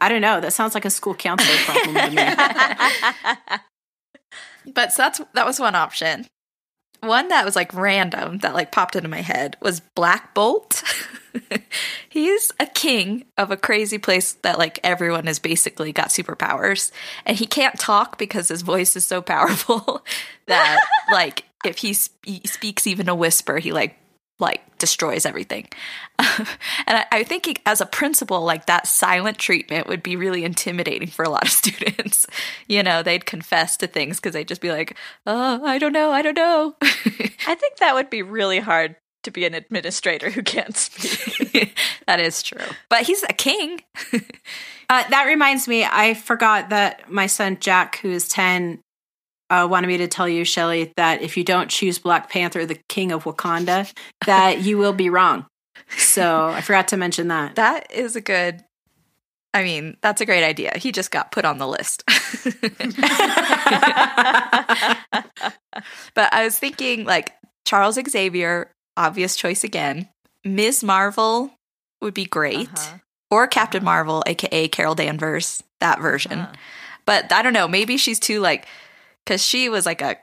I 0.01 0.09
don't 0.09 0.21
know. 0.21 0.41
That 0.41 0.53
sounds 0.53 0.75
like 0.75 0.85
a 0.85 0.91
school 0.91 1.15
counselor 1.15 1.57
problem 1.65 1.95
to 1.95 2.11
me. 2.11 3.59
But 4.73 4.93
so 4.93 5.03
that's 5.03 5.21
that 5.35 5.47
was 5.47 5.61
one 5.61 5.75
option. 5.75 6.27
One 7.05 7.29
that 7.29 7.45
was 7.45 7.57
like 7.57 7.73
random 7.75 8.39
that 8.39 8.55
like 8.55 8.73
popped 8.73 8.97
into 8.97 9.09
my 9.09 9.21
head 9.21 9.57
was 9.61 9.81
Black 9.81 10.35
Bolt. 10.35 10.83
He's 12.09 12.53
a 12.61 12.67
king 12.67 13.25
of 13.37 13.51
a 13.51 13.57
crazy 13.57 13.99
place 13.99 14.35
that 14.43 14.59
like 14.59 14.79
everyone 14.85 15.27
has 15.27 15.39
basically 15.39 15.93
got 15.93 16.09
superpowers 16.09 16.93
and 17.27 17.37
he 17.37 17.47
can't 17.47 17.79
talk 17.79 18.19
because 18.19 18.49
his 18.49 18.63
voice 18.63 18.97
is 18.97 19.07
so 19.07 19.21
powerful 19.21 20.05
that 20.47 20.79
like 21.13 21.45
if 21.65 21.79
he, 21.79 21.93
sp- 21.97 22.23
he 22.25 22.41
speaks 22.45 22.87
even 22.87 23.09
a 23.09 23.15
whisper 23.15 23.59
he 23.59 23.73
like 23.73 23.97
like 24.39 24.79
destroys 24.79 25.25
everything. 25.25 25.69
and 26.19 26.49
I, 26.87 27.07
I 27.13 27.23
think 27.23 27.47
he, 27.47 27.57
as 27.67 27.81
a 27.81 27.87
principal, 27.87 28.43
like 28.43 28.67
that 28.67 28.87
silent 28.87 29.39
treatment 29.39 29.87
would 29.87 30.03
be 30.03 30.17
really 30.17 30.45
intimidating 30.45 31.09
for 31.09 31.25
a 31.25 31.31
lot 31.31 31.45
of 31.45 31.51
students. 31.53 32.27
you 32.69 32.83
know, 32.83 33.03
they'd 33.03 33.27
confess 33.27 33.77
to 33.79 33.87
things 33.87 34.19
because 34.19 34.33
they'd 34.33 34.49
just 34.49 34.61
be 34.61 34.73
like, 34.73 34.97
"Oh, 35.27 35.65
I 35.65 35.79
don't 35.79 35.93
know, 35.93 36.11
I 36.11 36.23
don't 36.23 36.37
know." 36.37 36.77
I 36.83 37.55
think 37.55 37.77
that 37.79 37.95
would 37.95 38.11
be 38.11 38.23
really 38.23 38.59
hard 38.59 38.97
to 39.23 39.31
be 39.31 39.47
an 39.47 39.55
administrator 39.55 40.31
who 40.31 40.43
can't 40.43 40.77
speak. 40.77 41.77
that 42.07 42.21
is 42.21 42.43
true, 42.43 42.67
but 42.91 43.03
he's 43.03 43.23
a 43.23 43.33
king. 43.33 43.81
Uh, 44.91 45.03
that 45.09 45.25
reminds 45.25 45.67
me, 45.67 45.85
I 45.85 46.15
forgot 46.15 46.69
that 46.69 47.11
my 47.11 47.27
son 47.27 47.57
Jack, 47.59 47.99
who 47.99 48.11
is 48.11 48.29
10, 48.29 48.81
uh, 49.51 49.67
wanted 49.71 49.89
me 49.89 49.99
to 49.99 50.09
tell 50.09 50.29
you, 50.29 50.45
Shelly, 50.45 50.93
that 50.97 51.23
if 51.23 51.37
you 51.37 51.45
don't 51.45 51.69
choose 51.71 51.99
Black 51.99 52.31
Panther, 52.31 52.67
the 52.67 52.79
king 52.89 53.13
of 53.13 53.25
Wakanda, 53.25 53.93
that 54.27 54.61
you 54.63 54.79
will 54.79 54.93
be 54.93 55.11
wrong. 55.11 55.47
So 55.97 56.47
I 56.47 56.61
forgot 56.61 56.89
to 56.89 56.97
mention 56.97 57.29
that. 57.29 57.57
that 57.57 57.93
is 57.93 58.17
a 58.17 58.21
good. 58.21 58.65
I 59.53 59.63
mean, 59.63 59.97
that's 60.03 60.21
a 60.21 60.27
great 60.27 60.45
idea. 60.45 60.73
He 60.77 60.91
just 60.91 61.13
got 61.13 61.31
put 61.31 61.45
on 61.45 61.59
the 61.59 61.69
list. 61.69 62.03
but 66.15 66.33
I 66.33 66.43
was 66.45 66.59
thinking 66.59 67.05
like 67.05 67.33
Charles 67.65 67.97
Xavier, 68.09 68.73
obvious 68.97 69.37
choice 69.37 69.63
again. 69.63 70.09
Ms. 70.45 70.83
Marvel 70.83 71.53
would 72.01 72.15
be 72.15 72.25
great. 72.25 72.69
Uh-huh. 72.69 72.99
Or 73.31 73.47
Captain 73.47 73.85
Marvel, 73.85 74.25
aka 74.27 74.67
Carol 74.69 74.97
Danvers, 74.97 75.63
that 75.81 76.01
version. 76.01 76.41
Uh-huh. 76.41 76.53
But 77.07 77.33
I 77.33 77.43
don't 77.43 77.53
know, 77.53 77.69
maybe 77.69 77.97
she's 77.97 78.19
too 78.19 78.41
like 78.41 78.67
cuz 79.27 79.45
she 79.45 79.69
was 79.69 79.87
like 79.87 80.03
a 80.03 80.19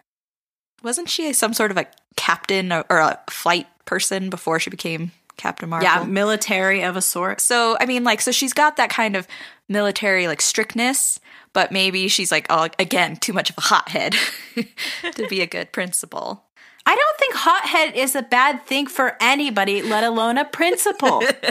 wasn't 0.84 1.10
she 1.10 1.34
some 1.34 1.54
sort 1.54 1.72
of 1.72 1.78
a 1.78 1.88
captain 2.16 2.72
or, 2.72 2.86
or 2.90 3.00
a 3.00 3.20
flight 3.30 3.68
person 3.86 4.30
before 4.30 4.60
she 4.60 4.70
became 4.70 5.12
Captain 5.38 5.70
Marvel. 5.70 5.88
Yeah, 5.88 6.04
military 6.04 6.84
of 6.84 6.96
a 6.96 7.02
sort. 7.02 7.42
So 7.42 7.78
I 7.80 7.86
mean, 7.86 8.04
like, 8.04 8.22
so 8.22 8.32
she's 8.32 8.54
got 8.54 8.78
that 8.78 8.90
kind 8.90 9.16
of 9.16 9.28
military 9.68 10.28
like 10.28 10.42
strictness, 10.42 11.20
but 11.54 11.72
maybe 11.72 12.08
she's 12.08 12.32
like, 12.32 12.46
oh, 12.50 12.68
again, 12.78 13.16
too 13.16 13.34
much 13.34 13.50
of 13.50 13.58
a 13.58 13.62
hothead 13.62 14.16
to 15.16 15.28
be 15.28 15.42
a 15.42 15.48
good 15.48 15.72
principal. 15.72 16.44
I 16.86 16.96
don't 16.96 17.20
think 17.20 17.34
hothead 17.36 17.96
is 17.96 18.16
a 18.16 18.24
bad 18.24 18.66
thing 18.66 18.88
for 18.88 19.16
anybody, 19.22 19.82
let 19.82 20.04
alone 20.04 20.38
a 20.38 20.46
principal. 20.46 21.22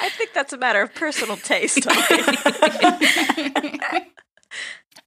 I 0.00 0.08
think 0.10 0.32
that's 0.32 0.52
a 0.52 0.58
matter 0.58 0.82
of 0.82 0.94
personal 0.94 1.36
taste. 1.36 1.86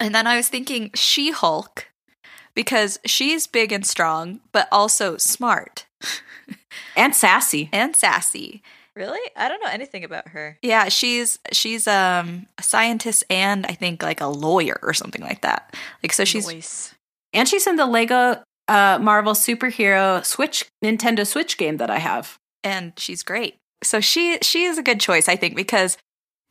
And 0.01 0.13
then 0.13 0.27
I 0.27 0.35
was 0.35 0.49
thinking 0.49 0.91
She 0.95 1.31
Hulk 1.31 1.87
because 2.55 2.99
she's 3.05 3.47
big 3.47 3.71
and 3.71 3.85
strong, 3.85 4.41
but 4.51 4.67
also 4.71 5.15
smart 5.17 5.85
and 6.97 7.15
sassy. 7.15 7.69
and 7.71 7.95
sassy. 7.95 8.61
really? 8.95 9.21
I 9.37 9.47
don't 9.47 9.61
know 9.63 9.69
anything 9.69 10.03
about 10.03 10.29
her. 10.29 10.57
Yeah, 10.61 10.89
she's 10.89 11.39
she's 11.53 11.87
um 11.87 12.47
a 12.57 12.63
scientist 12.63 13.23
and 13.29 13.65
I 13.67 13.73
think 13.73 14.03
like 14.03 14.19
a 14.21 14.27
lawyer 14.27 14.77
or 14.83 14.93
something 14.93 15.21
like 15.21 15.41
that. 15.41 15.75
Like 16.03 16.13
so 16.13 16.25
she's 16.25 16.47
Noise. 16.47 16.93
And 17.33 17.47
she's 17.47 17.67
in 17.67 17.77
the 17.77 17.85
Lego 17.85 18.43
uh, 18.67 18.99
Marvel 19.01 19.33
superhero 19.33 20.25
Switch 20.25 20.65
Nintendo 20.83 21.25
Switch 21.25 21.57
game 21.57 21.77
that 21.77 21.89
I 21.89 21.99
have. 21.99 22.37
and 22.63 22.93
she's 22.97 23.23
great. 23.23 23.55
So 23.83 24.01
she 24.01 24.37
she 24.41 24.63
is 24.63 24.77
a 24.77 24.83
good 24.83 24.99
choice, 24.99 25.29
I 25.29 25.35
think, 25.35 25.55
because 25.55 25.97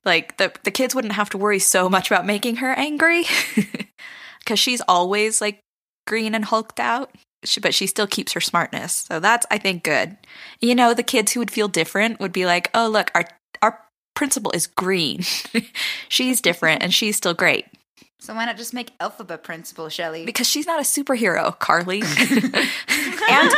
like 0.05 0.37
the 0.37 0.53
the 0.65 0.71
kids 0.71 0.95
wouldn't 0.95 1.15
have 1.15 1.31
to 1.31 1.39
worry 1.39 1.59
so 1.59 1.89
much 1.89 2.11
about 2.11 2.27
making 2.27 2.57
her 2.57 2.73
angry 2.73 3.25
because 4.39 4.59
she's 4.59 4.81
always 4.89 5.41
like 5.41 5.61
green 6.07 6.35
and 6.35 6.45
hulked 6.45 6.81
out. 6.81 7.11
She, 7.45 7.59
but 7.59 7.75
she 7.75 7.87
still 7.87 8.07
keeps 8.07 8.35
her 8.35 8.41
smartness, 8.41 9.07
so 9.09 9.19
that's 9.19 9.47
I 9.51 9.57
think 9.57 9.83
good. 9.83 10.19
You 10.61 10.75
know, 10.75 10.93
the 10.93 11.03
kids 11.03 11.33
who 11.33 11.41
would 11.41 11.51
feel 11.51 11.69
different 11.69 12.21
would 12.21 12.33
be 12.33 12.45
like, 12.45 12.71
"Oh, 12.75 12.89
look, 12.89 13.11
our 13.15 13.25
our 13.63 13.81
principal 14.15 14.51
is 14.53 14.67
green. 14.67 15.23
she's 16.09 16.43
different, 16.43 16.83
and 16.83 16.93
she's 16.93 17.17
still 17.17 17.33
great 17.33 17.65
So 18.21 18.35
why 18.35 18.45
not 18.45 18.57
just 18.59 18.73
make 18.75 18.97
Elphaba 18.99 19.43
principal, 19.43 19.89
Shelly? 19.89 20.25
because 20.27 20.47
she's 20.47 20.67
not 20.67 20.79
a 20.79 20.83
superhero, 20.85 21.59
Carly." 21.59 22.03
And 23.33 23.53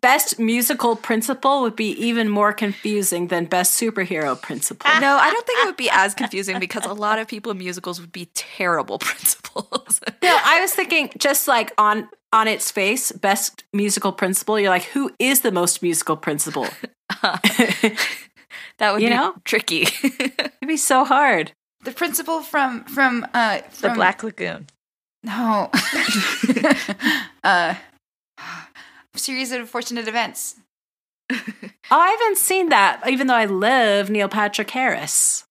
best 0.00 0.38
musical 0.38 0.96
principal 0.96 1.60
would 1.60 1.76
be 1.76 1.90
even 1.90 2.30
more 2.30 2.54
confusing 2.54 3.26
than 3.28 3.44
best 3.44 3.78
superhero 3.78 4.40
principal. 4.40 4.90
no, 5.00 5.18
I 5.18 5.30
don't 5.30 5.46
think 5.46 5.58
it 5.62 5.66
would 5.66 5.76
be 5.76 5.90
as 5.92 6.14
confusing 6.14 6.58
because 6.58 6.86
a 6.86 6.94
lot 6.94 7.18
of 7.18 7.28
people 7.28 7.52
in 7.52 7.58
musicals 7.58 8.00
would 8.00 8.12
be 8.12 8.30
terrible 8.34 8.98
principals. 9.10 10.00
No, 10.22 10.38
I 10.42 10.60
was 10.62 10.72
thinking 10.72 11.10
just 11.18 11.48
like 11.48 11.72
on 11.76 12.08
on 12.32 12.48
its 12.48 12.70
face, 12.70 13.12
best 13.12 13.64
musical 13.74 14.10
principal. 14.12 14.58
You're 14.58 14.70
like, 14.70 14.84
who 14.84 15.10
is 15.18 15.40
the 15.42 15.52
most 15.52 15.82
musical 15.82 16.16
principal? 16.16 16.66
That 18.78 18.92
would 18.92 19.02
You 19.02 19.08
be 19.08 19.14
know? 19.14 19.34
tricky. 19.44 19.82
It'd 20.02 20.68
be 20.68 20.76
so 20.76 21.04
hard. 21.04 21.52
The 21.82 21.92
principal 21.92 22.40
from 22.42 22.84
from 22.84 23.26
uh 23.34 23.60
The 23.80 23.90
Black 23.90 24.22
Lagoon. 24.22 24.66
no 25.22 25.70
uh 27.44 27.74
series 29.14 29.50
of 29.52 29.60
unfortunate 29.60 30.06
events. 30.08 30.56
Oh, 31.30 31.36
I 31.90 32.10
haven't 32.10 32.38
seen 32.38 32.68
that, 32.68 33.02
even 33.08 33.26
though 33.26 33.34
I 33.34 33.44
love 33.46 34.08
Neil 34.10 34.28
Patrick 34.28 34.70
Harris. 34.70 35.44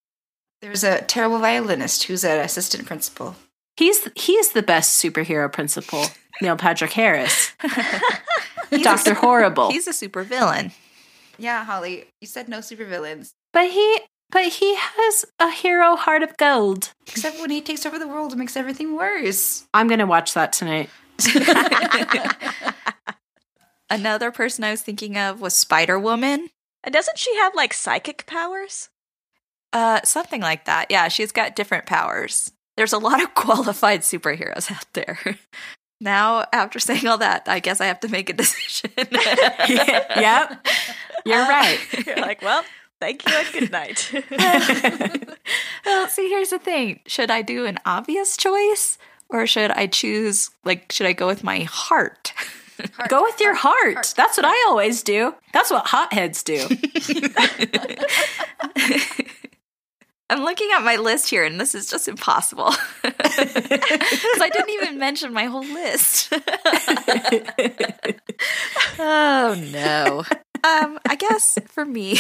There's 0.62 0.84
a 0.84 1.02
terrible 1.02 1.40
violinist 1.40 2.04
who's 2.06 2.24
an 2.24 2.40
assistant 2.40 2.86
principal. 2.88 3.36
He's 3.76 4.08
he's 4.16 4.52
the 4.52 4.64
best 4.64 5.04
superhero 5.04 5.52
principal, 5.52 6.06
Neil 6.42 6.56
Patrick 6.56 6.94
Harris. 6.94 7.52
Doctor 8.82 9.14
Horrible. 9.14 9.72
He's 9.72 9.88
a 9.88 9.94
super 9.94 10.24
villain. 10.24 10.72
Yeah, 11.38 11.64
Holly, 11.64 12.06
you 12.22 12.28
said 12.28 12.50
no 12.50 12.60
supervillains. 12.60 13.32
But 13.54 13.70
he 13.70 14.00
but 14.32 14.46
he 14.46 14.76
has 14.76 15.26
a 15.40 15.50
hero 15.52 15.96
heart 15.96 16.24
of 16.24 16.36
gold. 16.38 16.94
Except 17.08 17.40
when 17.40 17.50
he 17.50 17.62
takes 17.62 17.86
over 17.86 17.98
the 18.00 18.08
world 18.08 18.32
and 18.32 18.40
makes 18.40 18.58
everything 18.58 18.96
worse. 18.96 19.66
I'm 19.74 19.88
gonna 19.88 20.06
watch 20.06 20.34
that 20.34 20.54
tonight. 20.54 20.90
Another 23.90 24.32
person 24.32 24.64
I 24.64 24.72
was 24.72 24.82
thinking 24.82 25.18
of 25.18 25.40
was 25.40 25.54
Spider 25.54 25.98
Woman. 25.98 26.50
And 26.84 26.94
doesn't 26.94 27.18
she 27.18 27.34
have 27.38 27.56
like 27.56 27.74
psychic 27.74 28.26
powers? 28.28 28.90
Uh, 29.72 30.02
something 30.04 30.42
like 30.42 30.66
that. 30.66 30.88
Yeah, 30.90 31.08
she's 31.08 31.32
got 31.32 31.56
different 31.56 31.86
powers. 31.86 32.52
There's 32.76 32.94
a 32.94 32.98
lot 32.98 33.24
of 33.24 33.34
qualified 33.36 34.02
superheroes 34.02 34.72
out 34.72 34.86
there. 34.94 35.20
Now, 36.00 36.46
after 36.54 36.78
saying 36.78 37.08
all 37.08 37.18
that, 37.18 37.48
I 37.50 37.58
guess 37.60 37.82
I 37.82 37.88
have 37.88 38.02
to 38.02 38.08
make 38.08 38.30
a 38.30 38.34
decision. 38.34 38.92
yep. 39.10 40.68
You're 41.26 41.42
Uh, 41.42 41.50
right. 41.50 41.80
You're 42.06 42.18
like, 42.18 42.44
well, 42.44 42.64
thank 43.00 43.28
you 43.28 43.34
and 43.36 43.54
good 43.54 43.72
night. 43.72 44.12
well, 45.86 46.08
see, 46.08 46.30
here's 46.30 46.50
the 46.50 46.60
thing. 46.60 47.00
Should 47.06 47.32
I 47.32 47.42
do 47.42 47.66
an 47.66 47.78
obvious 47.86 48.38
choice 48.38 48.98
or 49.30 49.48
should 49.48 49.72
I 49.72 49.88
choose, 49.88 50.50
like, 50.64 50.92
should 50.92 51.08
I 51.08 51.14
go 51.14 51.28
with 51.28 51.44
my 51.44 51.62
heart? 51.62 52.34
Go 53.08 53.24
with 53.24 53.40
your 53.40 53.56
heart. 53.56 54.14
That's 54.16 54.38
what 54.38 54.46
I 54.46 54.66
always 54.68 55.02
do. 55.02 55.34
That's 55.52 55.72
what 55.72 55.88
hotheads 55.88 56.44
do. 56.44 56.60
I'm 60.30 60.44
looking 60.44 60.70
at 60.76 60.84
my 60.84 60.98
list 60.98 61.30
here 61.30 61.46
and 61.46 61.60
this 61.60 61.74
is 61.74 61.90
just 61.90 62.08
impossible. 62.08 62.72
Because 63.02 64.42
I 64.42 64.50
didn't 64.52 64.70
even 64.72 65.00
mention 65.00 65.34
my 65.34 65.46
whole 65.46 65.64
list. 65.64 66.32
oh, 69.00 69.56
no. 69.72 70.24
Um, 70.64 71.00
I 71.08 71.16
guess 71.16 71.58
for 71.68 71.86
me, 71.86 72.18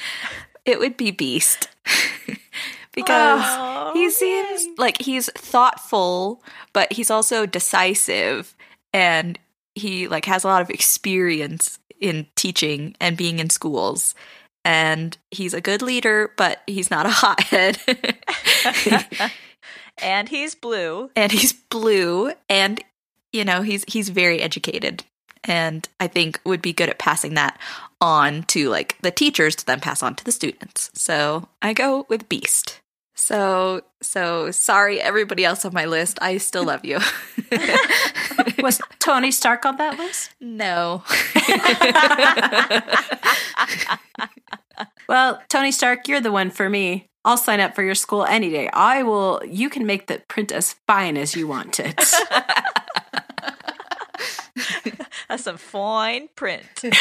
it 0.64 0.78
would 0.78 0.96
be 0.96 1.10
Beast. 1.10 1.68
because 2.94 3.40
Oh, 3.44 3.92
he 3.94 4.10
seems 4.10 4.64
yay. 4.66 4.74
like 4.78 5.00
he's 5.00 5.30
thoughtful, 5.32 6.42
but 6.72 6.92
he's 6.92 7.10
also 7.10 7.46
decisive 7.46 8.54
and 8.92 9.38
he 9.74 10.08
like 10.08 10.24
has 10.24 10.44
a 10.44 10.48
lot 10.48 10.62
of 10.62 10.70
experience 10.70 11.78
in 12.00 12.26
teaching 12.36 12.96
and 13.00 13.16
being 13.16 13.38
in 13.38 13.50
schools. 13.50 14.14
And 14.64 15.16
he's 15.30 15.54
a 15.54 15.60
good 15.60 15.80
leader, 15.82 16.32
but 16.36 16.60
he's 16.66 16.90
not 16.90 17.06
a 17.06 17.10
hothead. 17.12 17.78
and 20.02 20.28
he's 20.28 20.54
blue. 20.54 21.10
and 21.16 21.32
he's 21.32 21.52
blue 21.52 22.32
and 22.48 22.82
you 23.32 23.44
know, 23.44 23.60
he's 23.62 23.84
he's 23.86 24.08
very 24.08 24.40
educated 24.40 25.04
and 25.44 25.88
I 26.00 26.06
think 26.06 26.40
would 26.44 26.62
be 26.62 26.72
good 26.72 26.88
at 26.88 26.98
passing 26.98 27.34
that 27.34 27.58
on 28.00 28.44
to 28.44 28.68
like 28.68 28.96
the 29.02 29.10
teachers 29.10 29.56
to 29.56 29.66
then 29.66 29.80
pass 29.80 30.02
on 30.02 30.14
to 30.16 30.24
the 30.24 30.32
students. 30.32 30.90
So, 30.94 31.48
I 31.62 31.72
go 31.72 32.06
with 32.08 32.28
Beast. 32.28 32.80
So, 33.14 33.82
so 34.00 34.52
sorry 34.52 35.00
everybody 35.00 35.44
else 35.44 35.64
on 35.64 35.74
my 35.74 35.86
list. 35.86 36.18
I 36.22 36.38
still 36.38 36.64
love 36.64 36.84
you. 36.84 37.00
Was 38.62 38.80
Tony 39.00 39.32
Stark 39.32 39.66
on 39.66 39.76
that 39.76 39.98
list? 39.98 40.30
no. 40.40 41.02
Well, 45.08 45.40
Tony 45.48 45.72
Stark, 45.72 46.06
you're 46.06 46.20
the 46.20 46.30
one 46.30 46.50
for 46.50 46.68
me. 46.68 47.06
I'll 47.24 47.38
sign 47.38 47.60
up 47.60 47.74
for 47.74 47.82
your 47.82 47.94
school 47.94 48.24
any 48.24 48.50
day. 48.50 48.68
I 48.72 49.02
will. 49.02 49.40
You 49.46 49.70
can 49.70 49.86
make 49.86 50.06
the 50.06 50.20
print 50.28 50.52
as 50.52 50.74
fine 50.86 51.16
as 51.16 51.34
you 51.34 51.48
want 51.48 51.80
it. 51.80 51.98
That's 55.28 55.44
some 55.44 55.56
fine 55.56 56.28
print. 56.36 56.64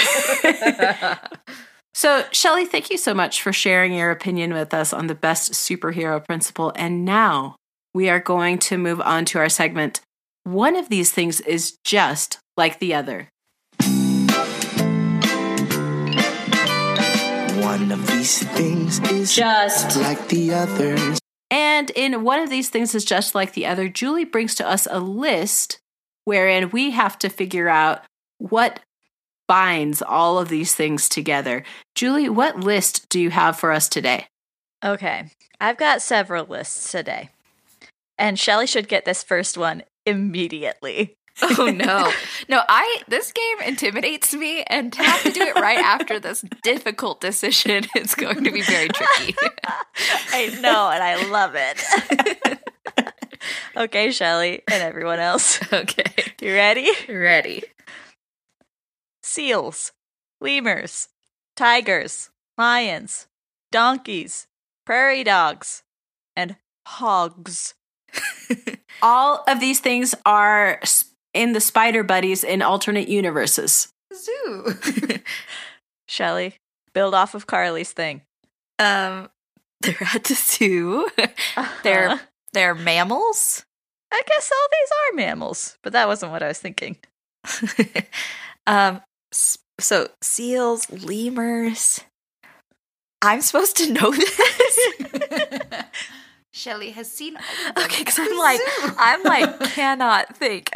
So, 1.98 2.26
Shelly, 2.32 2.68
thank 2.68 2.92
you 2.92 2.98
so 3.00 3.16
much 3.16 3.42
for 3.42 3.52
sharing 3.52 3.92
your 3.92 4.12
opinion 4.12 4.54
with 4.54 4.72
us 4.72 4.94
on 4.94 5.08
the 5.08 5.16
best 5.16 5.54
superhero 5.54 6.24
principal. 6.24 6.72
And 6.76 7.06
now 7.06 7.56
we 7.92 8.08
are 8.08 8.20
going 8.20 8.60
to 8.60 8.78
move 8.78 9.02
on 9.02 9.26
to 9.26 9.40
our 9.40 9.50
segment. 9.50 10.02
One 10.44 10.76
of 10.76 10.90
these 10.90 11.12
things 11.12 11.42
is 11.42 11.76
just 11.84 12.38
like 12.56 12.78
the 12.78 12.94
other. 12.94 13.30
One 17.64 17.92
of 17.92 18.06
these 18.06 18.44
things 18.44 19.00
is 19.10 19.36
Just. 19.36 19.98
like 19.98 20.28
the 20.28 20.54
others. 20.54 21.18
And 21.50 21.90
in 21.96 22.24
one 22.24 22.40
of 22.40 22.52
these 22.52 22.70
things 22.70 22.94
is 22.94 23.06
just 23.06 23.34
like 23.34 23.54
the 23.54 23.66
other, 23.66 23.90
Julie 23.90 24.24
brings 24.24 24.54
to 24.56 24.70
us 24.70 24.88
a 24.92 25.00
list 25.00 25.80
wherein 26.28 26.70
we 26.72 26.92
have 26.92 27.18
to 27.18 27.30
figure 27.30 27.70
out 27.70 28.02
what 28.38 28.82
binds 29.48 30.02
all 30.02 30.38
of 30.38 30.50
these 30.50 30.76
things 30.76 31.08
together. 31.08 31.64
Julie, 31.96 32.28
what 32.28 32.60
list 32.60 33.08
do 33.08 33.18
you 33.18 33.30
have 33.30 33.58
for 33.58 33.72
us 33.72 33.88
today? 33.88 34.28
Okay, 34.84 35.32
I've 35.62 35.78
got 35.78 36.02
several 36.02 36.44
lists 36.46 36.92
today. 36.92 37.30
And 38.18 38.38
Shelly 38.38 38.68
should 38.68 38.90
get 38.90 39.06
this 39.06 39.24
first 39.24 39.58
one 39.58 39.84
immediately. 40.06 41.16
Oh 41.42 41.72
no. 41.74 42.12
No, 42.50 42.62
I 42.68 43.04
this 43.08 43.32
game 43.32 43.62
intimidates 43.66 44.34
me 44.34 44.64
and 44.64 44.92
to 44.92 45.04
have 45.04 45.24
to 45.24 45.32
do 45.32 45.44
it 45.44 45.56
right 45.56 45.80
after 45.80 46.20
this 46.20 46.44
difficult 46.62 47.22
decision 47.22 47.86
it's 47.96 48.16
going 48.16 48.44
to 48.44 48.52
be 48.52 48.64
very 48.64 48.90
tricky. 48.90 49.34
I 50.34 50.58
know, 50.62 50.90
and 50.90 51.02
I 51.02 51.30
love 51.30 51.54
it. 51.56 52.60
okay, 53.78 54.12
Shelly, 54.12 54.64
and 54.70 54.84
everyone 54.84 55.20
else. 55.20 55.60
okay. 55.74 56.34
You 56.42 56.54
ready? 56.54 56.92
Ready. 57.10 57.64
Seals. 59.24 59.92
lemurs, 60.40 61.10
tigers, 61.56 62.30
lions, 62.58 63.28
donkeys, 63.72 64.48
prairie 64.86 65.24
dogs, 65.24 65.84
and 66.36 66.56
hogs. 66.86 67.74
All 69.02 69.44
of 69.48 69.60
these 69.60 69.80
things 69.80 70.16
are 70.26 70.80
in 71.34 71.54
the 71.54 71.60
Spider 71.60 72.04
Buddies 72.04 72.44
in 72.44 72.62
alternate 72.62 73.08
universes. 73.08 73.90
Zoo. 74.14 74.74
Shelley, 76.08 76.56
build 76.94 77.14
off 77.14 77.36
of 77.36 77.48
Carly's 77.48 77.92
thing. 77.92 78.22
Um, 78.80 79.30
they're 79.82 79.96
at 80.14 80.24
the 80.24 80.36
zoo. 80.36 81.08
Uh-huh. 81.18 81.74
they're 81.84 82.20
mammals. 82.76 83.66
I 84.12 84.22
guess 84.26 84.52
all 84.52 84.68
these 84.72 84.90
are 84.92 85.16
mammals, 85.16 85.78
but 85.84 85.94
that 85.94 86.08
wasn't 86.08 86.32
what 86.32 86.44
I 86.44 86.48
was 86.48 86.60
thinking. 86.60 86.98
um, 88.68 89.02
so 89.80 90.08
seals, 90.22 90.90
lemurs. 90.90 92.02
I'm 93.22 93.42
supposed 93.42 93.78
to 93.78 93.92
know 93.92 94.12
this. 94.12 94.42
Shelley 96.52 96.92
has 96.92 97.12
seen 97.12 97.36
all 97.36 97.42
of 97.70 97.76
them. 97.76 97.86
Okay, 97.86 98.02
because 98.02 98.18
I'm 98.20 98.38
like. 98.38 98.62
I'm 98.98 99.24
like, 99.24 99.60
cannot 99.72 100.36
think. 100.36 100.72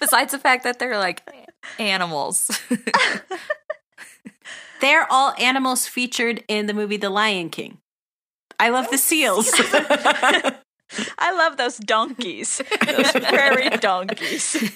Besides 0.00 0.32
the 0.32 0.38
fact 0.38 0.64
that 0.64 0.78
they're 0.78 0.98
like 0.98 1.22
animals. 1.78 2.50
They're 4.84 5.10
all 5.10 5.32
animals 5.38 5.86
featured 5.86 6.44
in 6.46 6.66
the 6.66 6.74
movie 6.74 6.98
The 6.98 7.08
Lion 7.08 7.48
King. 7.48 7.78
I 8.58 8.70
love 8.70 8.90
the 8.90 8.98
seals. 8.98 9.50
I 11.18 11.32
love 11.32 11.56
those 11.56 11.76
donkeys, 11.78 12.60
those 12.86 13.12
prairie 13.12 13.70
donkeys. 13.70 14.72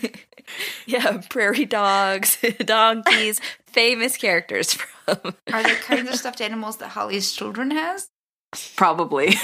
yeah, 0.87 1.21
prairie 1.29 1.67
dogs, 1.67 2.39
donkeys, 2.65 3.41
famous 3.67 4.17
characters 4.17 4.73
from. 4.73 5.35
Are 5.53 5.63
there 5.63 5.77
kinds 5.77 6.09
of 6.09 6.17
stuffed 6.17 6.41
animals 6.41 6.79
that 6.79 6.89
Holly's 6.89 7.33
children 7.33 7.71
has? 7.71 8.09
Probably. 8.77 9.27
they 9.27 9.37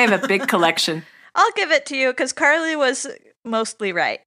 have 0.00 0.24
a 0.24 0.26
big 0.26 0.48
collection. 0.48 1.04
I'll 1.34 1.52
give 1.52 1.70
it 1.70 1.84
to 1.86 1.96
you 1.96 2.10
because 2.10 2.32
Carly 2.32 2.74
was 2.74 3.06
mostly 3.44 3.92
right. 3.92 4.20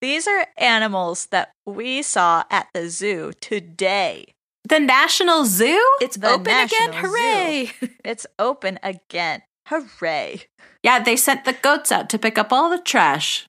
These 0.00 0.26
are 0.26 0.46
animals 0.56 1.26
that 1.26 1.52
we 1.66 2.02
saw 2.02 2.44
at 2.50 2.68
the 2.74 2.88
zoo 2.88 3.32
today. 3.40 4.34
The 4.68 4.80
National 4.80 5.44
Zoo? 5.44 5.82
It's 6.00 6.16
The 6.16 6.28
open 6.30 6.46
again! 6.52 6.90
National 6.90 6.92
Zoo. 7.02 7.08
Hooray! 7.08 7.72
It's 8.04 8.26
open 8.38 8.78
again. 8.82 9.42
Hooray. 9.66 10.42
Yeah, 10.82 10.98
they 11.02 11.16
sent 11.16 11.44
the 11.44 11.52
goats 11.52 11.90
out 11.92 12.08
to 12.10 12.18
pick 12.18 12.38
up 12.38 12.52
all 12.52 12.70
the 12.70 12.78
trash 12.78 13.46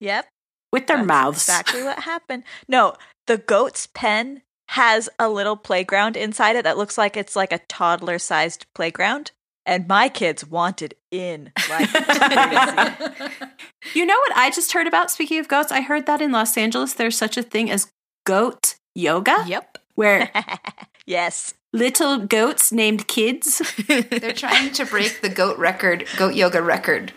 Yep. 0.00 0.26
with 0.72 0.86
their 0.86 0.98
that's 0.98 1.06
mouths. 1.08 1.36
Exactly 1.48 1.82
what 1.82 2.00
happened. 2.00 2.44
No, 2.68 2.94
the 3.26 3.38
goat's 3.38 3.86
pen 3.94 4.42
has 4.70 5.08
a 5.18 5.28
little 5.28 5.56
playground 5.56 6.16
inside 6.16 6.56
it 6.56 6.64
that 6.64 6.76
looks 6.78 6.96
like 6.98 7.16
it's 7.16 7.36
like 7.36 7.52
a 7.52 7.60
toddler 7.68 8.18
sized 8.18 8.66
playground. 8.74 9.32
And 9.66 9.88
my 9.88 10.08
kids 10.10 10.46
wanted 10.46 10.94
in. 11.10 11.50
Like. 11.70 11.88
You 13.94 14.06
know 14.06 14.16
what 14.16 14.36
I 14.36 14.50
just 14.50 14.72
heard 14.72 14.86
about? 14.86 15.10
Speaking 15.10 15.38
of 15.38 15.46
goats, 15.48 15.70
I 15.70 15.80
heard 15.82 16.06
that 16.06 16.20
in 16.22 16.32
Los 16.32 16.56
Angeles 16.56 16.94
there's 16.94 17.16
such 17.16 17.36
a 17.36 17.42
thing 17.42 17.70
as 17.70 17.90
goat 18.26 18.74
yoga, 18.94 19.44
Yep. 19.46 19.78
Where 19.94 20.30
yes. 21.06 21.54
little 21.72 22.18
goats 22.18 22.72
named 22.72 23.08
kids. 23.08 23.62
They're 23.88 24.32
trying 24.32 24.72
to 24.72 24.84
break 24.86 25.20
the 25.20 25.28
goat 25.28 25.58
record, 25.58 26.06
goat 26.16 26.34
yoga 26.34 26.62
record 26.62 27.12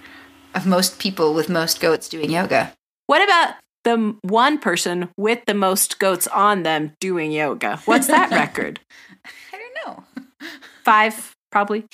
of 0.53 0.65
most 0.65 0.99
people 0.99 1.34
with 1.34 1.49
most 1.49 1.80
goats 1.80 2.09
doing 2.09 2.32
yoga. 2.32 2.73
What 3.07 3.23
about 3.23 3.55
the 3.84 4.17
one 4.21 4.57
person 4.57 5.09
with 5.17 5.45
the 5.45 5.53
most 5.53 5.99
goats 5.99 6.28
on 6.28 6.63
them 6.63 6.93
doing 6.99 7.32
yoga? 7.32 7.78
What's 7.86 8.07
that 8.07 8.32
record? 8.32 8.80
I 9.53 9.57
don't 9.57 9.97
know. 9.97 10.03
Five, 10.84 11.36
probably. 11.51 11.86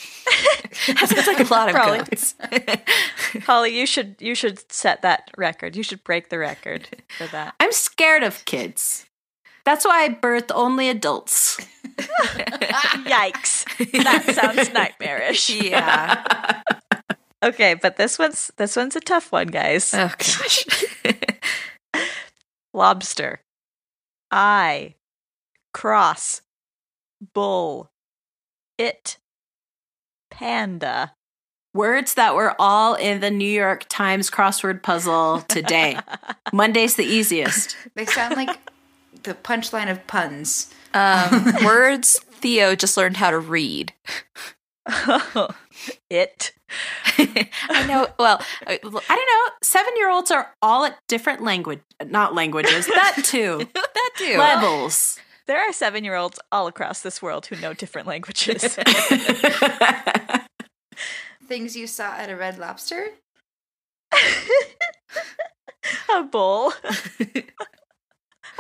That 0.88 1.08
sounds 1.10 1.28
like 1.28 1.40
a 1.40 1.54
lot 1.54 1.70
of 1.70 1.76
Probably. 1.76 2.00
goats. 2.00 2.36
Holly, 3.46 3.78
you 3.78 3.86
should 3.86 4.16
you 4.20 4.36
should 4.36 4.72
set 4.72 5.02
that 5.04 5.30
record. 5.38 5.76
You 5.76 5.84
should 5.84 6.04
break 6.04 6.30
the 6.30 6.40
record 6.40 6.88
for 7.18 7.28
that. 7.28 7.54
I'm 7.60 7.72
scared 7.72 8.24
of 8.24 8.44
kids. 8.46 9.06
That's 9.66 9.86
why 9.86 10.04
I 10.04 10.10
birth 10.10 10.52
only 10.54 10.90
adults. 10.90 11.58
Yikes. 11.98 13.64
That 14.04 14.24
sounds 14.36 14.72
nightmarish. 14.74 15.50
yeah. 15.50 16.62
Okay, 17.44 17.74
but 17.74 17.98
this 17.98 18.18
one's 18.18 18.52
this 18.56 18.78
one's 18.78 18.96
a 18.96 19.02
tough 19.02 19.30
one, 19.34 19.48
guys. 19.48 19.94
Oh 19.94 20.10
gosh. 20.18 20.66
Lobster. 22.74 23.42
I. 24.32 24.96
Cross. 25.74 26.42
Bull. 27.34 27.92
It. 28.78 29.18
Panda. 30.32 31.12
Words 31.74 32.14
that 32.14 32.34
were 32.34 32.56
all 32.58 32.96
in 32.96 33.20
the 33.20 33.30
New 33.30 33.44
York 33.44 33.88
Times 33.90 34.30
crossword 34.30 34.82
puzzle 34.82 35.42
today. 35.42 36.00
Monday's 36.54 36.96
the 36.96 37.04
easiest. 37.04 37.76
They 37.96 38.06
sound 38.06 38.38
like 38.38 38.58
the 39.24 39.34
punchline 39.34 39.90
of 39.92 40.06
puns. 40.08 40.74
um, 40.94 41.54
words 41.66 42.20
Theo 42.32 42.76
just 42.76 42.98
learned 42.98 43.18
how 43.18 43.32
to 43.32 43.40
read. 43.40 43.94
it. 46.10 46.52
I 47.18 47.86
know. 47.88 48.08
Well, 48.20 48.42
I 48.68 48.78
don't 48.82 48.94
know. 48.94 49.54
Seven 49.62 49.94
year 49.96 50.10
olds 50.10 50.32
are 50.32 50.54
all 50.62 50.84
at 50.86 50.98
different 51.08 51.42
language, 51.42 51.80
not 52.06 52.36
languages, 52.36 52.86
that 52.88 53.22
too. 53.24 53.66
that 53.74 54.10
too. 54.18 54.38
Levels. 54.38 55.20
There 55.46 55.60
are 55.60 55.74
seven 55.74 56.04
year 56.04 56.16
olds 56.16 56.40
all 56.52 56.68
across 56.68 57.02
this 57.02 57.22
world 57.22 57.46
who 57.46 57.56
know 57.58 57.74
different 57.74 58.08
languages. 58.08 58.78
Things 61.48 61.76
you 61.76 61.88
saw 61.88 62.16
at 62.16 62.30
a 62.30 62.36
red 62.36 62.58
lobster? 62.58 63.08
a 66.14 66.24
bull. 66.24 66.74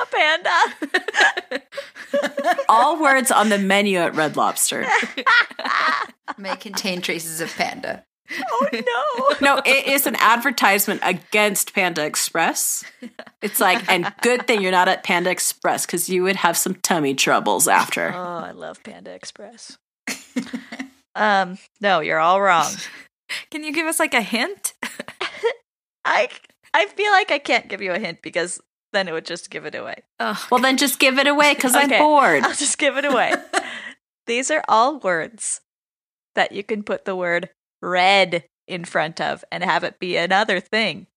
A 0.03 0.07
panda. 0.15 1.63
all 2.69 3.01
words 3.01 3.31
on 3.31 3.49
the 3.49 3.57
menu 3.57 3.97
at 3.97 4.15
Red 4.15 4.37
Lobster. 4.37 4.85
May 6.37 6.55
contain 6.55 7.01
traces 7.01 7.41
of 7.41 7.53
panda. 7.55 8.05
Oh 8.51 8.67
no. 8.71 9.35
No, 9.41 9.61
it 9.65 9.87
is 9.87 10.07
an 10.07 10.15
advertisement 10.15 11.01
against 11.03 11.73
Panda 11.75 12.05
Express. 12.05 12.83
It's 13.41 13.59
like, 13.59 13.87
and 13.91 14.11
good 14.21 14.47
thing 14.47 14.61
you're 14.61 14.71
not 14.71 14.87
at 14.87 15.03
Panda 15.03 15.29
Express 15.29 15.85
because 15.85 16.09
you 16.09 16.23
would 16.23 16.37
have 16.37 16.57
some 16.57 16.75
tummy 16.75 17.13
troubles 17.13 17.67
after. 17.67 18.13
Oh, 18.13 18.19
I 18.19 18.51
love 18.51 18.81
Panda 18.83 19.11
Express. 19.11 19.77
um, 21.15 21.57
no, 21.81 21.99
you're 21.99 22.19
all 22.19 22.41
wrong. 22.41 22.71
Can 23.51 23.63
you 23.63 23.73
give 23.73 23.87
us 23.87 23.99
like 23.99 24.13
a 24.13 24.21
hint? 24.21 24.73
I 26.05 26.29
I 26.73 26.85
feel 26.87 27.11
like 27.11 27.31
I 27.31 27.39
can't 27.39 27.67
give 27.67 27.81
you 27.81 27.91
a 27.91 27.99
hint 27.99 28.21
because 28.21 28.61
then 28.93 29.07
it 29.07 29.11
would 29.11 29.25
just 29.25 29.49
give 29.49 29.65
it 29.65 29.75
away. 29.75 30.03
Oh, 30.19 30.47
Well, 30.49 30.61
then 30.61 30.77
just 30.77 30.99
give 30.99 31.17
it 31.19 31.27
away 31.27 31.53
because 31.53 31.75
Okay. 31.75 31.95
I'm 31.97 32.01
bored. 32.01 32.43
I'll 32.43 32.53
just 32.53 32.77
give 32.77 32.95
it 32.97 33.03
away. 33.05 33.33
These 34.27 34.49
are 34.51 34.63
all 34.69 34.99
words 34.99 35.59
that 36.35 36.51
you 36.53 36.63
can 36.63 36.83
put 36.83 37.03
the 37.05 37.15
word 37.15 37.49
red 37.81 38.45
in 38.67 38.85
front 38.85 39.19
of 39.19 39.43
and 39.51 39.63
have 39.63 39.83
it 39.83 39.99
be 39.99 40.15
another 40.15 40.59
thing. 40.61 41.07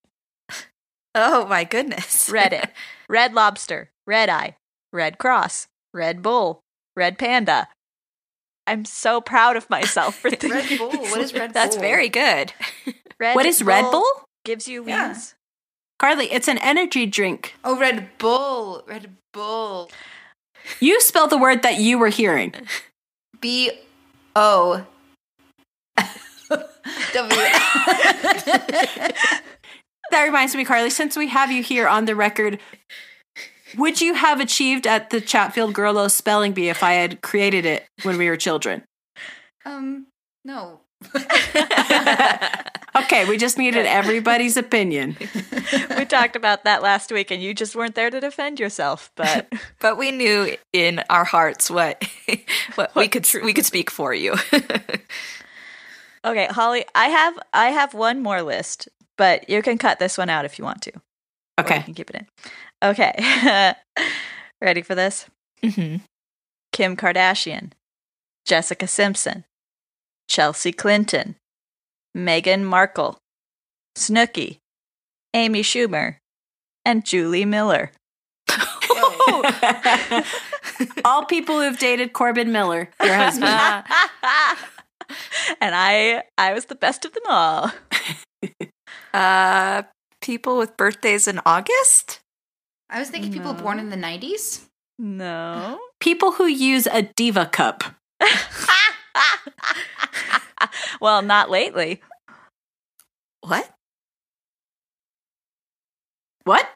oh 1.14 1.46
my 1.46 1.64
goodness. 1.64 2.28
Reddit, 2.28 2.70
red 3.08 3.32
lobster, 3.34 3.90
red 4.06 4.28
eye, 4.28 4.56
red 4.92 5.18
cross, 5.18 5.68
red 5.94 6.22
bull, 6.22 6.60
red 6.96 7.18
panda. 7.18 7.68
I'm 8.66 8.84
so 8.84 9.20
proud 9.20 9.56
of 9.56 9.70
myself 9.70 10.16
for 10.16 10.28
thinking. 10.30 10.50
Red 10.50 10.76
Bull? 10.78 10.90
What 10.90 11.20
is 11.20 11.32
Red 11.32 11.54
That's 11.54 11.76
Bull? 11.76 11.82
very 11.84 12.08
good. 12.08 12.52
Red 13.20 13.36
What 13.36 13.46
is 13.46 13.62
Red 13.62 13.82
Bull? 13.92 14.04
Gives 14.44 14.66
you 14.66 14.84
Yeah. 14.84 15.16
Carly, 15.98 16.26
it's 16.32 16.48
an 16.48 16.58
energy 16.58 17.06
drink. 17.06 17.54
Oh, 17.64 17.78
Red 17.78 18.10
Bull. 18.18 18.84
Red 18.86 19.16
Bull. 19.32 19.90
You 20.80 21.00
spell 21.00 21.28
the 21.28 21.38
word 21.38 21.62
that 21.62 21.78
you 21.78 21.98
were 21.98 22.08
hearing. 22.08 22.54
B 23.40 23.70
O 24.34 24.84
W. 27.12 27.40
That 30.12 30.22
reminds 30.22 30.54
me, 30.54 30.64
Carly, 30.64 30.90
since 30.90 31.16
we 31.16 31.26
have 31.28 31.50
you 31.50 31.64
here 31.64 31.88
on 31.88 32.04
the 32.04 32.14
record, 32.14 32.60
would 33.76 34.00
you 34.00 34.14
have 34.14 34.38
achieved 34.38 34.86
at 34.86 35.10
the 35.10 35.20
Chatfield 35.20 35.74
Girlo 35.74 36.08
spelling 36.08 36.52
bee 36.52 36.68
if 36.68 36.84
I 36.84 36.92
had 36.92 37.22
created 37.22 37.66
it 37.66 37.86
when 38.04 38.16
we 38.16 38.28
were 38.28 38.36
children? 38.36 38.84
um, 39.64 40.06
no. 40.44 40.80
Okay, 42.96 43.28
we 43.28 43.36
just 43.36 43.58
needed 43.58 43.84
everybody's 43.84 44.56
opinion. 44.56 45.18
we 45.98 46.06
talked 46.06 46.34
about 46.34 46.64
that 46.64 46.82
last 46.82 47.12
week 47.12 47.30
and 47.30 47.42
you 47.42 47.52
just 47.52 47.76
weren't 47.76 47.94
there 47.94 48.08
to 48.08 48.20
defend 48.20 48.58
yourself, 48.58 49.10
but 49.16 49.52
But 49.80 49.98
we 49.98 50.10
knew 50.12 50.56
in 50.72 51.02
our 51.10 51.24
hearts 51.24 51.70
what 51.70 52.02
what, 52.74 52.94
we 52.94 53.08
could 53.08 53.28
we 53.44 53.52
could 53.52 53.66
speak 53.66 53.90
for 53.90 54.14
you. 54.14 54.34
Okay, 56.24 56.46
Holly, 56.46 56.84
I 56.94 57.06
have 57.08 57.38
I 57.52 57.66
have 57.68 57.92
one 57.92 58.22
more 58.22 58.42
list, 58.42 58.88
but 59.18 59.48
you 59.50 59.62
can 59.62 59.78
cut 59.78 59.98
this 59.98 60.16
one 60.16 60.30
out 60.30 60.44
if 60.44 60.58
you 60.58 60.64
want 60.64 60.82
to. 60.82 60.92
Or 61.58 61.64
you 61.64 61.82
can 61.82 61.94
keep 61.94 62.10
it 62.10 62.16
in. 62.16 62.26
Okay. 62.82 63.74
Ready 64.60 64.82
for 64.82 64.94
this? 64.94 65.26
Mm-hmm. 65.62 66.04
Kim 66.72 66.96
Kardashian, 66.96 67.72
Jessica 68.44 68.86
Simpson, 68.86 69.44
Chelsea 70.28 70.72
Clinton, 70.72 71.36
Meghan 72.16 72.64
Markle, 72.64 73.18
Snooki, 73.96 74.58
Amy 75.34 75.62
Schumer, 75.62 76.16
and 76.84 77.04
Julie 77.04 77.44
Miller. 77.44 77.90
All 81.04 81.24
people 81.24 81.60
who've 81.60 81.78
dated 81.78 82.12
Corbin 82.12 82.52
Miller, 82.52 82.88
your 83.02 83.14
husband. 83.14 83.48
and 85.60 85.74
I 85.74 86.24
I 86.36 86.52
was 86.52 86.66
the 86.66 86.74
best 86.74 87.04
of 87.04 87.12
them 87.12 87.22
all. 87.28 87.70
Uh, 89.14 89.82
people 90.20 90.58
with 90.58 90.76
birthdays 90.76 91.26
in 91.26 91.40
August. 91.46 92.20
I 92.90 92.98
was 92.98 93.08
thinking 93.08 93.32
people 93.32 93.54
born 93.54 93.78
in 93.78 93.88
the 93.88 93.96
90s. 93.96 94.66
No. 94.98 95.78
people 96.00 96.32
who 96.32 96.44
use 96.46 96.86
a 96.86 97.02
diva 97.16 97.46
cup. 97.46 97.82
well, 101.00 101.22
not 101.22 101.50
lately. 101.50 102.02
What? 103.40 103.70
What? 106.44 106.68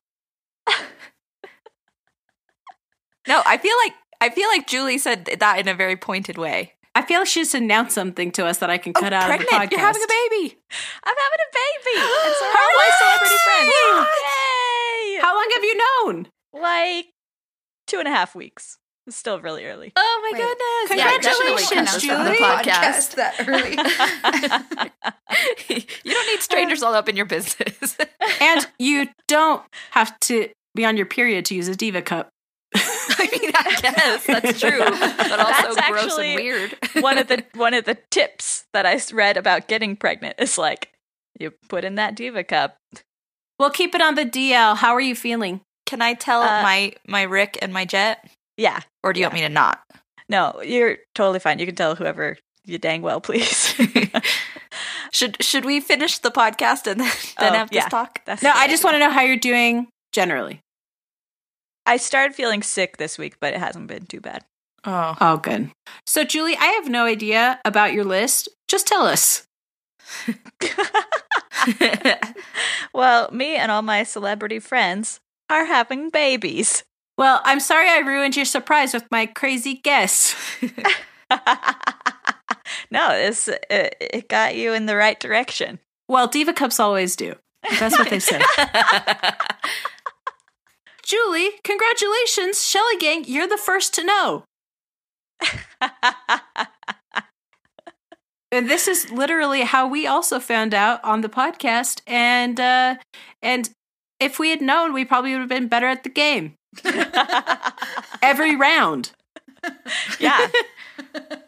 No, 3.31 3.43
I 3.47 3.59
feel 3.59 3.77
like 3.85 3.95
I 4.21 4.31
feel 4.31 4.49
like 4.49 4.67
Julie 4.67 4.99
said 4.99 5.25
that 5.39 5.61
in 5.61 5.69
a 5.69 5.75
very 5.75 5.97
pointed 5.97 6.37
way. 6.37 6.73
I 6.97 7.03
feel 7.03 7.21
like 7.21 7.29
she 7.29 7.43
just 7.43 7.55
announced 7.55 7.95
something 7.95 8.33
to 8.33 8.45
us 8.45 8.59
that 8.59 8.71
I 8.71 8.77
can 8.77 8.93
cut 8.93 9.13
out 9.13 9.27
pregnant! 9.27 9.53
of 9.53 9.55
the 9.55 9.67
podcast. 9.67 9.71
You're 9.71 9.87
having 9.87 10.03
a 10.03 10.09
baby. 10.09 10.59
I'm 11.05 11.15
having 11.15 11.39
a 11.39 11.53
baby. 11.55 11.97
And 12.27 12.35
so 12.35 12.47
are 12.47 12.73
my 12.77 12.91
celebrity 12.99 13.37
friends. 13.45 13.71
Yay! 13.71 15.21
How 15.21 15.35
long 15.37 15.49
have 15.55 15.63
you 15.63 15.77
known? 15.79 16.29
Like 16.53 17.07
two 17.87 18.01
and 18.01 18.09
a 18.09 18.11
half 18.11 18.35
weeks. 18.35 18.80
It's 19.11 19.19
still 19.19 19.41
really 19.41 19.67
early. 19.67 19.93
Oh 19.97 20.21
my 20.23 20.31
Wait. 20.39 20.41
goodness! 20.41 20.89
Congratulations, 21.27 21.69
cut 21.69 21.89
out 21.89 21.95
the 21.95 22.01
Julie. 22.31 22.39
podcast 22.39 23.15
that 23.17 23.35
early. 23.49 23.71
you 26.05 26.15
don't 26.15 26.27
need 26.29 26.41
strangers 26.41 26.83
all 26.83 26.95
up 26.95 27.09
in 27.09 27.17
your 27.17 27.27
business. 27.27 27.97
And 28.43 28.67
you 28.79 29.09
don't 29.29 29.63
have 29.91 30.19
to 30.21 30.49
be 30.75 30.85
on 30.85 30.97
your 30.97 31.05
period 31.07 31.45
to 31.47 31.55
use 31.55 31.69
a 31.69 31.77
diva 31.77 32.01
cup. 32.01 32.29
I 32.75 33.29
mean, 33.33 33.51
I 33.55 33.79
guess 33.83 34.25
that's 34.27 34.61
true, 34.61 34.79
but 34.79 35.41
also 35.41 35.75
That's 35.75 35.91
gross 35.91 36.19
and 36.19 36.35
weird. 36.37 36.75
one 37.01 37.19
of 37.19 37.27
the 37.27 37.45
one 37.55 37.75
of 37.75 37.85
the 37.85 37.99
tips 38.11 38.65
that 38.73 38.87
I 38.87 38.95
s- 38.95 39.13
read 39.13 39.37
about 39.37 39.69
getting 39.69 39.97
pregnant 39.97 40.37
is 40.39 40.57
like 40.57 40.91
you 41.39 41.53
put 41.69 41.85
in 41.85 41.97
that 41.97 42.15
diva 42.15 42.45
cup. 42.45 42.77
We'll 43.59 43.71
keep 43.71 43.95
it 43.95 44.01
on 44.01 44.15
the 44.15 44.25
DL. 44.25 44.77
How 44.77 44.95
are 44.95 45.01
you 45.01 45.15
feeling? 45.17 45.61
Can 45.87 46.01
I 46.01 46.15
tell 46.15 46.41
Uh, 46.43 46.63
my 46.63 46.93
my 47.07 47.23
Rick 47.25 47.59
and 47.61 47.73
my 47.75 47.85
Jet, 47.85 48.25
Yeah. 48.61 48.81
or 49.03 49.13
do 49.13 49.21
you 49.21 49.27
want 49.27 49.35
me 49.35 49.41
to 49.43 49.49
not? 49.49 49.81
No, 50.29 50.61
you're 50.63 50.99
totally 51.15 51.41
fine. 51.41 51.59
You 51.59 51.67
can 51.67 51.75
tell 51.75 51.95
whoever 51.97 52.37
you 52.65 52.79
dang 52.79 53.03
well 53.03 53.21
please. 53.21 53.75
should 55.13 55.43
should 55.43 55.65
we 55.65 55.81
finish 55.81 56.19
the 56.19 56.31
podcast 56.31 56.87
and 56.87 57.01
then, 57.01 57.11
oh, 57.11 57.33
then 57.41 57.53
Oh, 57.55 57.57
have 57.57 57.71
this 57.71 57.87
talk? 57.87 58.21
That's 58.27 58.43
No, 58.43 58.53
the 58.53 58.59
I 58.59 58.69
just 58.69 58.85
want 58.85 58.95
to 58.95 58.99
know 58.99 59.11
how 59.11 59.23
you're 59.23 59.37
doing 59.37 59.89
generally. 60.13 60.61
I 61.87 61.97
started 61.97 62.35
feeling 62.35 62.63
sick 62.63 62.99
this 62.99 63.19
week, 63.19 63.37
but 63.41 63.55
it 63.55 63.61
hasn't 63.61 63.89
been 63.89 64.07
too 64.07 64.21
bad. 64.21 64.45
Oh, 64.85 65.17
Oh, 65.21 65.37
good. 65.39 65.71
So, 66.07 66.23
Julie, 66.25 66.57
I 66.57 66.67
have 66.67 66.89
no 66.89 67.05
idea 67.07 67.59
about 67.65 67.93
your 67.93 68.05
list. 68.05 68.49
Just 68.69 68.87
tell 68.87 69.07
us. 69.07 69.47
well, 72.95 73.31
me 73.33 73.57
and 73.57 73.71
all 73.71 73.83
my 73.83 74.03
celebrity 74.03 74.59
friends 74.59 75.21
are 75.49 75.65
having 75.65 76.11
babies. 76.11 76.85
Well, 77.21 77.43
I'm 77.45 77.61
sorry 77.61 77.89
I 77.91 77.99
ruined 77.99 78.35
your 78.35 78.47
surprise 78.47 78.95
with 78.95 79.05
my 79.11 79.27
crazy 79.27 79.75
guess. 79.75 80.35
no, 82.91 83.11
this 83.11 83.47
it, 83.47 83.95
it 84.01 84.29
got 84.31 84.57
you 84.57 84.73
in 84.73 84.87
the 84.87 84.97
right 84.97 85.21
direction. 85.21 85.81
Well, 86.09 86.29
diva 86.29 86.55
cups 86.55 86.81
always 86.81 87.17
do. 87.17 87.35
That's 87.79 87.99
what 87.99 88.09
they 88.09 88.21
say. 88.21 88.41
Julie, 91.05 91.51
congratulations. 91.63 92.67
Shelly 92.67 92.97
Gang, 92.99 93.25
you're 93.27 93.47
the 93.47 93.59
first 93.59 93.93
to 93.97 94.05
know. 94.05 94.45
And 98.53 98.69
this 98.69 98.89
is 98.89 99.13
literally 99.13 99.61
how 99.61 99.87
we 99.87 100.09
also 100.09 100.41
found 100.41 100.75
out 100.75 100.99
on 101.05 101.21
the 101.21 101.29
podcast. 101.29 102.01
And 102.05 102.59
uh 102.59 102.97
and 103.43 103.71
if 104.19 104.41
we 104.41 104.51
had 104.51 104.61
known, 104.61 104.93
we 104.93 105.05
probably 105.05 105.31
would 105.33 105.41
have 105.41 105.49
been 105.49 105.69
better 105.69 105.87
at 105.87 106.03
the 106.03 106.09
game. 106.09 106.57
Every 108.23 108.57
round. 108.57 109.13
yeah, 110.21 110.49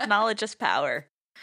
knowledge 0.06 0.42
is 0.42 0.54
power. 0.54 1.06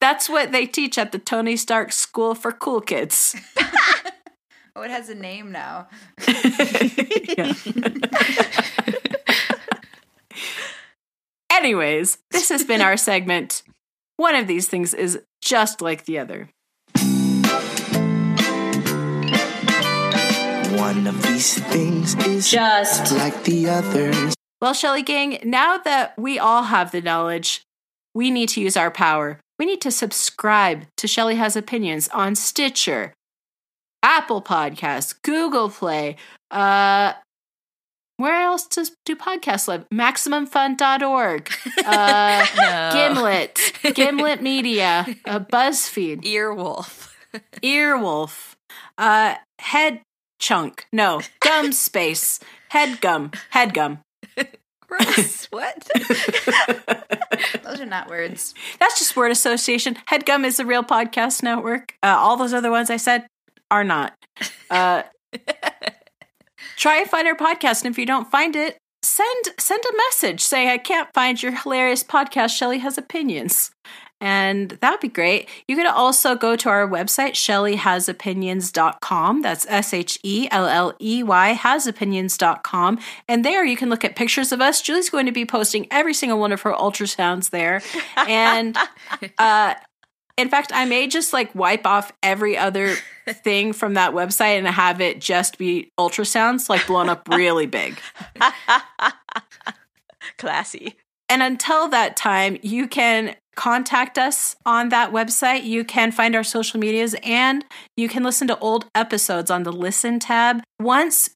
That's 0.00 0.28
what 0.28 0.52
they 0.52 0.66
teach 0.66 0.98
at 0.98 1.12
the 1.12 1.18
Tony 1.18 1.56
Stark 1.56 1.92
School 1.92 2.34
for 2.34 2.52
Cool 2.52 2.80
Kids. 2.80 3.36
Oh, 4.74 4.82
it 4.82 4.90
has 4.90 5.08
a 5.08 5.14
name 5.14 5.52
now. 5.52 5.88
Anyways, 11.50 12.18
this 12.30 12.48
has 12.48 12.64
been 12.64 12.80
our 12.80 12.96
segment. 12.96 13.62
One 14.16 14.34
of 14.34 14.46
these 14.46 14.68
things 14.68 14.94
is 14.94 15.20
just 15.42 15.80
like 15.80 16.04
the 16.04 16.18
other. 16.18 16.50
One 20.80 21.06
of 21.06 21.22
these 21.22 21.58
things 21.64 22.14
is 22.26 22.50
Just 22.50 23.12
like 23.12 23.44
the 23.44 23.68
others. 23.68 24.34
Well, 24.62 24.72
Shelly 24.72 25.02
Gang, 25.02 25.38
now 25.44 25.76
that 25.76 26.18
we 26.18 26.38
all 26.38 26.62
have 26.62 26.90
the 26.90 27.02
knowledge, 27.02 27.60
we 28.14 28.30
need 28.30 28.48
to 28.50 28.62
use 28.62 28.78
our 28.78 28.90
power. 28.90 29.38
We 29.58 29.66
need 29.66 29.82
to 29.82 29.90
subscribe 29.90 30.86
to 30.96 31.06
Shelly 31.06 31.34
Has 31.36 31.54
Opinions 31.54 32.08
on 32.08 32.34
Stitcher, 32.34 33.12
Apple 34.02 34.40
Podcasts, 34.40 35.14
Google 35.20 35.68
Play. 35.68 36.16
Uh, 36.50 37.12
where 38.16 38.40
else 38.40 38.66
does 38.66 38.92
do 39.04 39.14
podcasts 39.14 39.68
live? 39.68 39.86
MaximumFun.org, 39.92 41.50
uh, 41.84 42.46
no. 42.56 42.90
Gimlet, 42.94 43.72
Gimlet 43.94 44.40
Media, 44.40 45.06
uh, 45.26 45.40
BuzzFeed, 45.52 46.22
Earwolf. 46.24 47.12
Earwolf, 47.62 48.54
uh, 48.96 49.34
Head 49.58 50.00
Chunk, 50.40 50.86
no, 50.92 51.20
Gum 51.40 51.70
Space, 51.86 52.40
Head 52.70 53.00
Gum, 53.00 53.30
Head 53.50 53.74
Gum. 53.74 54.00
Gross. 54.88 55.46
what? 55.50 55.88
Those 57.62 57.80
are 57.80 57.86
not 57.86 58.08
words. 58.08 58.54
That's 58.80 58.98
just 58.98 59.14
word 59.14 59.30
association. 59.30 59.96
Headgum 60.10 60.44
is 60.44 60.58
a 60.58 60.66
real 60.66 60.82
podcast 60.82 61.44
network. 61.44 61.94
Uh, 62.02 62.16
all 62.18 62.36
those 62.36 62.52
other 62.52 62.72
ones 62.72 62.90
I 62.90 62.96
said 62.96 63.24
are 63.70 63.84
not. 63.84 64.14
Uh, 64.68 65.04
try 66.76 66.96
and 66.98 67.08
find 67.08 67.28
our 67.28 67.36
podcast, 67.36 67.84
and 67.84 67.92
if 67.92 67.98
you 67.98 68.06
don't 68.06 68.28
find 68.32 68.56
it, 68.56 68.78
send 69.04 69.50
send 69.58 69.84
a 69.84 69.96
message. 70.08 70.40
Say 70.40 70.72
I 70.72 70.78
can't 70.78 71.08
find 71.14 71.40
your 71.40 71.52
hilarious 71.52 72.02
podcast. 72.02 72.50
Shelly 72.50 72.78
has 72.78 72.98
opinions, 72.98 73.70
and 74.20 74.70
that 74.80 74.90
would 74.90 75.00
be 75.00 75.08
great. 75.08 75.48
You 75.66 75.76
could 75.76 75.86
also 75.86 76.34
go 76.34 76.56
to 76.56 76.68
our 76.68 76.86
website, 76.86 77.32
shellyhasopinions.com. 77.32 79.42
That's 79.42 79.66
S 79.68 79.94
H 79.94 80.18
E 80.22 80.48
L 80.50 80.66
L 80.66 80.94
E 81.00 81.22
Y 81.22 81.58
hasopinions.com. 81.58 82.98
And 83.28 83.44
there 83.44 83.64
you 83.64 83.76
can 83.76 83.88
look 83.88 84.04
at 84.04 84.16
pictures 84.16 84.52
of 84.52 84.60
us. 84.60 84.82
Julie's 84.82 85.10
going 85.10 85.26
to 85.26 85.32
be 85.32 85.46
posting 85.46 85.86
every 85.90 86.14
single 86.14 86.38
one 86.38 86.52
of 86.52 86.62
her 86.62 86.72
ultrasounds 86.72 87.50
there. 87.50 87.82
And 88.16 88.76
uh, 89.38 89.74
in 90.36 90.48
fact, 90.48 90.72
I 90.74 90.84
may 90.84 91.06
just 91.06 91.32
like 91.32 91.54
wipe 91.54 91.86
off 91.86 92.12
every 92.22 92.56
other 92.56 92.94
thing 93.28 93.72
from 93.72 93.94
that 93.94 94.12
website 94.12 94.58
and 94.58 94.66
have 94.66 95.00
it 95.00 95.20
just 95.20 95.58
be 95.58 95.90
ultrasounds, 95.98 96.68
like 96.68 96.86
blown 96.86 97.08
up 97.08 97.28
really 97.28 97.66
big. 97.66 98.00
Classy. 100.38 100.96
And 101.30 101.42
until 101.42 101.88
that 101.88 102.16
time, 102.16 102.58
you 102.60 102.88
can 102.88 103.36
contact 103.54 104.18
us 104.18 104.56
on 104.66 104.88
that 104.88 105.12
website. 105.12 105.64
You 105.64 105.84
can 105.84 106.10
find 106.12 106.34
our 106.34 106.42
social 106.42 106.80
medias 106.80 107.14
and 107.22 107.64
you 107.96 108.08
can 108.08 108.24
listen 108.24 108.48
to 108.48 108.58
old 108.58 108.86
episodes 108.94 109.50
on 109.50 109.62
the 109.62 109.72
listen 109.72 110.18
tab. 110.18 110.62
Once 110.80 111.30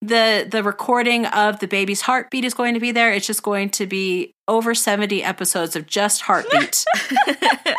the 0.00 0.46
the 0.48 0.62
recording 0.62 1.26
of 1.26 1.58
the 1.58 1.66
baby's 1.66 2.02
heartbeat 2.02 2.44
is 2.44 2.54
going 2.54 2.74
to 2.74 2.80
be 2.80 2.92
there, 2.92 3.12
it's 3.12 3.26
just 3.26 3.42
going 3.42 3.70
to 3.70 3.86
be 3.86 4.32
over 4.46 4.74
70 4.74 5.24
episodes 5.24 5.76
of 5.76 5.86
just 5.86 6.22
heartbeat. 6.22 6.84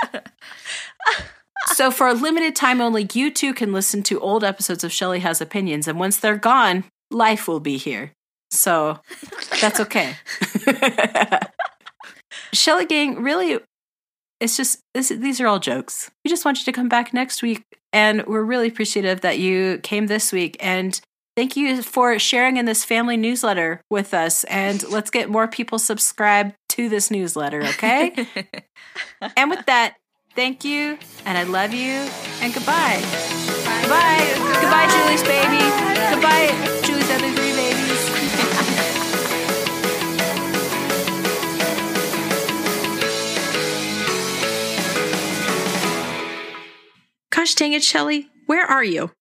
so 1.68 1.92
for 1.92 2.08
a 2.08 2.14
limited 2.14 2.56
time 2.56 2.82
only, 2.82 3.08
you 3.14 3.32
too 3.32 3.54
can 3.54 3.72
listen 3.72 4.02
to 4.04 4.20
old 4.20 4.44
episodes 4.44 4.84
of 4.84 4.92
Shelly 4.92 5.20
Has 5.20 5.40
Opinions. 5.40 5.88
And 5.88 6.00
once 6.00 6.18
they're 6.18 6.38
gone, 6.38 6.84
life 7.12 7.48
will 7.48 7.60
be 7.60 7.78
here. 7.78 8.14
So 8.52 9.00
that's 9.62 9.80
okay. 9.80 10.16
Shelly 12.54 12.86
Gang, 12.86 13.22
really, 13.22 13.60
it's 14.40 14.58
just 14.58 14.80
this, 14.94 15.10
these 15.10 15.42
are 15.42 15.48
all 15.48 15.60
jokes. 15.60 16.10
We 16.24 16.30
just 16.30 16.46
want 16.46 16.60
you 16.60 16.66
to 16.66 16.72
come 16.72 16.90
back 16.90 17.14
next 17.14 17.42
week, 17.42 17.64
and 17.92 18.26
we're 18.26 18.44
really 18.44 18.68
appreciative 18.68 19.22
that 19.22 19.40
you 19.40 19.80
came 19.84 20.08
this 20.08 20.32
week. 20.32 20.58
And 20.60 21.00
thank 21.36 21.56
you 21.56 21.82
for 21.82 22.18
sharing 22.20 22.58
in 22.58 22.66
this 22.66 22.86
family 22.86 23.18
newsletter 23.18 23.82
with 23.90 24.14
us. 24.14 24.44
And 24.46 24.84
let's 24.90 25.10
get 25.10 25.30
more 25.30 25.48
people 25.48 25.80
subscribed 25.80 26.56
to 26.70 26.90
this 26.90 27.12
newsletter, 27.12 27.64
okay? 27.64 28.28
and 29.38 29.50
with 29.50 29.66
that, 29.66 29.96
thank 30.36 30.64
you, 30.64 30.98
and 31.26 31.38
I 31.38 31.44
love 31.44 31.74
you, 31.74 32.08
and 32.42 32.54
goodbye. 32.54 33.02
Goodbye. 33.82 34.34
Goodbye, 34.62 34.88
Julie's 34.88 35.24
baby. 35.24 35.58
Goodbye, 36.14 36.82
Gosh 47.40 47.56
dang 47.56 47.72
it, 47.72 47.86
Shelly. 47.86 48.28
Where 48.48 48.66
are 48.66 48.84
you? 48.84 49.12